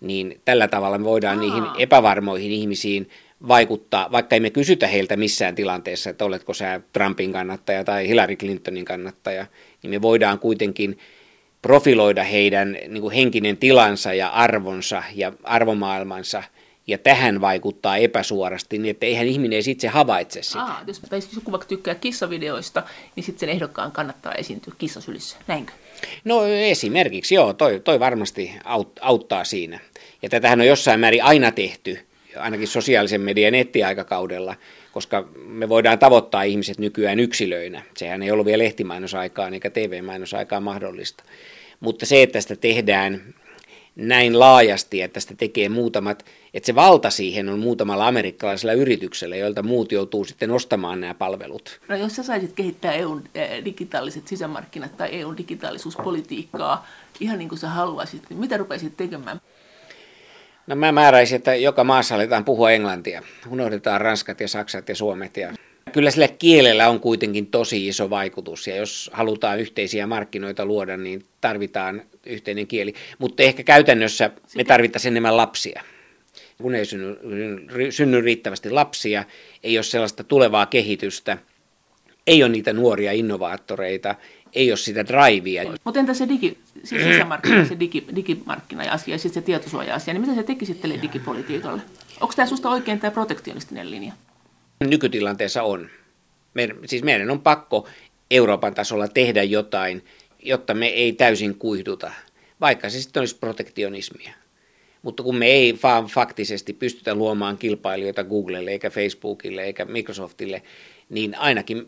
niin 0.00 0.40
tällä 0.44 0.68
tavalla 0.68 0.98
me 0.98 1.04
voidaan 1.04 1.38
Aa. 1.38 1.44
niihin 1.44 1.64
epävarmoihin 1.78 2.50
ihmisiin 2.50 3.10
vaikuttaa, 3.48 4.12
vaikka 4.12 4.36
emme 4.36 4.50
kysytä 4.50 4.86
heiltä 4.86 5.16
missään 5.16 5.54
tilanteessa, 5.54 6.10
että 6.10 6.24
oletko 6.24 6.54
sä 6.54 6.80
Trumpin 6.92 7.32
kannattaja 7.32 7.84
tai 7.84 8.08
Hillary 8.08 8.36
Clintonin 8.36 8.84
kannattaja, 8.84 9.46
niin 9.82 9.90
me 9.90 10.02
voidaan 10.02 10.38
kuitenkin 10.38 10.98
profiloida 11.62 12.24
heidän 12.24 12.72
niin 12.88 13.00
kuin 13.02 13.14
henkinen 13.14 13.56
tilansa 13.56 14.14
ja 14.14 14.28
arvonsa 14.28 15.02
ja 15.14 15.32
arvomaailmansa 15.44 16.42
ja 16.86 16.98
tähän 16.98 17.40
vaikuttaa 17.40 17.96
epäsuorasti, 17.96 18.78
niin 18.78 18.90
että 18.90 19.06
eihän 19.06 19.26
ihminen 19.26 19.56
edes 19.56 19.68
itse 19.68 19.88
havaitse 19.88 20.42
sitä. 20.42 20.62
Aa, 20.62 20.84
jos 20.86 21.34
joku 21.34 21.52
vaikka 21.52 21.68
tykkää 21.68 21.94
kissavideoista, 21.94 22.82
niin 23.16 23.24
sitten 23.24 23.40
sen 23.40 23.48
ehdokkaan 23.48 23.92
kannattaa 23.92 24.32
esiintyä 24.34 24.74
kissasylissä, 24.78 25.36
näinkö? 25.46 25.72
No 26.24 26.46
esimerkiksi 26.46 27.34
joo, 27.34 27.52
toi, 27.52 27.80
toi 27.80 28.00
varmasti 28.00 28.52
aut, 28.64 28.98
auttaa 29.00 29.44
siinä. 29.44 29.80
Ja 30.22 30.28
tätähän 30.28 30.60
on 30.60 30.66
jossain 30.66 31.00
määrin 31.00 31.24
aina 31.24 31.52
tehty, 31.52 31.98
ainakin 32.36 32.68
sosiaalisen 32.68 33.20
median 33.20 33.52
nettiaikakaudella, 33.52 34.54
koska 34.92 35.28
me 35.34 35.68
voidaan 35.68 35.98
tavoittaa 35.98 36.42
ihmiset 36.42 36.78
nykyään 36.78 37.20
yksilöinä. 37.20 37.82
Sehän 37.96 38.22
ei 38.22 38.30
ollut 38.30 38.46
vielä 38.46 38.64
lehtimainosaikaan 38.64 39.54
eikä 39.54 39.70
TV-mainosaikaan 39.70 40.62
mahdollista. 40.62 41.24
Mutta 41.80 42.06
se, 42.06 42.22
että 42.22 42.40
sitä 42.40 42.56
tehdään 42.56 43.34
näin 43.98 44.38
laajasti, 44.38 45.02
että 45.02 45.20
sitä 45.20 45.34
tekee 45.34 45.68
muutamat, 45.68 46.24
että 46.54 46.66
se 46.66 46.74
valta 46.74 47.10
siihen 47.10 47.48
on 47.48 47.58
muutamalla 47.58 48.06
amerikkalaisella 48.06 48.72
yrityksellä, 48.72 49.36
joilta 49.36 49.62
muut 49.62 49.92
joutuu 49.92 50.24
sitten 50.24 50.50
ostamaan 50.50 51.00
nämä 51.00 51.14
palvelut. 51.14 51.80
No 51.88 51.96
jos 51.96 52.16
sä 52.16 52.22
saisit 52.22 52.52
kehittää 52.52 52.92
EUn 52.92 53.24
eh, 53.34 53.64
digitaaliset 53.64 54.28
sisämarkkinat 54.28 54.96
tai 54.96 55.08
EUn 55.12 55.36
digitaalisuuspolitiikkaa 55.36 56.86
ihan 57.20 57.38
niin 57.38 57.48
kuin 57.48 57.58
sä 57.58 57.68
haluaisit, 57.68 58.22
niin 58.30 58.40
mitä 58.40 58.56
rupeisit 58.56 58.96
tekemään? 58.96 59.40
No 60.66 60.76
mä 60.76 60.92
määräisin, 60.92 61.36
että 61.36 61.54
joka 61.54 61.84
maassa 61.84 62.14
aletaan 62.14 62.44
puhua 62.44 62.70
englantia. 62.70 63.22
Unohdetaan 63.50 64.00
ranskat 64.00 64.40
ja 64.40 64.48
saksat 64.48 64.88
ja 64.88 64.94
suomet. 64.94 65.36
Ja... 65.36 65.52
Kyllä 65.92 66.10
sillä 66.10 66.28
kielellä 66.28 66.88
on 66.88 67.00
kuitenkin 67.00 67.46
tosi 67.46 67.88
iso 67.88 68.10
vaikutus 68.10 68.66
ja 68.66 68.76
jos 68.76 69.10
halutaan 69.12 69.60
yhteisiä 69.60 70.06
markkinoita 70.06 70.66
luoda, 70.66 70.96
niin 70.96 71.24
tarvitaan 71.40 72.02
yhteinen 72.28 72.66
kieli. 72.66 72.94
Mutta 73.18 73.42
ehkä 73.42 73.62
käytännössä 73.62 74.30
me 74.56 74.64
tarvitaan 74.64 75.06
enemmän 75.06 75.36
lapsia. 75.36 75.82
Kun 76.62 76.74
ei 76.74 76.84
synny, 76.84 77.16
synny 77.90 78.20
riittävästi 78.20 78.70
lapsia, 78.70 79.24
ei 79.62 79.78
ole 79.78 79.82
sellaista 79.82 80.24
tulevaa 80.24 80.66
kehitystä, 80.66 81.38
ei 82.26 82.42
ole 82.42 82.52
niitä 82.52 82.72
nuoria 82.72 83.12
innovaattoreita, 83.12 84.14
ei 84.52 84.70
ole 84.70 84.76
sitä 84.76 85.06
drivea. 85.06 85.72
Mutta 85.84 86.00
entä 86.00 86.14
se, 86.14 86.28
digi, 86.28 86.58
siis 86.84 87.02
sisämarkkina, 87.02 87.64
se 87.64 87.80
digi, 87.80 88.04
digimarkkina-asia 88.16 89.14
ja 89.14 89.18
sitten 89.18 89.42
se 89.42 89.46
tietosuoja-asia, 89.46 90.14
niin 90.14 90.20
mitä 90.20 90.34
se 90.34 90.42
tekisi 90.42 90.74
tälle 90.74 90.98
digipolitiikalle? 91.02 91.82
Onko 92.20 92.34
tämä 92.36 92.46
sinusta 92.46 92.70
oikein 92.70 93.00
tämä 93.00 93.10
protektionistinen 93.10 93.90
linja? 93.90 94.12
Nykytilanteessa 94.80 95.62
on. 95.62 95.90
Meidän, 96.54 96.76
siis 96.86 97.02
meidän 97.02 97.30
on 97.30 97.40
pakko 97.40 97.88
Euroopan 98.30 98.74
tasolla 98.74 99.08
tehdä 99.08 99.42
jotain, 99.42 100.04
jotta 100.48 100.74
me 100.74 100.86
ei 100.86 101.12
täysin 101.12 101.54
kuihduta, 101.54 102.12
vaikka 102.60 102.90
se 102.90 103.00
sitten 103.00 103.20
olisi 103.20 103.36
protektionismia. 103.36 104.32
Mutta 105.02 105.22
kun 105.22 105.36
me 105.36 105.46
ei 105.46 105.78
vaan 105.82 106.04
faktisesti 106.04 106.72
pystytä 106.72 107.14
luomaan 107.14 107.58
kilpailijoita 107.58 108.24
Googlelle 108.24 108.70
eikä 108.70 108.90
Facebookille 108.90 109.62
eikä 109.62 109.84
Microsoftille, 109.84 110.62
niin 111.10 111.34
ainakin 111.34 111.86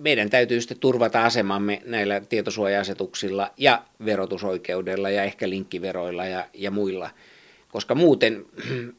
meidän 0.00 0.30
täytyy 0.30 0.60
sitten 0.60 0.78
turvata 0.78 1.24
asemamme 1.24 1.82
näillä 1.84 2.20
tietosuoja-asetuksilla 2.20 3.50
ja 3.56 3.82
verotusoikeudella 4.04 5.10
ja 5.10 5.24
ehkä 5.24 5.48
linkkiveroilla 5.48 6.26
ja, 6.26 6.46
ja 6.54 6.70
muilla, 6.70 7.10
koska 7.68 7.94
muuten, 7.94 8.44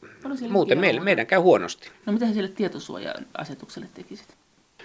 muuten 0.50 0.78
meidän 1.02 1.26
käy 1.26 1.38
huonosti. 1.38 1.90
No 2.06 2.12
mitä 2.12 2.32
sille 2.32 2.48
tietosuoja-asetukselle 2.48 3.88
tekisit? 3.94 4.43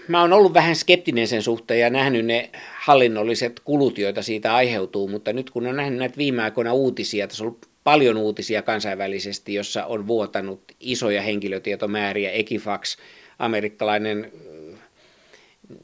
Mä 0.09 0.21
oon 0.21 0.33
ollut 0.33 0.53
vähän 0.53 0.75
skeptinen 0.75 1.27
sen 1.27 1.41
suhteen 1.41 1.79
ja 1.79 1.89
nähnyt 1.89 2.25
ne 2.25 2.49
hallinnolliset 2.79 3.59
kulut, 3.59 3.97
joita 3.97 4.21
siitä 4.21 4.55
aiheutuu, 4.55 5.07
mutta 5.07 5.33
nyt 5.33 5.49
kun 5.49 5.67
on 5.67 5.75
nähnyt 5.75 5.99
näitä 5.99 6.17
viime 6.17 6.43
aikoina 6.43 6.73
uutisia, 6.73 7.27
tässä 7.27 7.43
on 7.43 7.47
ollut 7.47 7.69
paljon 7.83 8.17
uutisia 8.17 8.61
kansainvälisesti, 8.61 9.53
jossa 9.53 9.85
on 9.85 10.07
vuotanut 10.07 10.61
isoja 10.79 11.21
henkilötietomääriä, 11.21 12.31
Equifax, 12.31 12.97
amerikkalainen 13.39 14.31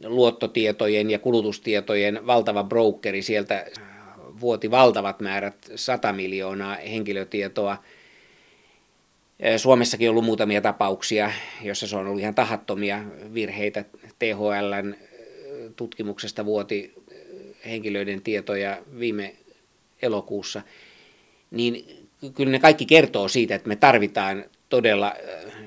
luottotietojen 0.05 1.09
ja 1.11 1.19
kulutustietojen 1.19 2.27
valtava 2.27 2.63
brokeri, 2.63 3.21
sieltä 3.21 3.65
vuoti 4.39 4.71
valtavat 4.71 5.19
määrät, 5.19 5.71
100 5.75 6.13
miljoonaa 6.13 6.75
henkilötietoa. 6.75 7.77
Suomessakin 9.57 10.09
on 10.09 10.11
ollut 10.11 10.25
muutamia 10.25 10.61
tapauksia, 10.61 11.31
joissa 11.61 11.87
se 11.87 11.97
on 11.97 12.07
ollut 12.07 12.21
ihan 12.21 12.35
tahattomia 12.35 13.01
virheitä. 13.33 13.85
THLn 14.19 14.95
tutkimuksesta 15.75 16.45
vuoti 16.45 16.93
henkilöiden 17.65 18.21
tietoja 18.21 18.77
viime 18.99 19.35
elokuussa. 20.01 20.61
Niin 21.51 21.85
kyllä 22.33 22.51
ne 22.51 22.59
kaikki 22.59 22.85
kertoo 22.85 23.27
siitä, 23.27 23.55
että 23.55 23.67
me 23.67 23.75
tarvitaan 23.75 24.45
todella 24.69 25.15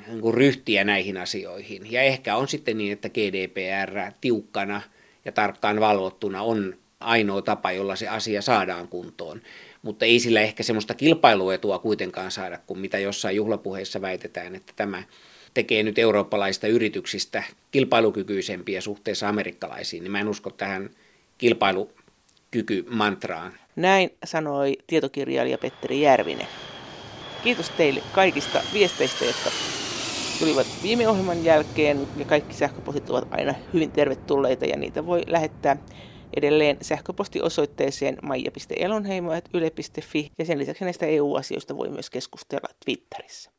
niin 0.07 0.34
ryhtiä 0.34 0.84
näihin 0.84 1.16
asioihin. 1.16 1.92
Ja 1.92 2.03
ehkä 2.03 2.36
on 2.36 2.49
sitten 2.49 2.78
niin, 2.78 2.92
että 2.92 3.09
GDPR 3.09 4.12
tiukkana 4.20 4.82
ja 5.24 5.32
tarkkaan 5.32 5.80
valvottuna 5.80 6.42
on 6.42 6.76
ainoa 7.01 7.42
tapa, 7.42 7.72
jolla 7.72 7.96
se 7.96 8.09
asia 8.09 8.42
saadaan 8.42 8.88
kuntoon. 8.88 9.42
Mutta 9.82 10.05
ei 10.05 10.20
sillä 10.20 10.40
ehkä 10.40 10.62
semmoista 10.62 10.94
kilpailuetua 10.94 11.78
kuitenkaan 11.78 12.30
saada, 12.30 12.59
kuin 12.66 12.80
mitä 12.80 12.99
jossain 12.99 13.36
juhlapuheissa 13.36 14.01
väitetään, 14.01 14.55
että 14.55 14.72
tämä 14.76 15.03
tekee 15.55 15.82
nyt 15.82 15.99
eurooppalaista 15.99 16.66
yrityksistä 16.66 17.42
kilpailukykyisempiä 17.70 18.80
suhteessa 18.80 19.28
amerikkalaisiin, 19.28 20.03
niin 20.03 20.12
mä 20.12 20.20
en 20.20 20.28
usko 20.28 20.51
tähän 20.51 20.90
kilpailukykymantraan. 21.38 23.53
Näin 23.76 24.11
sanoi 24.24 24.78
tietokirjailija 24.86 25.59
Petteri 25.59 26.01
Järvinen. 26.01 26.46
Kiitos 27.42 27.70
teille 27.70 28.03
kaikista 28.12 28.62
viesteistä, 28.72 29.24
jotka 29.24 29.51
tulivat 30.38 30.66
viime 30.82 31.09
ohjelman 31.09 31.44
jälkeen. 31.44 32.09
Ja 32.16 32.24
kaikki 32.24 32.55
sähköpostit 32.55 33.11
ovat 33.11 33.28
aina 33.30 33.55
hyvin 33.74 33.90
tervetulleita 33.90 34.64
ja 34.64 34.76
niitä 34.76 35.07
voi 35.07 35.22
lähettää 35.26 35.76
edelleen 36.36 36.76
sähköpostiosoitteeseen 36.82 38.18
maija.elonheimo.yle.fi 38.22 40.30
ja 40.38 40.44
sen 40.44 40.59
lisäksi 40.59 40.84
näistä 40.84 41.07
EU-asioista 41.07 41.76
voi 41.76 41.88
myös 41.88 42.11
keskustella 42.11 42.68
Twitterissä. 42.84 43.51